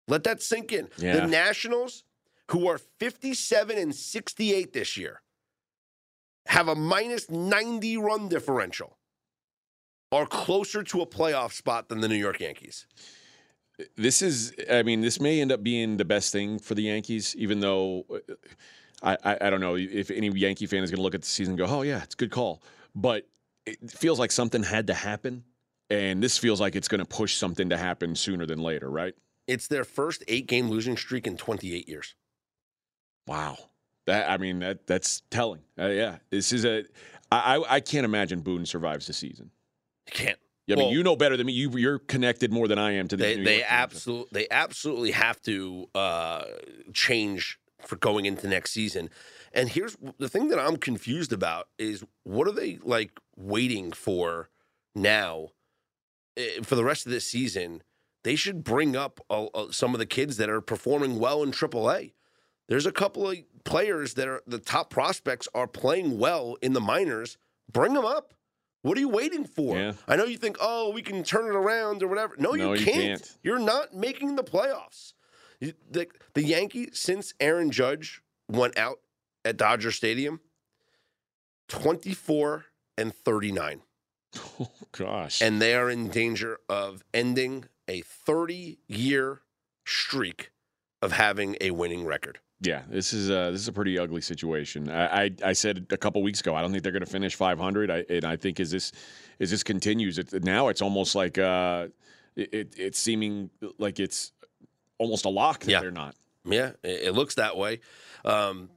Let 0.07 0.23
that 0.23 0.41
sink 0.41 0.71
in. 0.71 0.89
Yeah. 0.97 1.21
The 1.21 1.27
Nationals, 1.27 2.03
who 2.49 2.67
are 2.67 2.77
57 2.77 3.77
and 3.77 3.93
68 3.93 4.73
this 4.73 4.97
year, 4.97 5.21
have 6.47 6.67
a 6.67 6.75
minus 6.75 7.29
90 7.29 7.97
run 7.97 8.27
differential, 8.27 8.97
are 10.12 10.26
closer 10.26 10.84
to 10.84 11.02
a 11.02 11.06
playoff 11.06 11.54
spot 11.54 11.89
than 11.89 12.02
the 12.02 12.08
New 12.08 12.15
York 12.15 12.39
Yankees. 12.39 12.86
This 13.95 14.22
is, 14.22 14.54
I 14.69 14.84
mean, 14.84 15.02
this 15.02 15.22
may 15.22 15.39
end 15.39 15.52
up 15.52 15.63
being 15.63 15.98
the 15.98 16.06
best 16.06 16.32
thing 16.32 16.60
for 16.60 16.76
the 16.76 16.84
Yankees, 16.84 17.36
even 17.38 17.60
though 17.60 18.06
uh, 18.12 18.34
I, 19.02 19.17
I, 19.24 19.38
I 19.41 19.50
don't 19.50 19.62
know 19.62 19.76
if 19.76 20.12
any 20.12 20.30
Yankee 20.30 20.65
fan 20.65 20.84
is 20.84 20.91
going 20.91 20.98
to 20.98 21.04
look 21.04 21.15
at 21.15 21.22
the 21.22 21.28
season 21.28 21.54
and 21.54 21.58
go, 21.58 21.65
oh, 21.65 21.84
yeah, 21.84 22.04
it's 22.04 22.15
a 22.15 22.17
good 22.17 22.32
call. 22.32 22.62
But 22.93 23.28
it 23.65 23.78
feels 23.89 24.19
like 24.19 24.32
something 24.32 24.63
had 24.63 24.88
to 24.88 24.93
happen. 24.93 25.43
And 25.89 26.22
this 26.22 26.38
feels 26.38 26.60
like 26.60 26.76
it's 26.76 26.88
going 26.88 27.00
to 27.00 27.06
push 27.06 27.36
something 27.36 27.69
to 27.69 27.78
happen 27.78 28.15
sooner 28.15 28.45
than 28.45 28.60
later, 28.60 28.89
right? 28.89 29.13
It's 29.48 29.67
their 29.67 29.84
first 29.84 30.24
eight 30.28 30.48
game 30.48 30.69
losing 30.69 30.98
streak 30.98 31.26
in 31.26 31.38
28 31.38 31.88
years. 31.88 32.15
Wow. 33.26 33.58
That 34.06 34.30
I 34.30 34.38
mean 34.38 34.60
that 34.60 34.88
that's 34.88 35.22
telling. 35.30 35.62
Uh, 35.78 35.88
yeah, 35.88 36.17
this 36.32 36.52
is 36.52 36.65
a. 36.65 36.84
I 37.32 37.58
I 37.58 37.76
I 37.76 37.80
can't 37.80 38.06
imagine 38.06 38.41
Boone 38.41 38.65
survives 38.65 39.06
the 39.06 39.13
season. 39.13 39.52
You 40.13 40.26
can't. 40.26 40.39
Yeah, 40.67 40.76
I 40.76 40.80
mean 40.80 40.91
you 40.91 41.02
know 41.02 41.15
better 41.15 41.36
than 41.36 41.48
me. 41.48 41.54
You 41.54 41.72
you're 41.78 42.00
connected 42.00 42.54
more 42.54 42.67
than 42.67 42.78
I 42.78 42.91
am 42.91 43.08
to 43.08 43.17
the 43.17 43.24
They 43.24 43.36
New 43.38 43.43
they 43.43 43.63
absolutely 43.63 44.30
they 44.32 44.48
absolutely 44.52 45.12
have 45.12 45.41
to 45.43 45.89
uh, 45.95 46.43
change 46.93 47.60
for 47.86 47.95
going 47.95 48.26
into 48.26 48.48
next 48.48 48.72
season. 48.72 49.10
And 49.52 49.69
here's 49.69 49.98
the 50.19 50.30
thing 50.30 50.50
that 50.50 50.60
I'm 50.60 50.78
confused 50.78 51.34
about 51.34 51.69
is 51.80 52.04
what 52.24 52.48
are 52.48 52.52
they 52.52 52.78
like 52.84 53.19
waiting 53.36 53.91
for 53.91 54.50
now 54.93 55.50
eh, 56.38 56.62
for 56.62 56.76
the 56.76 56.84
rest 56.84 57.06
of 57.06 57.12
this 57.12 57.26
season? 57.26 57.82
They 58.24 58.36
should 58.36 58.63
bring 58.63 58.95
up 58.95 59.22
uh, 59.30 59.48
some 59.72 59.95
of 59.95 60.00
the 60.00 60.06
kids 60.06 60.38
that 60.38 60.50
are 60.50 60.62
performing 60.62 61.19
well 61.19 61.41
in 61.41 61.52
AAA. 61.52 62.12
There's 62.67 62.86
a 62.86 62.91
couple 62.91 63.30
of 63.30 63.38
players 63.63 64.13
that 64.15 64.28
are 64.28 64.43
the 64.45 64.60
top 64.60 64.89
prospects 64.89 65.48
are 65.56 65.67
playing 65.67 66.19
well 66.19 66.58
in 66.62 66.74
the 66.74 66.82
minors. 66.82 67.38
Bring 67.72 67.93
them 67.93 68.06
up. 68.06 68.34
What 68.81 68.97
are 68.97 69.01
you 69.01 69.09
waiting 69.09 69.43
for? 69.45 69.77
Yeah. 69.77 69.93
I 70.07 70.15
know 70.15 70.25
you 70.25 70.37
think, 70.37 70.57
oh, 70.61 70.91
we 70.91 71.01
can 71.01 71.23
turn 71.23 71.45
it 71.47 71.55
around 71.55 72.01
or 72.01 72.07
whatever. 72.07 72.35
No, 72.37 72.51
No, 72.51 72.73
you 72.73 72.79
you 72.79 72.85
can't. 72.85 73.01
can't. 73.21 73.37
You're 73.43 73.59
not 73.59 73.93
making 73.93 74.35
the 74.35 74.43
playoffs. 74.43 75.13
The, 75.59 76.07
the 76.33 76.43
Yankees, 76.43 76.91
since 76.93 77.33
Aaron 77.41 77.71
Judge 77.71 78.21
went 78.49 78.77
out 78.77 78.99
at 79.43 79.57
Dodger 79.57 79.91
Stadium, 79.91 80.39
24 81.67 82.65
and 82.97 83.13
39. 83.13 83.81
Oh 84.59 84.69
gosh. 84.91 85.41
And 85.41 85.59
they 85.59 85.73
are 85.73 85.89
in 85.89 86.09
danger 86.09 86.59
of 86.69 87.03
ending 87.15 87.65
a 87.87 88.01
30 88.01 88.77
year 88.87 89.41
streak 89.87 90.51
of 91.01 91.13
having 91.13 91.57
a 91.59 91.71
winning 91.71 92.05
record. 92.05 92.39
Yeah, 92.62 92.84
this 92.89 93.13
is 93.13 93.30
a 93.30 93.52
this 93.52 93.62
is 93.62 93.67
a 93.67 93.74
pretty 93.74 93.98
ugly 93.98 94.22
situation. 94.22 94.89
I 94.89 95.24
I, 95.26 95.32
I 95.45 95.54
said 95.54 95.88
a 95.91 95.98
couple 95.98 96.22
weeks 96.24 96.39
ago 96.41 96.56
I 96.56 96.62
don't 96.62 96.72
think 96.72 96.84
they're 96.84 96.91
going 96.91 97.06
to 97.06 97.12
finish 97.12 97.36
500. 97.36 97.89
I, 97.91 98.06
and 98.10 98.26
I 98.26 98.36
think 98.36 98.60
as 98.60 98.72
this 98.72 98.91
as 99.39 99.52
this 99.52 99.63
continues, 99.63 100.17
it, 100.17 100.43
now 100.43 100.67
it's 100.67 100.82
almost 100.82 101.15
like 101.15 101.38
uh, 101.38 101.88
it, 102.36 102.53
it 102.53 102.76
it's 102.78 102.99
seeming 102.99 103.49
like 103.78 103.99
it's 103.99 104.32
almost 104.97 105.26
a 105.26 105.30
lock 105.30 105.62
that 105.62 105.72
Yeah. 105.72 105.80
they're 105.82 105.91
not. 105.91 106.16
Yeah, 106.45 106.72
it, 106.84 107.03
it 107.07 107.12
looks 107.14 107.36
that 107.36 107.55
way. 107.57 107.80
Um, 108.26 108.70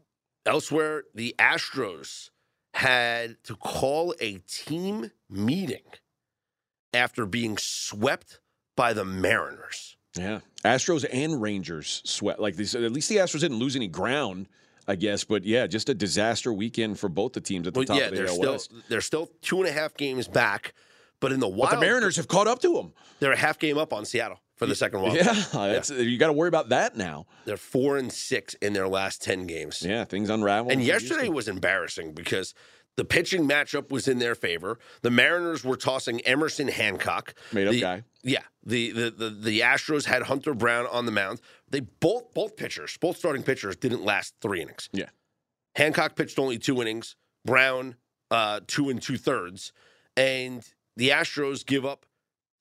elsewhere, 0.46 1.04
the 1.14 1.34
Astros 1.38 2.30
had 2.74 3.42
to 3.44 3.56
call 3.56 4.14
a 4.20 4.38
team 4.48 5.10
meeting 5.28 5.82
after 6.94 7.26
being 7.26 7.56
swept 7.58 8.40
by 8.76 8.92
the 8.92 9.04
Mariners. 9.04 9.96
Yeah, 10.16 10.40
Astros 10.64 11.06
and 11.10 11.40
Rangers 11.40 12.02
sweat 12.04 12.40
like 12.40 12.56
these. 12.56 12.74
At 12.74 12.92
least 12.92 13.08
the 13.08 13.16
Astros 13.16 13.40
didn't 13.40 13.58
lose 13.58 13.76
any 13.76 13.88
ground, 13.88 14.46
I 14.86 14.94
guess. 14.96 15.24
But 15.24 15.44
yeah, 15.44 15.66
just 15.66 15.88
a 15.88 15.94
disaster 15.94 16.52
weekend 16.52 16.98
for 16.98 17.08
both 17.08 17.32
the 17.32 17.40
teams 17.40 17.66
at 17.66 17.74
the 17.74 17.80
Well, 17.80 17.86
top 17.86 17.96
yeah, 17.98 18.04
of 18.04 18.10
the 18.10 18.16
they're 18.16 18.26
AL 18.28 18.34
still 18.34 18.52
West. 18.52 18.72
they're 18.88 19.00
still 19.00 19.30
two 19.40 19.60
and 19.60 19.68
a 19.68 19.72
half 19.72 19.96
games 19.96 20.28
back, 20.28 20.74
but 21.20 21.32
in 21.32 21.40
the 21.40 21.48
But 21.48 21.56
wild, 21.56 21.72
the 21.76 21.80
Mariners 21.80 22.16
have 22.16 22.28
caught 22.28 22.46
up 22.46 22.60
to 22.60 22.74
them. 22.74 22.92
they're 23.20 23.32
a 23.32 23.36
half 23.36 23.58
game 23.58 23.78
up 23.78 23.92
on 23.94 24.04
Seattle 24.04 24.38
for 24.56 24.66
the 24.66 24.74
second 24.74 25.00
wild. 25.00 25.16
Yeah, 25.16 25.32
that's 25.52 25.88
you 25.90 26.18
got 26.18 26.26
to 26.26 26.32
worry 26.34 26.48
about 26.48 26.68
that 26.68 26.94
now. 26.96 27.26
They're 27.46 27.56
four 27.56 27.96
and 27.96 28.12
six 28.12 28.52
in 28.54 28.74
their 28.74 28.88
last 28.88 29.22
ten 29.22 29.46
games. 29.46 29.82
Yeah, 29.82 30.04
things 30.04 30.28
unravel. 30.28 30.70
And 30.70 30.82
yesterday 30.82 31.28
was 31.30 31.48
embarrassing 31.48 32.12
because 32.12 32.52
the 32.96 33.04
pitching 33.06 33.48
matchup 33.48 33.90
was 33.90 34.06
in 34.06 34.18
their 34.18 34.34
favor. 34.34 34.78
The 35.00 35.10
Mariners 35.10 35.64
were 35.64 35.78
tossing 35.78 36.20
Emerson 36.20 36.68
Hancock, 36.68 37.34
Made 37.50 37.66
up 37.66 37.72
The- 37.72 37.80
guy. 37.80 38.02
Yeah, 38.24 38.42
the, 38.64 38.92
the 38.92 39.10
the 39.10 39.30
the 39.30 39.60
Astros 39.60 40.04
had 40.04 40.22
Hunter 40.22 40.54
Brown 40.54 40.86
on 40.86 41.06
the 41.06 41.12
mound. 41.12 41.40
They 41.68 41.80
both 41.80 42.32
both 42.34 42.56
pitchers, 42.56 42.96
both 43.00 43.16
starting 43.16 43.42
pitchers, 43.42 43.76
didn't 43.76 44.04
last 44.04 44.34
three 44.40 44.62
innings. 44.62 44.88
Yeah. 44.92 45.08
Hancock 45.74 46.14
pitched 46.14 46.38
only 46.38 46.58
two 46.58 46.80
innings. 46.80 47.16
Brown 47.44 47.96
uh, 48.30 48.60
two 48.66 48.88
and 48.90 49.02
two 49.02 49.16
thirds, 49.16 49.72
and 50.16 50.66
the 50.96 51.08
Astros 51.10 51.66
give 51.66 51.84
up 51.84 52.06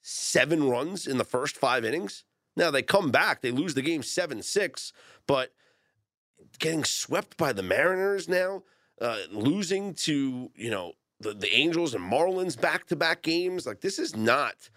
seven 0.01 0.67
runs 0.67 1.05
in 1.05 1.17
the 1.17 1.23
first 1.23 1.55
five 1.57 1.85
innings. 1.85 2.23
Now 2.57 2.71
they 2.71 2.81
come 2.81 3.11
back, 3.11 3.41
they 3.41 3.51
lose 3.51 3.75
the 3.75 3.81
game 3.81 4.03
seven 4.03 4.41
six, 4.41 4.91
but 5.27 5.53
getting 6.59 6.83
swept 6.83 7.37
by 7.37 7.53
the 7.53 7.63
Mariners 7.63 8.27
now, 8.27 8.63
uh, 8.99 9.19
losing 9.31 9.93
to 9.93 10.51
you 10.55 10.69
know 10.69 10.93
the, 11.19 11.33
the 11.33 11.53
Angels 11.53 11.93
and 11.93 12.11
Marlins 12.11 12.59
back 12.59 12.87
to 12.87 12.95
back 12.95 13.21
games. 13.21 13.65
Like 13.65 13.81
this 13.81 13.99
is 13.99 14.15
not 14.15 14.69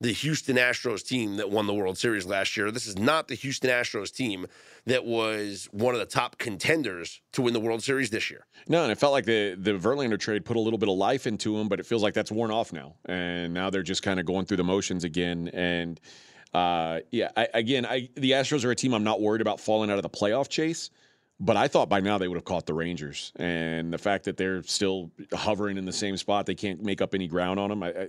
the 0.00 0.12
Houston 0.12 0.56
Astros 0.56 1.06
team 1.06 1.36
that 1.36 1.50
won 1.50 1.66
the 1.66 1.72
World 1.74 1.96
Series 1.96 2.26
last 2.26 2.56
year. 2.56 2.70
This 2.70 2.86
is 2.86 2.98
not 2.98 3.28
the 3.28 3.34
Houston 3.34 3.70
Astros 3.70 4.14
team 4.14 4.46
that 4.84 5.04
was 5.04 5.68
one 5.72 5.94
of 5.94 6.00
the 6.00 6.06
top 6.06 6.38
contenders 6.38 7.20
to 7.32 7.42
win 7.42 7.54
the 7.54 7.60
World 7.60 7.82
Series 7.82 8.10
this 8.10 8.30
year. 8.30 8.46
No, 8.68 8.82
and 8.82 8.92
it 8.92 8.98
felt 8.98 9.12
like 9.12 9.24
the 9.24 9.56
the 9.58 9.72
Verlander 9.72 10.18
trade 10.18 10.44
put 10.44 10.56
a 10.56 10.60
little 10.60 10.78
bit 10.78 10.88
of 10.88 10.96
life 10.96 11.26
into 11.26 11.56
him, 11.56 11.68
but 11.68 11.80
it 11.80 11.86
feels 11.86 12.02
like 12.02 12.14
that's 12.14 12.30
worn 12.30 12.50
off 12.50 12.72
now, 12.72 12.94
and 13.06 13.54
now 13.54 13.70
they're 13.70 13.82
just 13.82 14.02
kind 14.02 14.20
of 14.20 14.26
going 14.26 14.44
through 14.44 14.58
the 14.58 14.64
motions 14.64 15.04
again. 15.04 15.48
And 15.54 15.98
uh, 16.52 17.00
yeah, 17.10 17.30
I, 17.36 17.48
again, 17.54 17.86
I 17.86 18.08
the 18.16 18.32
Astros 18.32 18.64
are 18.64 18.70
a 18.70 18.76
team 18.76 18.92
I'm 18.92 19.04
not 19.04 19.20
worried 19.20 19.40
about 19.40 19.60
falling 19.60 19.90
out 19.90 19.96
of 19.96 20.02
the 20.02 20.10
playoff 20.10 20.48
chase, 20.48 20.90
but 21.40 21.56
I 21.56 21.68
thought 21.68 21.88
by 21.88 22.00
now 22.00 22.18
they 22.18 22.28
would 22.28 22.36
have 22.36 22.44
caught 22.44 22.66
the 22.66 22.74
Rangers, 22.74 23.32
and 23.36 23.92
the 23.92 23.98
fact 23.98 24.24
that 24.24 24.36
they're 24.36 24.62
still 24.62 25.10
hovering 25.32 25.78
in 25.78 25.86
the 25.86 25.92
same 25.92 26.18
spot, 26.18 26.44
they 26.44 26.54
can't 26.54 26.82
make 26.82 27.00
up 27.00 27.14
any 27.14 27.28
ground 27.28 27.58
on 27.58 27.70
them. 27.70 27.82
I, 27.82 27.88
I, 27.88 28.08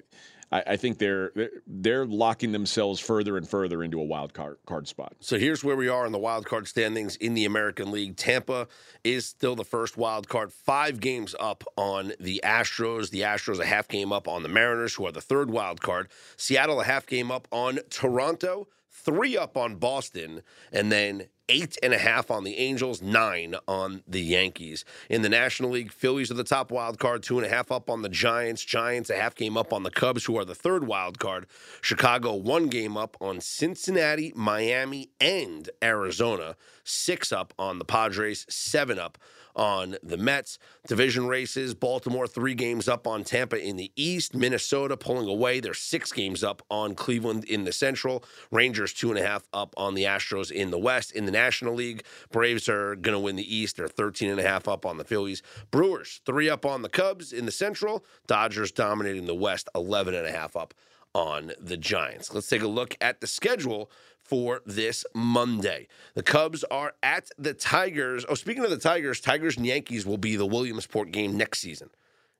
I 0.49 0.77
think 0.77 0.97
they're 0.97 1.31
they're- 1.35 1.61
they're 1.67 2.05
locking 2.05 2.51
themselves 2.53 2.99
further 2.99 3.35
and 3.37 3.47
further 3.47 3.83
into 3.83 3.99
a 3.99 4.03
wild 4.03 4.33
card 4.33 4.57
card 4.65 4.87
spot. 4.87 5.15
So 5.19 5.37
here's 5.37 5.63
where 5.63 5.75
we 5.75 5.89
are 5.89 6.05
in 6.05 6.11
the 6.13 6.19
wild 6.19 6.45
card 6.45 6.67
standings 6.67 7.15
in 7.17 7.33
the 7.33 7.43
American 7.45 7.91
League. 7.91 8.15
Tampa 8.15 8.67
is 9.03 9.25
still 9.25 9.55
the 9.55 9.65
first 9.65 9.97
wild 9.97 10.29
card, 10.29 10.53
five 10.53 10.99
games 10.99 11.35
up 11.39 11.63
on 11.75 12.13
the 12.19 12.39
Astros. 12.45 13.09
The 13.09 13.21
Astros 13.21 13.59
a 13.59 13.65
half 13.65 13.87
game 13.87 14.13
up 14.13 14.27
on 14.27 14.43
the 14.43 14.49
Mariners, 14.49 14.95
who 14.95 15.05
are 15.05 15.11
the 15.11 15.21
third 15.21 15.51
wild 15.51 15.81
card. 15.81 16.07
Seattle 16.37 16.79
a 16.79 16.85
half 16.85 17.05
game 17.05 17.29
up 17.31 17.47
on 17.51 17.79
Toronto, 17.89 18.67
three 18.89 19.37
up 19.37 19.57
on 19.57 19.75
Boston, 19.75 20.41
and 20.71 20.91
then 20.91 21.27
eight 21.49 21.77
and 21.81 21.93
a 21.93 21.97
half 21.97 22.29
on 22.29 22.43
the 22.43 22.57
Angels, 22.57 23.01
nine 23.01 23.55
on 23.67 24.03
the 24.07 24.21
Yankees. 24.21 24.85
In 25.09 25.21
the 25.21 25.29
National 25.29 25.71
League, 25.71 25.91
Phillies 25.91 26.31
are 26.31 26.35
the 26.35 26.43
top 26.43 26.71
wild 26.71 26.99
card, 26.99 27.23
two 27.23 27.37
and 27.37 27.45
a 27.45 27.49
half 27.49 27.71
up 27.71 27.89
on 27.89 28.01
the 28.01 28.09
Giants. 28.09 28.63
Giants 28.63 29.09
a 29.09 29.15
half 29.15 29.35
game 29.35 29.57
up 29.57 29.73
on 29.73 29.83
the 29.83 29.91
Cubs, 29.91 30.25
who 30.25 30.37
are 30.37 30.45
the 30.45 30.55
third 30.55 30.85
wild 30.85 31.19
card. 31.19 31.47
Chicago 31.81 32.35
one 32.35 32.67
game 32.67 32.97
up 32.97 33.17
on 33.21 33.39
Cincinnati, 33.41 34.33
Miami, 34.35 35.09
and 35.19 35.69
Arizona. 35.83 36.55
Six 36.83 37.31
up 37.31 37.53
on 37.59 37.79
the 37.79 37.85
Padres, 37.85 38.45
seven 38.49 38.99
up 38.99 39.17
on 39.57 39.97
the 40.03 40.17
Mets. 40.17 40.59
Division 40.87 41.27
races, 41.27 41.73
Baltimore 41.73 42.27
three 42.27 42.53
games 42.53 42.87
up 42.87 43.07
on 43.07 43.23
Tampa 43.23 43.57
in 43.57 43.75
the 43.75 43.91
East. 43.95 44.35
Minnesota 44.35 44.95
pulling 44.95 45.27
away. 45.27 45.59
They're 45.59 45.73
six 45.73 46.13
games 46.13 46.43
up 46.43 46.61
on 46.69 46.95
Cleveland 46.95 47.43
in 47.43 47.65
the 47.65 47.73
Central. 47.73 48.23
Rangers 48.51 48.93
two 48.93 49.09
and 49.09 49.19
a 49.19 49.25
half 49.25 49.47
up 49.51 49.73
on 49.75 49.95
the 49.95 50.03
Astros 50.03 50.51
in 50.51 50.71
the 50.71 50.77
West. 50.77 51.11
In 51.11 51.25
the 51.25 51.31
National 51.37 51.75
League, 51.75 52.03
Braves 52.31 52.67
are 52.67 52.95
going 52.95 53.13
to 53.13 53.19
win 53.19 53.35
the 53.35 53.55
East. 53.55 53.77
They're 53.77 53.87
13 53.87 54.29
and 54.31 54.39
a 54.39 54.43
half 54.43 54.67
up 54.67 54.85
on 54.85 54.97
the 54.97 55.03
Phillies. 55.03 55.41
Brewers 55.71 56.21
three 56.25 56.49
up 56.49 56.65
on 56.65 56.81
the 56.81 56.89
Cubs 56.89 57.31
in 57.31 57.45
the 57.45 57.51
Central. 57.51 58.03
Dodgers 58.25 58.71
dominating 58.71 59.25
the 59.27 59.35
West, 59.35 59.69
11 59.75 60.15
and 60.15 60.25
a 60.25 60.31
half 60.31 60.55
up 60.55 60.73
on 61.13 61.51
the 61.59 61.77
Giants. 61.77 62.33
Let's 62.33 62.47
take 62.47 62.61
a 62.61 62.67
look 62.67 62.95
at 63.01 63.21
the 63.21 63.27
schedule 63.27 63.91
for 64.19 64.61
this 64.65 65.05
Monday. 65.13 65.87
The 66.15 66.23
Cubs 66.23 66.63
are 66.65 66.93
at 67.01 67.29
the 67.37 67.53
Tigers. 67.53 68.25
Oh, 68.27 68.35
speaking 68.35 68.63
of 68.63 68.69
the 68.69 68.77
Tigers, 68.77 69.21
Tigers 69.21 69.57
and 69.57 69.65
Yankees 69.65 70.05
will 70.05 70.17
be 70.17 70.35
the 70.35 70.45
Williamsport 70.45 71.11
game 71.11 71.37
next 71.37 71.59
season 71.59 71.89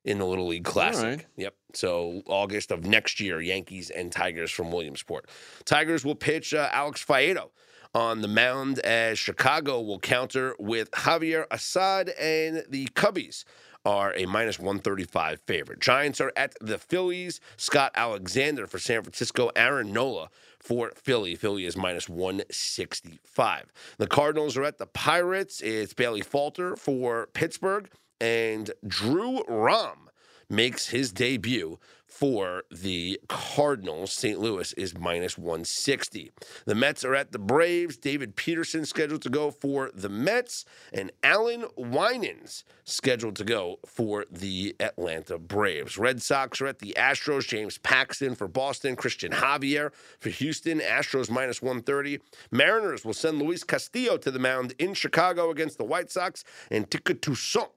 in 0.04 0.20
the 0.20 0.26
Little 0.26 0.48
League 0.48 0.64
Classic. 0.64 1.20
right. 1.20 1.26
Yep. 1.38 1.56
So 1.74 2.22
August 2.28 2.72
of 2.72 2.86
next 2.86 3.20
year, 3.20 3.42
Yankees 3.42 3.90
and 3.90 4.12
Tigers 4.12 4.52
from 4.52 4.72
Williamsport. 4.72 5.30
Tigers 5.66 6.04
will 6.06 6.16
pitch 6.16 6.54
uh, 6.54 6.70
Alex 6.72 7.04
Faedo 7.06 7.50
on 7.98 8.22
the 8.22 8.28
mound 8.28 8.78
as 8.80 9.18
Chicago 9.18 9.82
will 9.82 9.98
counter 9.98 10.56
with 10.60 10.92
Javier 10.92 11.48
Assad 11.50 12.10
and 12.10 12.64
the 12.70 12.86
Cubbies 12.90 13.44
are 13.84 14.14
a 14.16 14.28
minus 14.28 14.60
135 14.60 15.42
favorite. 15.42 15.80
Giants 15.80 16.22
are 16.22 16.32
at 16.36 16.54
the 16.62 16.78
Phillies. 16.78 17.42
Scott 17.56 17.92
Alexander 17.96 18.68
for 18.68 18.78
San 18.78 19.02
Francisco. 19.02 19.50
Aaron 19.56 19.92
Nola 19.92 20.30
for 20.60 20.92
Philly. 20.92 21.34
Philly 21.34 21.66
is 21.66 21.76
minus 21.76 22.08
165. 22.08 23.74
The 23.98 24.06
Cardinals 24.06 24.56
are 24.58 24.64
at 24.64 24.78
the 24.78 24.86
Pirates. 24.86 25.60
It's 25.62 25.96
Bailey 25.96 26.22
Falter 26.22 26.76
for 26.76 27.30
Pittsburgh. 27.34 27.90
And 28.22 28.70
Drew 28.86 29.44
Rom 29.48 30.12
makes 30.50 30.90
his 30.90 31.12
debut 31.12 31.80
for 32.18 32.64
the 32.72 33.20
Cardinals. 33.28 34.12
St. 34.12 34.40
Louis 34.40 34.74
is 34.74 34.98
minus 34.98 35.38
160. 35.38 36.32
The 36.66 36.74
Mets 36.74 37.06
are 37.06 37.14
at 37.14 37.32
the 37.32 37.38
Braves. 37.38 37.96
David 37.96 38.36
Peterson 38.36 38.86
scheduled 38.86 39.22
to 39.22 39.30
go 39.30 39.52
for 39.52 39.92
the 39.94 40.10
Mets, 40.10 40.66
and 40.92 41.12
Allan 41.22 41.66
Winans 41.76 42.64
scheduled 42.86 43.36
to 43.36 43.44
go 43.44 43.78
for 43.86 44.26
the 44.32 44.76
Atlanta 44.80 45.38
Braves. 45.38 46.00
Red 46.00 46.24
Sox 46.24 46.60
are 46.60 46.66
at 46.66 46.80
the 46.80 46.96
Astros. 46.98 47.48
James 47.48 47.78
Paxton 47.78 48.34
for 48.34 48.48
Boston. 48.48 48.96
Christian 48.96 49.32
Javier 49.32 49.94
for 50.20 50.30
Houston. 50.30 50.80
Astros 50.80 51.30
minus 51.30 51.62
130. 51.62 52.20
Mariners 52.50 53.06
will 53.06 53.14
send 53.14 53.38
Luis 53.38 53.64
Castillo 53.64 54.18
to 54.18 54.32
the 54.32 54.40
mound 54.40 54.74
in 54.80 54.96
Chicago 54.96 55.52
against 55.52 55.78
the 55.78 55.86
White 55.86 56.10
Sox, 56.10 56.44
and 56.72 56.90
Touki 56.90 57.22
Toussaint 57.22 57.70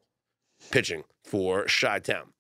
pitching 0.71 1.05
for 1.25 1.67
Chi 1.67 1.99
Town. 1.99 2.33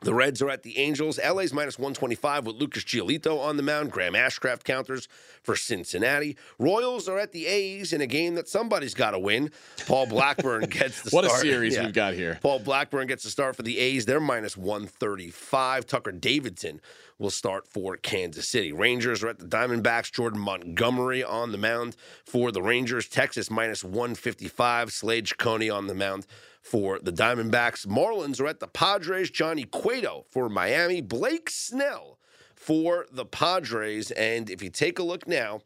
The 0.00 0.14
Reds 0.14 0.40
are 0.42 0.50
at 0.50 0.62
the 0.62 0.78
Angels. 0.78 1.18
LA's 1.18 1.52
minus 1.52 1.76
125 1.78 2.46
with 2.46 2.56
Lucas 2.56 2.84
Giolito 2.84 3.40
on 3.40 3.56
the 3.56 3.62
mound. 3.64 3.90
Graham 3.90 4.14
Ashcraft 4.14 4.62
counters 4.64 5.08
for 5.42 5.56
Cincinnati. 5.56 6.36
Royals 6.58 7.08
are 7.08 7.18
at 7.18 7.32
the 7.32 7.46
A's 7.46 7.92
in 7.92 8.00
a 8.00 8.06
game 8.06 8.36
that 8.36 8.48
somebody's 8.48 8.94
got 8.94 9.10
to 9.10 9.18
win. 9.18 9.50
Paul 9.86 10.06
Blackburn 10.06 10.62
gets 10.70 11.02
the 11.02 11.10
start. 11.10 11.24
What 11.24 11.34
a 11.34 11.36
series 11.38 11.74
Yeah. 11.74 11.84
we've 11.84 11.92
got 11.92 12.14
here. 12.14 12.38
Paul 12.42 12.60
Blackburn 12.60 13.08
gets 13.08 13.24
the 13.24 13.30
start 13.30 13.56
for 13.56 13.62
the 13.62 13.78
A's. 13.78 14.06
They're 14.06 14.20
minus 14.20 14.56
135. 14.56 15.86
Tucker 15.86 16.12
Davidson 16.12 16.80
will 17.18 17.30
start 17.30 17.66
for 17.66 17.96
Kansas 17.96 18.48
City. 18.48 18.72
Rangers 18.72 19.24
are 19.24 19.28
at 19.28 19.40
the 19.40 19.46
Diamondbacks. 19.46 20.12
Jordan 20.12 20.38
Montgomery 20.40 21.24
on 21.24 21.50
the 21.50 21.58
mound 21.58 21.96
for 22.24 22.52
the 22.52 22.62
Rangers. 22.62 23.08
Texas 23.08 23.50
minus 23.50 23.82
155. 23.82 24.92
Slade 24.92 25.26
Cecconi 25.26 25.74
on 25.74 25.88
the 25.88 25.94
mound 25.94 26.26
for 26.68 26.98
the 26.98 27.12
Diamondbacks. 27.12 27.86
Marlins 27.86 28.40
are 28.40 28.46
at 28.46 28.60
the 28.60 28.68
Padres. 28.68 29.30
Johnny 29.30 29.64
Cueto 29.64 30.26
for 30.30 30.50
Miami. 30.50 31.00
Blake 31.00 31.48
Snell 31.48 32.18
for 32.54 33.06
the 33.10 33.24
Padres. 33.24 34.10
And 34.10 34.50
if 34.50 34.62
you 34.62 34.68
take 34.68 34.98
a 34.98 35.02
look 35.02 35.26
now 35.26 35.62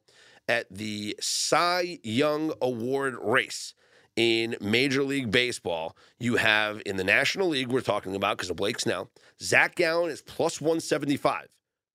at 0.49 0.67
the 0.71 1.17
Cy 1.21 1.99
Young 2.05 2.53
Award 2.61 3.17
race, 3.21 3.75
in 4.15 4.57
Major 4.61 5.03
League 5.03 5.31
Baseball, 5.31 5.97
you 6.21 6.37
have 6.37 6.83
in 6.85 6.97
the 6.97 7.05
National 7.05 7.49
League, 7.49 7.69
we're 7.69 7.81
talking 7.81 8.15
about 8.15 8.37
because 8.37 8.51
of 8.51 8.57
Blake 8.57 8.79
Snell, 8.79 9.11
Zach 9.41 9.75
Gallen 9.75 10.11
is 10.11 10.21
plus 10.21 10.61
175, 10.61 11.49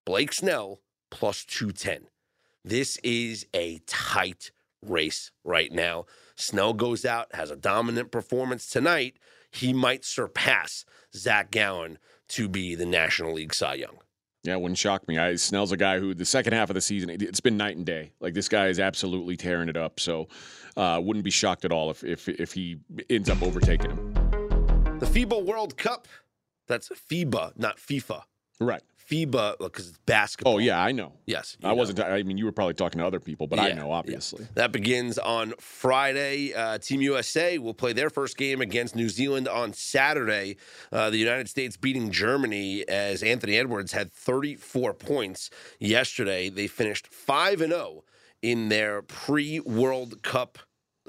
Blake 0.04 0.34
Snell 0.34 0.82
plus 1.12 1.46
210. 1.46 2.08
This 2.66 2.98
is 3.04 3.46
a 3.54 3.80
tight 3.86 4.52
race 4.84 5.32
right 5.44 5.72
now. 5.72 6.06
Snell 6.38 6.74
goes 6.74 7.04
out, 7.04 7.34
has 7.34 7.52
a 7.52 7.56
dominant 7.56 8.12
performance 8.12 8.68
tonight. 8.68 9.18
He 9.52 9.74
might 9.74 10.06
surpass 10.06 10.86
Zach 11.14 11.52
Gallen 11.52 11.98
to 12.30 12.48
be 12.48 12.76
the 12.76 12.86
National 12.86 13.34
League 13.34 13.54
Cy 13.54 13.76
Young. 13.76 13.98
Yeah, 14.44 14.54
it 14.54 14.62
wouldn't 14.62 14.78
shock 14.78 15.08
me. 15.08 15.18
I, 15.18 15.36
Snell's 15.36 15.72
a 15.72 15.78
guy 15.78 16.00
who 16.00 16.14
the 16.14 16.26
second 16.26 16.54
half 16.54 16.70
of 16.70 16.76
the 16.76 16.82
season, 16.82 17.10
it, 17.10 17.22
it's 17.22 17.42
been 17.42 17.58
night 17.58 17.76
and 17.76 17.86
day. 17.86 18.12
Like 18.20 18.34
this 18.34 18.48
guy 18.48 18.68
is 18.68 18.80
absolutely 18.80 19.36
tearing 19.36 19.68
it 19.68 19.76
up. 19.76 20.00
So, 20.00 20.28
uh, 20.78 21.02
wouldn't 21.04 21.26
be 21.26 21.32
shocked 21.32 21.66
at 21.66 21.72
all 21.72 21.90
if 21.90 22.04
if 22.04 22.30
if 22.30 22.54
he 22.54 22.78
ends 23.10 23.30
up 23.30 23.42
overtaking 23.42 23.90
him. 23.90 24.14
The 25.00 25.06
FIBA 25.06 25.44
World 25.44 25.76
Cup, 25.76 26.08
that's 26.68 26.90
FIBA, 26.90 27.58
not 27.58 27.78
FIFA. 27.78 28.22
Right. 28.60 28.84
FIBA 29.10 29.58
because 29.60 29.90
it's 29.90 29.98
basketball. 30.06 30.56
Oh 30.56 30.58
yeah, 30.58 30.82
I 30.84 30.92
know. 30.92 31.14
Yes, 31.26 31.58
I 31.64 31.70
know. 31.70 31.76
wasn't. 31.76 32.00
I 32.02 32.24
mean, 32.24 32.38
you 32.38 32.46
were 32.46 32.52
probably 32.52 32.74
talking 32.74 33.00
to 33.00 33.06
other 33.08 33.20
people, 33.20 33.48
but 33.48 33.60
I 33.60 33.70
Yeah, 33.70 33.76
know 33.76 33.88
yeah. 33.88 33.94
obviously. 33.94 34.48
That 34.56 34.72
begins 34.72 35.18
on 35.18 35.54
Friday. 35.60 36.54
Uh, 36.54 36.78
Team 36.78 37.02
USA 37.02 37.58
will 37.58 37.74
play 37.74 37.94
their 37.94 38.10
first 38.10 38.38
game 38.38 38.62
against 38.62 38.96
New 38.96 39.10
Zealand 39.10 39.48
on 39.48 39.74
Saturday. 39.74 40.58
Uh, 40.92 41.10
the 41.10 41.18
United 41.18 41.48
States 41.50 41.78
beating 41.78 42.12
Germany 42.12 42.88
as 42.90 43.24
Anthony 43.24 43.58
Edwards 43.58 43.92
had 43.94 44.12
34 44.12 44.94
points 44.94 45.50
yesterday. 45.80 46.50
They 46.50 46.68
finished 46.68 47.08
5 47.08 47.62
and 47.62 47.72
0 47.74 48.04
in 48.42 48.70
their 48.70 49.02
pre 49.02 49.60
World 49.62 50.22
Cup. 50.24 50.60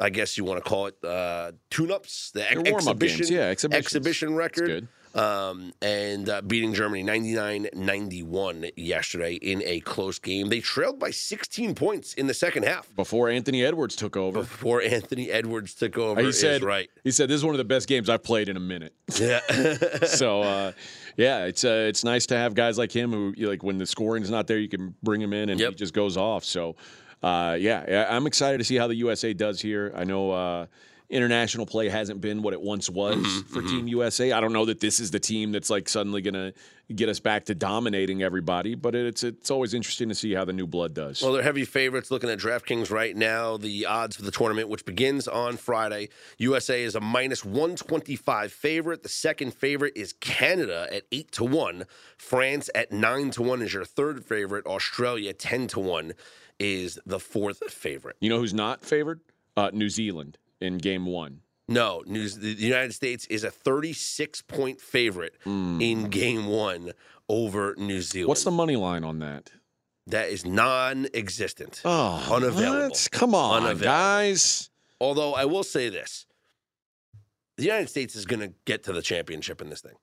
I 0.01 0.11
guess 0.11 0.39
you 0.39 0.45
want 0.45 0.63
to 0.63 0.69
call 0.71 0.87
it 0.87 0.95
uh, 1.05 1.51
tune-ups, 1.71 2.31
the 2.31 2.49
ex- 2.49 2.55
warm-up 2.55 2.71
games, 3.01 3.13
exhibition, 3.21 3.35
yeah, 3.35 3.43
exhibitions. 3.49 3.87
exhibition 3.87 4.35
record. 4.37 4.89
Um, 5.15 5.73
and 5.83 6.29
uh, 6.29 6.41
beating 6.43 6.75
Germany 6.75 7.03
99 7.03 7.69
91 7.75 8.67
yesterday 8.77 9.35
in 9.35 9.63
a 9.65 9.81
close 9.81 10.19
game. 10.19 10.49
They 10.49 10.61
trailed 10.61 10.99
by 10.99 11.11
16 11.11 11.75
points 11.75 12.15
in 12.15 12.27
the 12.27 12.35
second 12.35 12.65
half 12.65 12.95
Before 12.97 13.29
Anthony 13.29 13.65
Edwards 13.65 13.97
took 13.97 14.17
over, 14.17 14.41
before 14.41 14.83
Anthony 14.83 15.31
Edwards 15.31 15.75
took 15.75 15.97
over. 15.99 16.21
he 16.21 16.33
said, 16.33 16.63
right. 16.63 16.89
He 17.05 17.11
said, 17.11 17.29
"This 17.29 17.37
is 17.37 17.45
one 17.45 17.55
of 17.55 17.59
the 17.59 17.65
best 17.65 17.89
games 17.89 18.09
I've 18.09 18.23
played 18.23 18.49
in 18.49 18.57
a 18.57 18.61
minute." 18.61 18.95
Yeah. 19.19 19.41
so 20.07 20.43
uh, 20.43 20.73
yeah, 21.17 21.45
it's 21.47 21.65
uh, 21.65 21.87
it's 21.89 22.05
nice 22.05 22.27
to 22.27 22.37
have 22.37 22.55
guys 22.55 22.79
like 22.79 22.93
him 22.93 23.13
who 23.13 23.33
like 23.39 23.63
when 23.63 23.79
the 23.79 23.87
scoring's 23.87 24.31
not 24.31 24.47
there, 24.47 24.59
you 24.59 24.69
can 24.69 24.95
bring 25.03 25.21
him 25.21 25.33
in 25.33 25.49
and 25.49 25.59
Yep. 25.61 25.71
he 25.71 25.75
just 25.77 25.95
goes 25.95 26.17
off. 26.17 26.45
So 26.45 26.77
uh, 27.23 27.57
yeah, 27.59 27.85
yeah, 27.89 28.07
I'm 28.09 28.27
excited 28.27 28.59
to 28.59 28.65
see 28.65 28.77
how 28.77 28.87
the 28.87 28.95
USA 28.97 29.33
does 29.35 29.61
here. 29.61 29.93
I 29.97 30.05
know. 30.05 30.67
International 31.11 31.65
play 31.65 31.89
hasn't 31.89 32.21
been 32.21 32.43
what 32.43 32.53
it 32.53 32.61
once 32.61 32.91
was 32.91 33.17
Mm-hmm, 33.17 33.41
for 33.55 33.63
Team 33.63 33.89
USA. 33.89 34.33
I 34.33 34.41
don't 34.41 34.53
know 34.53 34.67
that 34.67 34.81
this 34.81 35.01
is 35.01 35.11
the 35.11 35.19
team 35.19 35.53
that's 35.53 35.71
like 35.71 35.89
suddenly 35.89 36.21
going 36.21 36.35
to 36.35 36.53
get 36.95 37.09
us 37.09 37.19
back 37.19 37.47
to 37.47 37.55
dominating 37.55 38.23
everybody, 38.23 38.75
but 38.75 38.95
it's 38.95 39.25
it's 39.25 39.51
always 39.51 39.73
interesting 39.73 40.11
to 40.11 40.15
see 40.15 40.35
how 40.35 40.45
the 40.45 40.53
new 40.53 40.67
blood 40.67 40.93
does. 40.93 41.23
Well, 41.23 41.33
they're 41.33 41.43
heavy 41.43 41.65
favorites 41.65 42.11
looking 42.11 42.29
at 42.29 42.39
DraftKings 42.39 42.91
right 42.91 43.17
now. 43.17 43.57
The 43.57 43.87
odds 43.87 44.17
for 44.17 44.23
the 44.23 44.31
tournament, 44.31 44.69
which 44.69 44.85
begins 44.85 45.27
on 45.27 45.57
Friday, 45.57 46.11
USA 46.37 46.83
is 46.83 46.95
a 46.95 47.01
minus 47.01 47.43
125 47.43 48.53
favorite. 48.53 49.03
The 49.03 49.09
second 49.09 49.55
favorite 49.55 49.95
is 49.97 50.13
Canada 50.13 50.89
at 50.93 51.05
8 51.11 51.33
to 51.33 51.45
1. 51.45 51.85
France 52.19 52.69
at 52.75 52.93
9 52.93 53.31
to 53.31 53.43
1 53.43 53.63
is 53.63 53.73
your 53.73 53.85
third 53.87 54.25
favorite. 54.27 54.67
Australia 54.67 55.33
10 55.33 55.69
to 55.69 55.81
1 55.81 56.13
is 56.59 56.99
the 57.07 57.19
fourth 57.21 57.71
favorite. 57.73 58.17
you 58.21 58.29
know 58.29 58.39
who's 58.39 58.53
not 58.53 58.85
favored? 58.85 59.21
Uh, 59.57 59.71
New 59.73 59.89
Zealand 59.89 60.37
in 60.61 60.79
Game 60.79 61.07
One. 61.07 61.41
No, 61.71 62.03
news, 62.07 62.37
the 62.39 62.49
United 62.55 62.95
States 62.95 63.27
is 63.27 63.45
a 63.45 63.51
36 63.51 64.41
point 64.43 64.81
favorite 64.81 65.35
in 65.45 66.09
game 66.09 66.47
one 66.47 66.93
over 67.29 67.75
New 67.77 68.01
Zealand. 68.01 68.29
What's 68.29 68.45
the 68.45 68.51
money 68.51 68.77
line 68.77 69.05
on 69.05 69.19
that? 69.19 69.51
that 70.07 70.31
is 70.31 70.47
non 70.47 71.07
existent. 71.13 71.83
Oh, 71.85 72.27
Unavailable. 72.35 72.89
what? 72.89 73.09
Come 73.13 73.35
on, 73.35 73.59
Unavailable. 73.65 73.85
guys. 73.85 74.71
Although 75.01 75.35
I 75.35 75.45
will 75.45 75.63
say 75.63 75.91
this 75.91 76.25
the 77.59 77.65
United 77.65 77.89
States 77.91 78.17
is 78.17 78.25
going 78.25 78.41
to 78.41 78.55
get 78.65 78.85
to 78.85 78.93
the 78.93 79.03
championship 79.03 79.61
in 79.61 79.69
this 79.69 79.81
thing. 79.83 79.97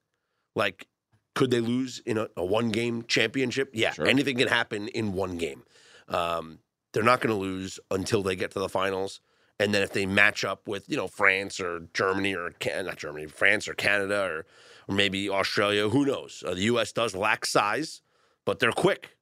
Like, 0.55 0.87
could 1.33 1.49
they 1.51 1.61
lose 1.61 1.99
in 2.05 2.17
a, 2.17 2.27
a 2.37 2.45
one 2.45 2.69
game 2.69 3.03
championship? 3.07 3.71
Yeah, 3.73 3.91
Sure. 3.93 4.05
anything 4.07 4.37
can 4.37 4.47
happen 4.49 4.87
in 4.89 5.13
one 5.13 5.37
game. 5.37 5.63
Um, 6.09 6.59
they're 6.93 7.01
not 7.03 7.21
going 7.21 7.33
to 7.35 7.41
lose 7.41 7.79
until 7.89 8.21
they 8.23 8.35
get 8.35 8.51
to 8.51 8.59
the 8.59 8.69
finals. 8.69 9.19
And 9.59 9.73
then 9.73 9.81
if 9.83 9.93
they 9.93 10.05
match 10.05 10.43
up 10.43 10.67
with, 10.67 10.89
you 10.89 10.97
know, 10.97 11.07
France 11.07 11.59
or 11.59 11.87
Germany 11.93 12.35
or 12.35 12.51
Can- 12.59 12.85
not 12.85 12.97
Germany, 12.97 13.27
France 13.27 13.67
or 13.67 13.73
Canada 13.73 14.23
or, 14.23 14.45
or 14.87 14.95
maybe 14.95 15.29
Australia, 15.29 15.87
who 15.89 16.05
knows? 16.05 16.43
Uh, 16.45 16.53
the 16.53 16.63
U.S. 16.63 16.91
does 16.91 17.15
lack 17.15 17.45
size, 17.45 18.01
but 18.43 18.59
they're 18.59 18.71
quick. 18.71 19.15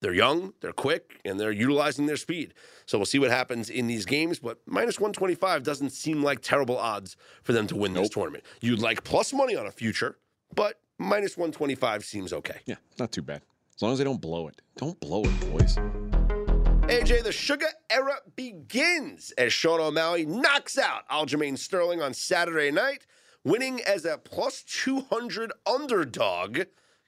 They're 0.00 0.14
young, 0.14 0.54
they're 0.60 0.72
quick, 0.72 1.20
and 1.26 1.38
they're 1.38 1.52
utilizing 1.52 2.06
their 2.06 2.16
speed. 2.16 2.54
So 2.86 2.96
we'll 2.96 3.04
see 3.04 3.18
what 3.18 3.30
happens 3.30 3.68
in 3.68 3.86
these 3.86 4.06
games. 4.06 4.38
But 4.38 4.58
minus 4.64 4.98
125 4.98 5.62
doesn't 5.62 5.90
seem 5.90 6.22
like 6.22 6.40
terrible 6.40 6.78
odds 6.78 7.16
for 7.42 7.52
them 7.52 7.66
to 7.66 7.76
win 7.76 7.92
this 7.92 8.08
tournament. 8.08 8.44
You'd 8.62 8.80
like 8.80 9.04
plus 9.04 9.32
money 9.32 9.56
on 9.56 9.66
a 9.66 9.70
future, 9.70 10.16
but 10.54 10.80
minus 10.98 11.36
125 11.36 12.04
seems 12.04 12.32
okay. 12.32 12.60
Yeah, 12.64 12.76
not 12.98 13.12
too 13.12 13.22
bad. 13.22 13.42
As 13.76 13.82
long 13.82 13.92
as 13.92 13.98
they 13.98 14.04
don't 14.04 14.20
blow 14.20 14.48
it. 14.48 14.62
Don't 14.76 14.98
blow 15.00 15.22
it, 15.24 15.50
boys. 15.50 15.76
AJ, 16.90 17.22
the 17.22 17.30
Sugar 17.30 17.68
era 17.88 18.16
begins 18.34 19.30
as 19.38 19.52
Sean 19.52 19.78
O'Malley 19.78 20.26
knocks 20.26 20.76
out 20.76 21.08
Aljamain 21.08 21.56
Sterling 21.56 22.02
on 22.02 22.12
Saturday 22.12 22.72
night, 22.72 23.06
winning 23.44 23.80
as 23.82 24.04
a 24.04 24.18
plus 24.18 24.64
200 24.64 25.52
underdog. 25.72 26.62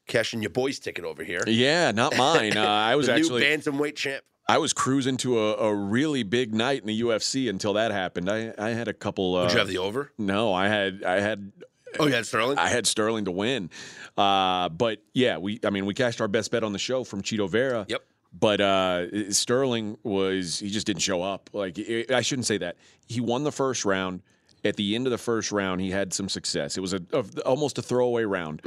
Cashing 0.06 0.40
your 0.40 0.50
boys' 0.50 0.78
ticket 0.78 1.04
over 1.04 1.24
here. 1.24 1.42
Yeah, 1.48 1.90
not 1.90 2.16
mine. 2.16 2.56
Uh, 2.56 2.64
I 2.64 2.94
was 2.96 3.08
actually 3.08 3.40
new 3.40 3.46
bantamweight 3.46 3.96
champ. 3.96 4.22
I 4.48 4.58
was 4.58 4.72
cruising 4.72 5.16
to 5.18 5.40
a, 5.40 5.54
a 5.54 5.74
really 5.74 6.22
big 6.22 6.54
night 6.54 6.80
in 6.82 6.86
the 6.86 7.00
UFC 7.00 7.50
until 7.50 7.72
that 7.72 7.90
happened. 7.90 8.30
I 8.30 8.54
I 8.56 8.70
had 8.70 8.86
a 8.86 8.92
couple. 8.92 9.34
Uh, 9.34 9.42
Would 9.42 9.52
you 9.52 9.58
have 9.58 9.68
the 9.68 9.78
over? 9.78 10.12
no, 10.16 10.52
I 10.52 10.68
had 10.68 11.02
I 11.02 11.18
had 11.20 11.50
Oh, 11.98 12.06
you 12.06 12.12
had 12.14 12.26
Sterling? 12.26 12.58
I 12.58 12.68
had 12.68 12.86
Sterling 12.86 13.26
to 13.26 13.30
win. 13.30 13.70
Uh, 14.16 14.68
but 14.68 15.02
yeah, 15.12 15.38
we 15.38 15.58
I 15.64 15.70
mean 15.70 15.86
we 15.86 15.94
cashed 15.94 16.20
our 16.20 16.28
best 16.28 16.50
bet 16.50 16.62
on 16.64 16.72
the 16.72 16.78
show 16.78 17.04
from 17.04 17.22
Chito 17.22 17.48
Vera. 17.48 17.84
Yep. 17.88 18.02
But 18.32 18.60
uh, 18.60 19.30
Sterling 19.32 19.98
was 20.02 20.58
he 20.58 20.70
just 20.70 20.86
didn't 20.86 21.02
show 21.02 21.22
up. 21.22 21.50
Like 21.52 21.78
I 21.78 22.06
I 22.10 22.20
shouldn't 22.22 22.46
say 22.46 22.58
that. 22.58 22.76
He 23.06 23.20
won 23.20 23.44
the 23.44 23.52
first 23.52 23.84
round. 23.84 24.22
At 24.64 24.76
the 24.76 24.94
end 24.94 25.06
of 25.08 25.10
the 25.10 25.18
first 25.18 25.50
round, 25.50 25.80
he 25.80 25.90
had 25.90 26.12
some 26.12 26.28
success. 26.28 26.76
It 26.76 26.80
was 26.80 26.92
a, 26.92 27.00
a 27.12 27.24
almost 27.44 27.78
a 27.78 27.82
throwaway 27.82 28.22
round. 28.22 28.62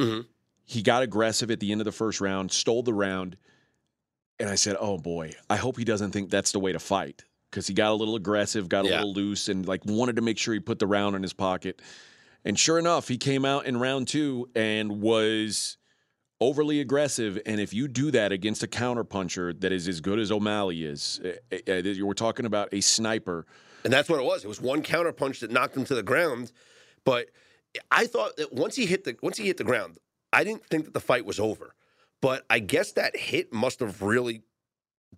He 0.66 0.82
got 0.82 1.03
aggressive 1.03 1.49
at 1.51 1.59
the 1.59 1.72
end 1.72 1.80
of 1.82 1.86
the 1.86 1.91
first 1.91 2.20
round, 2.22 2.51
stole 2.51 2.84
the 2.84 2.93
round, 2.93 3.38
and 4.39 4.49
I 4.49 4.55
said, 4.55 4.76
"Oh 4.80 4.97
boy, 4.97 5.32
I 5.49 5.55
hope 5.55 5.78
he 5.78 5.84
doesn't 5.86 6.11
think 6.11 6.30
that's 6.30 6.51
the 6.51 6.59
way 6.59 6.72
to 6.74 6.80
fight." 6.80 7.24
Because 7.49 7.68
he 7.68 7.74
got 7.74 7.91
a 7.91 7.95
little 7.95 8.16
aggressive, 8.18 8.68
got 8.68 8.86
a 8.86 8.89
Yeah. 8.89 8.95
little 8.97 9.13
loose, 9.13 9.47
and 9.47 9.66
like 9.66 9.86
wanted 9.86 10.18
to 10.18 10.22
make 10.22 10.38
sure 10.38 10.53
he 10.53 10.59
put 10.59 10.78
the 10.80 10.88
round 10.88 11.16
in 11.16 11.22
his 11.24 11.32
pocket. 11.34 11.82
And 12.43 12.59
sure 12.59 12.78
enough, 12.78 13.07
he 13.07 13.18
came 13.18 13.45
out 13.45 13.66
in 13.66 13.78
round 13.80 14.07
two 14.09 14.49
and 14.53 15.01
was 15.01 15.78
overly 16.41 16.79
aggressive. 16.81 17.39
And 17.45 17.59
if 17.59 17.73
you 17.73 17.88
do 17.88 18.11
that 18.11 18.31
against 18.31 18.63
a 18.63 18.67
counterpuncher 18.67 19.59
that 19.61 19.71
is 19.71 19.88
as 19.88 20.01
good 20.01 20.19
as 20.19 20.31
O'Malley 20.31 20.83
is, 20.83 21.19
eh, 21.23 21.33
eh, 21.51 21.59
eh, 21.67 22.01
we're 22.01 22.13
talking 22.13 22.45
about 22.45 22.69
a 22.73 22.81
sniper. 22.81 23.45
And 23.83 23.93
that's 23.93 24.09
what 24.09 24.19
it 24.19 24.25
was. 24.25 24.43
It 24.43 24.47
was 24.47 24.61
one 24.61 24.81
counter 24.81 25.11
punch 25.11 25.39
that 25.41 25.51
knocked 25.51 25.77
him 25.77 25.86
to 25.86 25.95
the 25.95 26.03
ground. 26.03 26.51
But 27.03 27.27
I 27.91 28.07
thought 28.07 28.38
that 28.38 28.53
once 28.53 28.75
he 28.75 28.86
hit 28.86 29.03
the 29.03 29.15
once 29.21 29.38
he 29.38 29.45
hit 29.45 29.57
the 29.57 29.63
ground, 29.63 29.99
I 30.33 30.43
didn't 30.43 30.65
think 30.65 30.86
that 30.86 30.93
the 30.93 30.99
fight 30.99 31.25
was 31.25 31.39
over. 31.39 31.75
But 32.21 32.45
I 32.49 32.59
guess 32.59 32.93
that 32.93 33.15
hit 33.15 33.53
must 33.53 33.79
have 33.81 34.01
really 34.01 34.41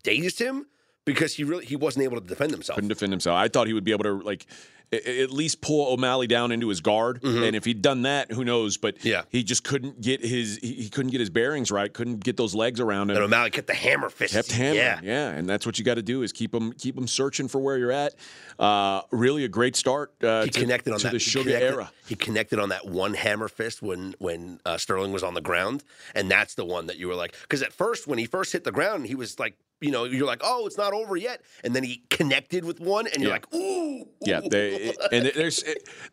dazed 0.03 0.39
him 0.39 0.67
because 1.05 1.35
he 1.35 1.43
really 1.43 1.65
he 1.65 1.75
wasn't 1.75 2.03
able 2.03 2.19
to 2.19 2.27
defend 2.27 2.51
himself. 2.51 2.75
Couldn't 2.75 2.89
defend 2.89 3.13
himself. 3.13 3.37
I 3.37 3.47
thought 3.47 3.67
he 3.67 3.73
would 3.73 3.85
be 3.85 3.93
able 3.93 4.03
to 4.03 4.19
like 4.21 4.45
at 4.93 5.31
least 5.31 5.61
pull 5.61 5.91
O'Malley 5.93 6.27
down 6.27 6.51
into 6.51 6.69
his 6.69 6.79
guard. 6.81 7.21
And 7.23 7.55
if 7.55 7.65
he'd 7.65 7.81
done 7.81 8.03
that, 8.03 8.31
who 8.31 8.43
knows? 8.45 8.77
But 8.77 8.97
Mm-hmm. 8.97 9.07
Yeah. 9.07 9.21
he 9.29 9.43
just 9.43 9.63
couldn't 9.63 9.99
get 10.01 10.21
his 10.23 10.57
he, 10.61 10.89
couldn't 10.89 11.11
get 11.11 11.19
his 11.19 11.29
bearings 11.29 11.71
right. 11.71 11.93
Couldn't 11.93 12.23
get 12.23 12.37
those 12.37 12.55
legs 12.55 12.79
around 12.79 13.09
him. 13.09 13.17
And 13.17 13.25
O'Malley 13.25 13.49
kept 13.49 13.67
the 13.67 13.73
hammer 13.73 14.09
fist. 14.09 14.33
kept 14.33 14.51
hammering. 14.51 14.77
Yeah. 14.77 14.99
Yeah. 15.03 15.29
and 15.29 15.47
that's 15.47 15.65
what 15.65 15.77
you 15.77 15.83
got 15.85 15.95
to 15.95 16.01
do 16.01 16.23
is 16.23 16.31
keep 16.31 16.51
them 16.51 16.71
keep 16.73 16.95
them 16.95 17.07
searching 17.07 17.47
for 17.47 17.59
where 17.59 17.77
you're 17.77 17.91
at. 17.91 18.15
Uh, 18.59 19.01
really, 19.11 19.43
a 19.43 19.47
great 19.49 19.75
start. 19.75 20.11
Uh, 20.23 20.43
He 20.45 20.49
to, 20.51 20.59
connected 20.61 20.93
on 20.93 20.99
to 20.99 21.03
that 21.07 21.13
the 21.13 21.19
sugar 21.19 21.43
connected- 21.51 21.73
era. 21.73 21.91
He 22.07 22.15
connected 22.15 22.57
on 22.59 22.69
that 22.69 22.87
one 22.87 23.13
hammer 23.13 23.49
fist 23.49 23.81
when 23.81 24.15
when 24.19 24.59
uh, 24.65 24.77
Sterling 24.77 25.11
was 25.11 25.21
on 25.23 25.33
the 25.33 25.41
ground, 25.41 25.83
and 26.15 26.31
that's 26.31 26.55
the 26.55 26.63
one 26.65 26.87
that 26.87 26.97
you 26.97 27.07
were 27.09 27.15
like, 27.15 27.33
because 27.41 27.61
at 27.61 27.73
first 27.73 28.07
when 28.07 28.17
he 28.17 28.25
first 28.25 28.53
hit 28.53 28.63
the 28.63 28.71
ground, 28.71 29.07
he 29.07 29.15
was 29.15 29.37
like, 29.39 29.57
you 29.81 29.91
know, 29.91 30.05
you're 30.05 30.25
like, 30.25 30.41
oh, 30.43 30.65
it's 30.65 30.77
not 30.77 30.93
over 30.93 31.15
yet, 31.15 31.41
and 31.63 31.75
then 31.75 31.83
he 31.83 32.03
connected 32.09 32.65
with 32.65 32.79
one, 32.79 33.07
and 33.07 33.21
you're 33.21 33.29
Yeah. 33.31 33.35
like, 33.35 33.53
ooh, 33.53 34.07
Yeah, 34.21 34.41
they, 34.49 34.93
and 35.11 35.27
there's 35.35 35.63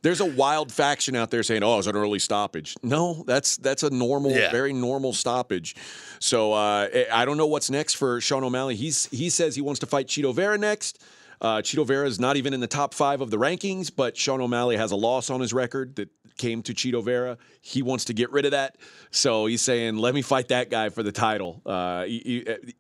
there's 0.03 0.21
a 0.21 0.25
wild 0.27 0.71
faction 0.71 1.17
out 1.17 1.31
there 1.31 1.43
saying, 1.43 1.63
"Oh, 1.63 1.79
it's 1.79 1.87
an 1.87 1.97
early 1.97 2.19
stoppage." 2.19 2.77
No, 2.83 3.25
that's 3.27 3.57
that's 3.57 3.83
a 3.83 3.91
normal, 3.91 4.33
Yeah. 4.33 4.51
very 4.51 4.73
normal 4.73 5.13
stoppage. 5.13 5.75
So 6.21 6.53
uh, 6.53 6.89
I 7.13 7.25
don't 7.25 7.37
know 7.37 7.47
what's 7.47 7.71
next 7.71 7.95
for 7.95 8.21
Sean 8.21 8.45
O'Malley. 8.45 8.77
He's 8.77 9.07
he 9.07 9.31
says 9.31 9.55
he 9.57 9.63
wants 9.63 9.81
to 9.81 9.87
fight 9.87 10.07
Chito 10.09 10.35
Vera 10.35 10.59
next. 10.59 11.03
Uh, 11.45 11.61
Chito 11.61 11.87
Vera 11.87 12.07
is 12.07 12.19
not 12.19 12.37
even 12.39 12.55
in 12.55 12.61
the 12.61 12.67
top 12.67 12.95
five 12.95 13.21
of 13.21 13.31
the 13.31 13.37
rankings, 13.37 13.91
but 13.95 14.17
Sean 14.17 14.41
O'Malley 14.41 14.79
has 14.79 14.93
a 14.93 14.97
loss 14.97 15.29
on 15.29 15.43
his 15.43 15.53
record 15.53 15.97
that 15.97 16.09
came 16.39 16.63
to 16.63 16.73
Chito 16.73 17.05
Vera. 17.05 17.37
He 17.61 17.83
wants 17.83 18.07
to 18.07 18.15
get 18.15 18.33
rid 18.33 18.47
of 18.47 18.53
that, 18.53 18.79
so 19.11 19.45
he's 19.45 19.61
saying, 19.61 19.99
"Let 19.99 20.15
me 20.15 20.23
fight 20.23 20.49
that 20.49 20.71
guy 20.71 20.89
for 20.89 21.03
the 21.03 21.13
title." 21.13 21.61
Uh, 21.67 22.05
he- 22.05 22.45
he- 22.47 22.73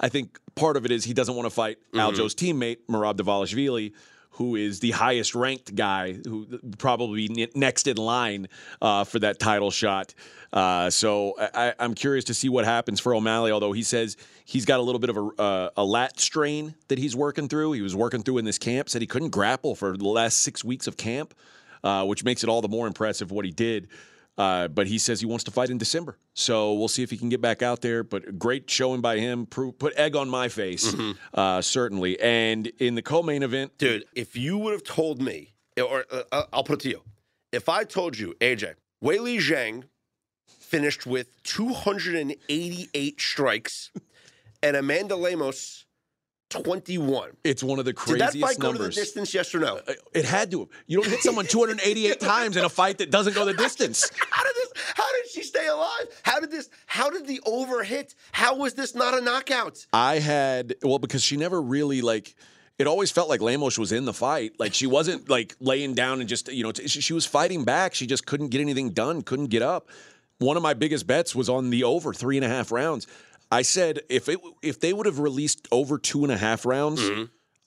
I 0.00 0.08
think 0.08 0.40
part 0.56 0.76
of 0.76 0.84
it 0.84 0.90
is 0.90 1.04
he 1.04 1.14
doesn't 1.14 1.36
want 1.36 1.46
to 1.46 1.50
fight 1.54 1.78
Aljo's 1.94 2.34
teammate 2.34 2.78
Merab 2.90 3.14
Dvalishvili 3.16 3.92
who 4.32 4.56
is 4.56 4.80
the 4.80 4.92
highest 4.92 5.34
ranked 5.34 5.74
guy, 5.74 6.12
who 6.12 6.46
probably 6.78 7.48
next 7.54 7.86
in 7.86 7.96
line 7.96 8.48
uh, 8.80 9.04
for 9.04 9.18
that 9.18 9.38
title 9.38 9.70
shot. 9.70 10.14
Uh, 10.52 10.90
so 10.90 11.34
I, 11.38 11.74
I'm 11.78 11.94
curious 11.94 12.24
to 12.26 12.34
see 12.34 12.48
what 12.48 12.64
happens 12.64 13.00
for 13.00 13.14
O'Malley. 13.14 13.52
Although 13.52 13.72
he 13.72 13.82
says 13.82 14.16
he's 14.44 14.64
got 14.64 14.80
a 14.80 14.82
little 14.82 14.98
bit 14.98 15.10
of 15.10 15.16
a, 15.16 15.42
uh, 15.42 15.70
a 15.76 15.84
lat 15.84 16.18
strain 16.18 16.74
that 16.88 16.98
he's 16.98 17.14
working 17.14 17.48
through. 17.48 17.72
He 17.72 17.82
was 17.82 17.94
working 17.94 18.22
through 18.22 18.38
in 18.38 18.44
this 18.44 18.58
camp. 18.58 18.88
Said 18.88 19.02
he 19.02 19.06
couldn't 19.06 19.30
grapple 19.30 19.74
for 19.74 19.96
the 19.96 20.08
last 20.08 20.38
six 20.38 20.64
weeks 20.64 20.86
of 20.86 20.96
camp, 20.96 21.34
uh, 21.84 22.04
which 22.04 22.24
makes 22.24 22.42
it 22.42 22.48
all 22.48 22.62
the 22.62 22.68
more 22.68 22.86
impressive 22.86 23.30
what 23.30 23.44
he 23.44 23.50
did. 23.50 23.88
Uh, 24.38 24.68
but 24.68 24.86
he 24.86 24.96
says 24.96 25.20
he 25.20 25.26
wants 25.26 25.44
to 25.44 25.50
fight 25.50 25.68
in 25.70 25.76
December. 25.76 26.16
So 26.34 26.72
we'll 26.72 26.88
see 26.88 27.02
if 27.02 27.10
he 27.10 27.18
can 27.18 27.28
get 27.28 27.40
back 27.40 27.62
out 27.62 27.82
there. 27.82 28.02
But 28.02 28.38
great 28.38 28.70
showing 28.70 29.00
by 29.00 29.18
him. 29.18 29.44
Put 29.46 29.92
egg 29.96 30.16
on 30.16 30.30
my 30.30 30.48
face, 30.48 30.94
uh, 31.34 31.60
certainly. 31.60 32.18
And 32.20 32.68
in 32.78 32.94
the 32.94 33.02
co 33.02 33.22
main 33.22 33.42
event, 33.42 33.76
Dude, 33.76 34.04
if 34.14 34.36
you 34.36 34.56
would 34.58 34.72
have 34.72 34.84
told 34.84 35.20
me, 35.20 35.54
or 35.76 36.04
uh, 36.10 36.44
I'll 36.52 36.64
put 36.64 36.80
it 36.80 36.82
to 36.84 36.88
you, 36.90 37.02
if 37.52 37.68
I 37.68 37.84
told 37.84 38.18
you, 38.18 38.34
AJ, 38.40 38.74
Weili 39.04 39.38
Zhang 39.38 39.84
finished 40.46 41.04
with 41.06 41.42
288 41.42 43.20
strikes 43.20 43.90
and 44.62 44.76
Amanda 44.76 45.16
Lemos 45.16 45.84
21. 46.50 47.30
it's 47.44 47.62
one 47.62 47.78
of 47.78 47.84
the 47.84 47.92
craziest 47.94 48.20
numbers. 48.20 48.32
Did 48.34 48.42
that 48.42 48.46
fight 48.48 48.58
go 48.58 48.72
to 48.72 48.78
the 48.78 48.88
distance, 48.90 49.32
yes 49.32 49.54
or 49.54 49.60
no? 49.60 49.76
Uh, 49.88 49.92
It 50.12 50.24
had 50.24 50.50
to. 50.50 50.68
You 50.86 51.00
don't 51.00 51.10
hit 51.10 51.20
someone 51.20 51.46
288 51.46 52.20
times 52.20 52.56
in 52.56 52.64
a 52.64 52.68
fight 52.68 52.98
that 52.98 53.10
doesn't 53.10 53.34
go 53.34 53.44
the 53.44 53.54
distance. 53.54 54.10
How 54.30 54.42
did 54.44 54.54
this? 54.56 54.72
How 54.94 55.04
did 55.12 55.30
she 55.30 55.42
stay 55.42 55.66
alive? 55.68 56.06
How 56.22 56.40
did 56.40 56.50
this? 56.50 56.68
How 56.86 57.08
did 57.10 57.26
the 57.26 57.40
over 57.46 57.82
hit? 57.84 58.14
How 58.32 58.56
was 58.56 58.74
this 58.74 58.94
not 58.94 59.16
a 59.16 59.20
knockout? 59.20 59.86
I 59.92 60.18
had 60.18 60.74
well 60.82 60.98
because 60.98 61.22
she 61.22 61.36
never 61.36 61.60
really 61.62 62.02
like. 62.02 62.34
It 62.78 62.86
always 62.86 63.10
felt 63.10 63.28
like 63.28 63.42
Lemos 63.42 63.78
was 63.78 63.92
in 63.92 64.04
the 64.06 64.14
fight. 64.14 64.52
Like 64.58 64.72
she 64.74 64.86
wasn't 64.86 65.28
like 65.28 65.54
laying 65.60 65.94
down 65.94 66.20
and 66.20 66.28
just 66.28 66.50
you 66.52 66.62
know 66.64 66.72
t- 66.72 66.88
she, 66.88 67.00
she 67.00 67.12
was 67.12 67.26
fighting 67.26 67.64
back. 67.64 67.94
She 67.94 68.06
just 68.06 68.26
couldn't 68.26 68.48
get 68.48 68.60
anything 68.60 68.90
done. 68.90 69.22
Couldn't 69.22 69.48
get 69.48 69.62
up. 69.62 69.88
One 70.38 70.56
of 70.56 70.62
my 70.62 70.72
biggest 70.72 71.06
bets 71.06 71.34
was 71.34 71.50
on 71.50 71.68
the 71.68 71.84
over 71.84 72.14
three 72.14 72.38
and 72.38 72.44
a 72.44 72.48
half 72.48 72.72
rounds. 72.72 73.06
I 73.50 73.62
said 73.62 74.00
if 74.08 74.28
it 74.28 74.38
if 74.62 74.80
they 74.80 74.92
would 74.92 75.06
have 75.06 75.18
released 75.18 75.66
over 75.72 75.98
two 75.98 76.22
and 76.24 76.32
a 76.32 76.36
half 76.38 76.64
rounds, 76.64 77.00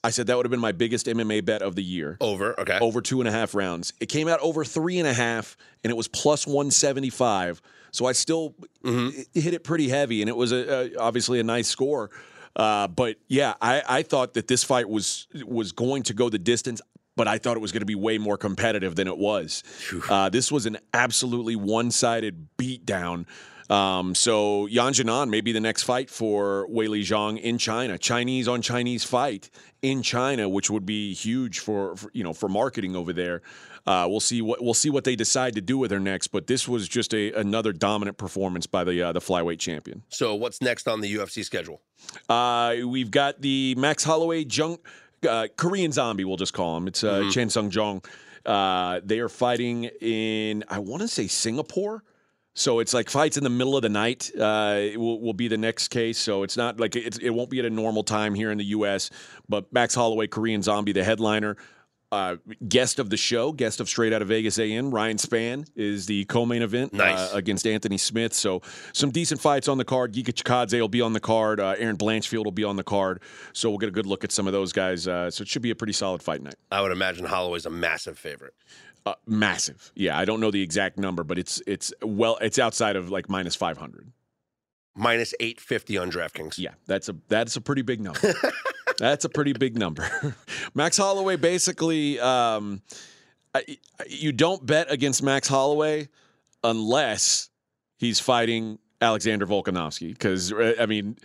I 0.02 0.10
said 0.10 0.26
that 0.26 0.36
would 0.36 0.46
have 0.46 0.50
been 0.50 0.60
my 0.60 0.72
biggest 0.72 1.06
MMA 1.06 1.44
bet 1.44 1.62
of 1.62 1.74
the 1.76 1.82
year. 1.82 2.16
Over. 2.20 2.58
Okay. 2.60 2.78
over 2.80 3.00
two 3.00 3.20
and 3.20 3.28
a 3.28 3.32
half 3.32 3.54
rounds. 3.54 3.92
It 4.00 4.06
came 4.06 4.28
out 4.28 4.40
over 4.40 4.64
three 4.64 4.98
and 4.98 5.08
a 5.08 5.12
half, 5.14 5.56
and 5.82 5.90
it 5.90 5.94
was 5.96 6.08
plus 6.08 6.46
175. 6.46 7.60
So 7.90 8.06
I 8.06 8.12
still 8.12 8.54
it- 8.82 9.28
hit 9.34 9.54
it 9.54 9.64
pretty 9.64 9.88
heavy, 9.88 10.20
and 10.22 10.28
it 10.28 10.36
was 10.36 10.52
a, 10.52 10.94
a, 10.94 10.96
obviously 10.98 11.38
a 11.40 11.44
nice 11.44 11.68
score. 11.68 12.10
Uh, 12.56 12.86
but 12.88 13.16
yeah, 13.28 13.54
I, 13.60 13.82
I 13.88 14.02
thought 14.02 14.34
that 14.34 14.46
this 14.48 14.62
fight 14.64 14.88
was 14.88 15.26
was 15.46 15.72
going 15.72 16.02
to 16.04 16.14
go 16.14 16.28
the 16.28 16.38
distance, 16.38 16.80
but 17.16 17.26
I 17.28 17.38
thought 17.38 17.56
it 17.56 17.60
was 17.60 17.72
going 17.72 17.80
to 17.80 17.86
be 17.86 17.94
way 17.94 18.18
more 18.18 18.36
competitive 18.38 18.94
than 18.96 19.08
it 19.08 19.18
was. 19.18 19.62
Uh, 20.08 20.28
this 20.28 20.52
was 20.52 20.66
an 20.66 20.78
absolutely 20.92 21.56
one 21.56 21.90
sided 21.90 22.48
beatdown. 22.58 23.26
Um, 23.70 24.14
so 24.14 24.66
Yan 24.66 24.92
Xiaonan 24.92 25.30
may 25.30 25.40
be 25.40 25.52
the 25.52 25.60
next 25.60 25.84
fight 25.84 26.10
for 26.10 26.68
Weili 26.68 27.00
Zhang 27.00 27.40
in 27.40 27.58
China. 27.58 27.96
Chinese 27.96 28.46
on 28.46 28.60
Chinese 28.62 29.04
fight 29.04 29.50
in 29.82 30.02
China, 30.02 30.48
which 30.48 30.70
would 30.70 30.84
be 30.84 31.14
huge 31.14 31.60
for, 31.60 31.96
for 31.96 32.10
you 32.12 32.22
know 32.22 32.32
for 32.32 32.48
marketing 32.48 32.94
over 32.94 33.12
there. 33.12 33.42
Uh, 33.86 34.06
we'll 34.08 34.20
see 34.20 34.40
what 34.40 34.62
we'll 34.62 34.74
see 34.74 34.88
what 34.88 35.04
they 35.04 35.14
decide 35.14 35.54
to 35.54 35.60
do 35.60 35.76
with 35.76 35.90
her 35.90 36.00
next. 36.00 36.28
But 36.28 36.46
this 36.46 36.66
was 36.66 36.88
just 36.88 37.14
a 37.14 37.32
another 37.32 37.72
dominant 37.72 38.16
performance 38.16 38.66
by 38.66 38.84
the 38.84 39.00
uh, 39.02 39.12
the 39.12 39.20
flyweight 39.20 39.58
champion. 39.58 40.02
So 40.08 40.34
what's 40.34 40.60
next 40.62 40.88
on 40.88 41.00
the 41.00 41.14
UFC 41.14 41.44
schedule? 41.44 41.80
Uh, 42.28 42.76
we've 42.86 43.10
got 43.10 43.40
the 43.40 43.74
Max 43.76 44.04
Holloway 44.04 44.44
Jung, 44.44 44.78
uh, 45.28 45.48
Korean 45.56 45.92
Zombie. 45.92 46.24
We'll 46.24 46.36
just 46.36 46.54
call 46.54 46.76
him. 46.76 46.86
It's 46.86 47.04
uh, 47.04 47.30
Chan 47.30 47.50
Sung 47.50 47.70
Jung. 47.70 48.02
Uh, 48.44 49.00
they 49.04 49.20
are 49.20 49.28
fighting 49.28 49.84
in 50.00 50.64
I 50.68 50.78
want 50.78 51.02
to 51.02 51.08
say 51.08 51.26
Singapore. 51.26 52.04
So 52.54 52.78
it's 52.78 52.94
like 52.94 53.10
fights 53.10 53.36
in 53.36 53.44
the 53.44 53.50
middle 53.50 53.76
of 53.76 53.82
the 53.82 53.88
night 53.88 54.30
uh, 54.36 54.86
will, 54.96 55.20
will 55.20 55.34
be 55.34 55.48
the 55.48 55.58
next 55.58 55.88
case. 55.88 56.18
So 56.18 56.44
it's 56.44 56.56
not 56.56 56.78
like 56.78 56.94
it's, 56.94 57.18
it 57.18 57.30
won't 57.30 57.50
be 57.50 57.58
at 57.58 57.64
a 57.64 57.70
normal 57.70 58.04
time 58.04 58.34
here 58.34 58.50
in 58.52 58.58
the 58.58 58.64
U.S. 58.66 59.10
But 59.48 59.72
Max 59.72 59.94
Holloway, 59.94 60.28
Korean 60.28 60.62
Zombie, 60.62 60.92
the 60.92 61.02
headliner, 61.02 61.56
uh, 62.12 62.36
guest 62.68 63.00
of 63.00 63.10
the 63.10 63.16
show, 63.16 63.50
guest 63.50 63.80
of 63.80 63.88
Straight 63.88 64.12
Out 64.12 64.22
of 64.22 64.28
Vegas 64.28 64.56
AM, 64.60 64.92
Ryan 64.92 65.16
Spann 65.16 65.66
is 65.74 66.06
the 66.06 66.24
co-main 66.26 66.62
event 66.62 66.92
Nice. 66.92 67.32
uh, 67.32 67.36
against 67.36 67.66
Anthony 67.66 67.98
Smith. 67.98 68.32
So 68.32 68.62
some 68.92 69.10
decent 69.10 69.40
fights 69.40 69.66
on 69.66 69.78
the 69.78 69.84
card. 69.84 70.12
Giga 70.14 70.26
Chikadze 70.32 70.78
will 70.80 70.88
be 70.88 71.00
on 71.00 71.12
the 71.12 71.18
card. 71.18 71.58
Uh, 71.58 71.74
Erin 71.76 71.96
Blanchfield 71.96 72.44
will 72.44 72.52
be 72.52 72.62
on 72.62 72.76
the 72.76 72.84
card. 72.84 73.20
So 73.52 73.68
we'll 73.68 73.78
get 73.78 73.88
a 73.88 73.92
good 73.92 74.06
look 74.06 74.22
at 74.22 74.30
some 74.30 74.46
of 74.46 74.52
those 74.52 74.72
guys. 74.72 75.08
Uh, 75.08 75.28
so 75.28 75.42
it 75.42 75.48
should 75.48 75.62
be 75.62 75.70
a 75.70 75.74
pretty 75.74 75.92
solid 75.92 76.22
fight 76.22 76.40
night. 76.40 76.54
I 76.70 76.82
would 76.82 76.92
imagine 76.92 77.24
Holloway's 77.24 77.66
a 77.66 77.70
massive 77.70 78.16
favorite. 78.16 78.54
Uh, 79.06 79.14
massive. 79.26 79.92
Yeah, 79.94 80.18
I 80.18 80.24
don't 80.24 80.40
know 80.40 80.50
the 80.50 80.62
exact 80.62 80.98
number, 80.98 81.24
but 81.24 81.38
it's 81.38 81.62
it's 81.66 81.92
well, 82.02 82.38
it's 82.40 82.58
outside 82.58 82.96
of 82.96 83.10
like 83.10 83.28
minus 83.28 83.54
five 83.54 83.76
hundred. 83.76 84.10
Minus 84.96 85.34
850 85.40 85.98
on 85.98 86.10
DraftKings. 86.12 86.56
Yeah, 86.56 86.74
that's 86.86 87.08
a 87.08 87.16
that's 87.28 87.56
a 87.56 87.60
pretty 87.60 87.82
big 87.82 88.00
number. 88.00 88.20
that's 88.98 89.24
a 89.24 89.28
pretty 89.28 89.52
big 89.52 89.76
number. 89.76 90.36
Max 90.74 90.96
Holloway 90.96 91.34
basically, 91.34 92.20
um, 92.20 92.80
I- 93.54 93.76
you 94.08 94.30
don't 94.30 94.64
bet 94.64 94.92
against 94.92 95.20
Max 95.20 95.48
Holloway 95.48 96.08
unless 96.62 97.50
he's 97.98 98.20
fighting 98.20 98.78
Alexander 99.00 99.46
Volkanovski. 99.48 100.10
Because 100.10 100.52
I 100.78 100.86
mean, 100.86 101.16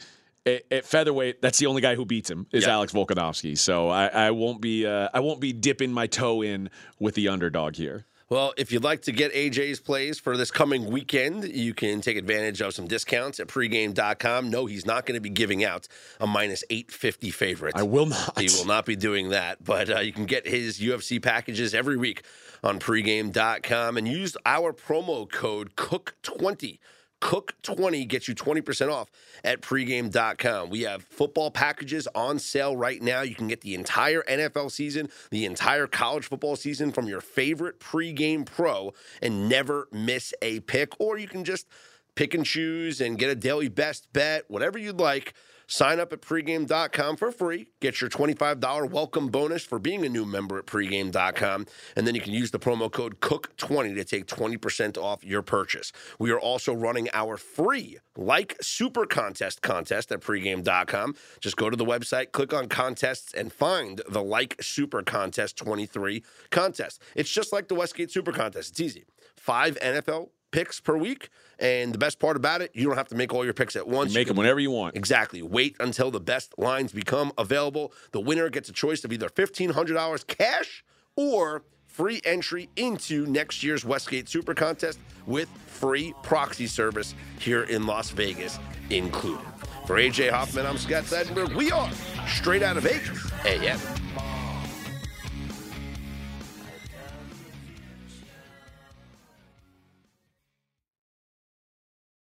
at, 0.56 0.64
at 0.72 0.86
featherweight, 0.86 1.41
that's 1.41 1.58
the 1.60 1.66
only 1.68 1.82
guy 1.82 1.95
who 1.95 2.06
beats 2.06 2.30
him 2.30 2.47
is 2.52 2.66
Yeah. 2.66 2.74
Alex 2.74 2.93
Volkanovski. 2.93 3.58
So 3.58 3.89
I, 3.89 4.08
I 4.08 4.32
won't 4.32 4.62
be 4.62 4.86
uh, 4.86 5.10
I 5.14 5.20
won't 5.20 5.39
be 5.39 5.54
dipping 5.54 5.91
my 5.93 6.08
toe 6.08 6.41
in 6.41 6.70
with 7.00 7.16
the 7.16 7.28
underdog 7.30 7.76
here. 7.76 8.06
Well, 8.30 8.54
if 8.58 8.72
you'd 8.72 8.84
like 8.84 9.02
to 9.04 9.12
get 9.12 9.34
AJ's 9.34 9.80
plays 9.80 10.20
for 10.20 10.38
this 10.38 10.52
coming 10.52 10.91
weekend, 10.91 11.45
you 11.45 11.74
can 11.74 12.00
take 12.00 12.16
advantage 12.16 12.62
of 12.62 12.76
some 12.76 12.86
discounts 12.88 13.39
at 13.39 13.47
pregame.com. 13.47 14.52
No, 14.52 14.68
he's 14.68 14.86
not 14.86 15.08
going 15.08 15.16
to 15.16 15.22
be 15.22 15.32
giving 15.32 15.64
out 15.64 15.88
a 16.20 16.28
minus 16.28 16.64
850 16.70 17.32
favorite. 17.32 17.76
I 17.76 17.82
will 17.82 18.06
not. 18.06 18.39
He 18.39 18.47
will 18.56 18.68
not 18.68 18.86
be 18.86 18.95
doing 18.95 19.30
that, 19.30 19.64
but 19.64 19.89
uh, 19.89 20.00
you 20.02 20.14
can 20.14 20.28
get 20.28 20.45
his 20.47 20.80
UFC 20.80 21.20
packages 21.20 21.74
every 21.74 21.97
week 21.97 22.22
on 22.64 22.78
pregame.com 22.80 23.97
and 23.97 24.08
use 24.08 24.38
our 24.45 24.74
promo 24.74 25.28
code 25.32 25.76
COOK20. 25.76 26.78
Cook20 27.22 28.07
gets 28.07 28.28
you 28.28 28.36
20% 28.36 28.91
off 28.91 29.11
at 29.43 29.61
pregame.com. 29.61 30.70
We 30.70 30.82
have 30.82 31.03
football 31.03 31.51
packages 31.51 32.07
on 32.15 32.39
sale 32.39 32.76
right 32.78 33.01
now. 33.01 33.22
You 33.22 33.36
can 33.36 33.47
get 33.47 33.61
the 33.61 33.76
entire 33.76 34.24
NFL 34.24 34.72
season, 34.72 35.09
the 35.30 35.45
entire 35.45 35.88
college 35.88 36.26
football 36.26 36.55
season 36.55 36.91
from 36.91 37.07
your 37.07 37.22
favorite 37.22 37.80
pregame 37.80 38.45
pro 38.45 38.93
and 39.22 39.49
never 39.49 39.88
miss 39.91 40.34
a 40.41 40.61
pick. 40.61 40.99
Or 40.99 41.17
you 41.17 41.28
can 41.28 41.43
just 41.43 41.67
pick 42.15 42.34
and 42.34 42.45
choose 42.45 43.01
and 43.01 43.17
get 43.17 43.30
a 43.30 43.36
daily 43.36 43.70
best 43.70 44.11
bet, 44.13 44.43
whatever 44.49 44.78
you'd 44.78 44.99
like. 44.99 45.34
Sign 45.70 45.99
up 45.99 46.11
at 46.11 46.22
pregame.com 46.22 47.15
for 47.15 47.32
free. 47.32 47.70
Get 47.80 48.01
your 48.01 48.09
$25 48.09 48.89
welcome 48.89 49.28
bonus 49.28 49.63
for 49.63 49.78
being 49.78 50.03
a 50.03 50.09
new 50.09 50.26
member 50.26 50.57
at 50.57 50.65
pregame.com. 50.65 51.67
And 51.95 52.07
then 52.07 52.15
you 52.15 52.22
can 52.22 52.34
use 52.34 52.49
the 52.49 52.57
promo 52.57 52.91
code 52.91 53.20
COOK20 53.20 53.93
to 53.93 54.03
take 54.03 54.26
20% 54.26 54.97
off 54.97 55.24
your 55.24 55.43
purchase. 55.43 55.91
We 56.17 56.32
are 56.32 56.39
also 56.39 56.74
running 56.74 57.07
our 57.13 57.38
free 57.38 57.99
Like 58.17 58.57
Super 58.61 59.05
Contest 59.05 59.61
contest 59.61 60.11
at 60.11 60.22
pregame.com. 60.22 61.15
Just 61.39 61.55
go 61.55 61.70
to 61.70 61.78
the 61.78 61.86
website, 61.86 62.32
click 62.32 62.51
on 62.51 62.67
contests, 62.67 63.32
and 63.36 63.53
find 63.53 64.01
the 64.09 64.24
Like 64.24 64.55
Super 64.59 65.03
Contest 65.03 65.55
23 65.57 66.24
contest. 66.49 66.99
It's 67.15 67.30
just 67.30 67.53
like 67.53 67.67
the 67.67 67.76
Westgate 67.76 68.09
Super 68.09 68.32
Contest. 68.32 68.72
It's 68.72 68.80
easy. 68.80 69.05
Five 69.38 69.78
NFL 69.80 70.30
picks 70.51 70.80
per 70.80 70.97
week. 70.97 71.30
And 71.60 71.93
the 71.93 71.97
best 71.97 72.20
part 72.20 72.38
about 72.38 72.62
it, 72.62 72.72
you 72.74 72.88
don't 72.88 72.97
have 72.97 73.10
to 73.10 73.16
make 73.16 73.34
all 73.34 73.43
your 73.43 73.53
picks 73.53 73.76
at 73.76 73.88
once. 73.88 74.14
Make 74.14 74.28
You 74.28 74.30
them 74.30 74.38
whenever 74.38 74.60
you 74.60 74.72
want. 74.72 74.95
Exactly. 74.95 75.41
Wait 75.41 75.76
until 75.80 76.10
the 76.10 76.20
best 76.20 76.57
lines 76.57 76.93
become 76.93 77.34
available. 77.38 77.91
The 78.12 78.22
winner 78.22 78.49
gets 78.49 78.70
a 78.70 78.74
choice 78.74 79.03
of 79.03 79.12
either 79.12 79.28
$1,500 79.28 80.28
cash 80.28 80.84
or 81.16 81.64
free 81.86 82.22
entry 82.24 82.70
into 82.78 83.26
next 83.26 83.62
year's 83.62 83.84
Westgate 83.84 84.30
Super 84.30 84.53
Contest 84.53 84.99
with 85.26 85.49
free 85.68 86.14
proxy 86.24 86.68
service 86.68 87.14
here 87.39 87.64
in 87.64 87.86
Las 87.86 88.10
Vegas 88.12 88.57
included. 88.89 89.45
For 89.86 89.97
AJ 89.97 90.30
Hoffman, 90.30 90.66
I'm 90.66 90.78
Scott 90.78 91.03
Seidenberg. 91.03 91.55
We 91.55 91.72
are 91.72 91.89
straight 92.28 92.64
out 92.64 92.78
of 92.78 92.84
Vegas. 92.84 93.32
AM. 93.43 94.09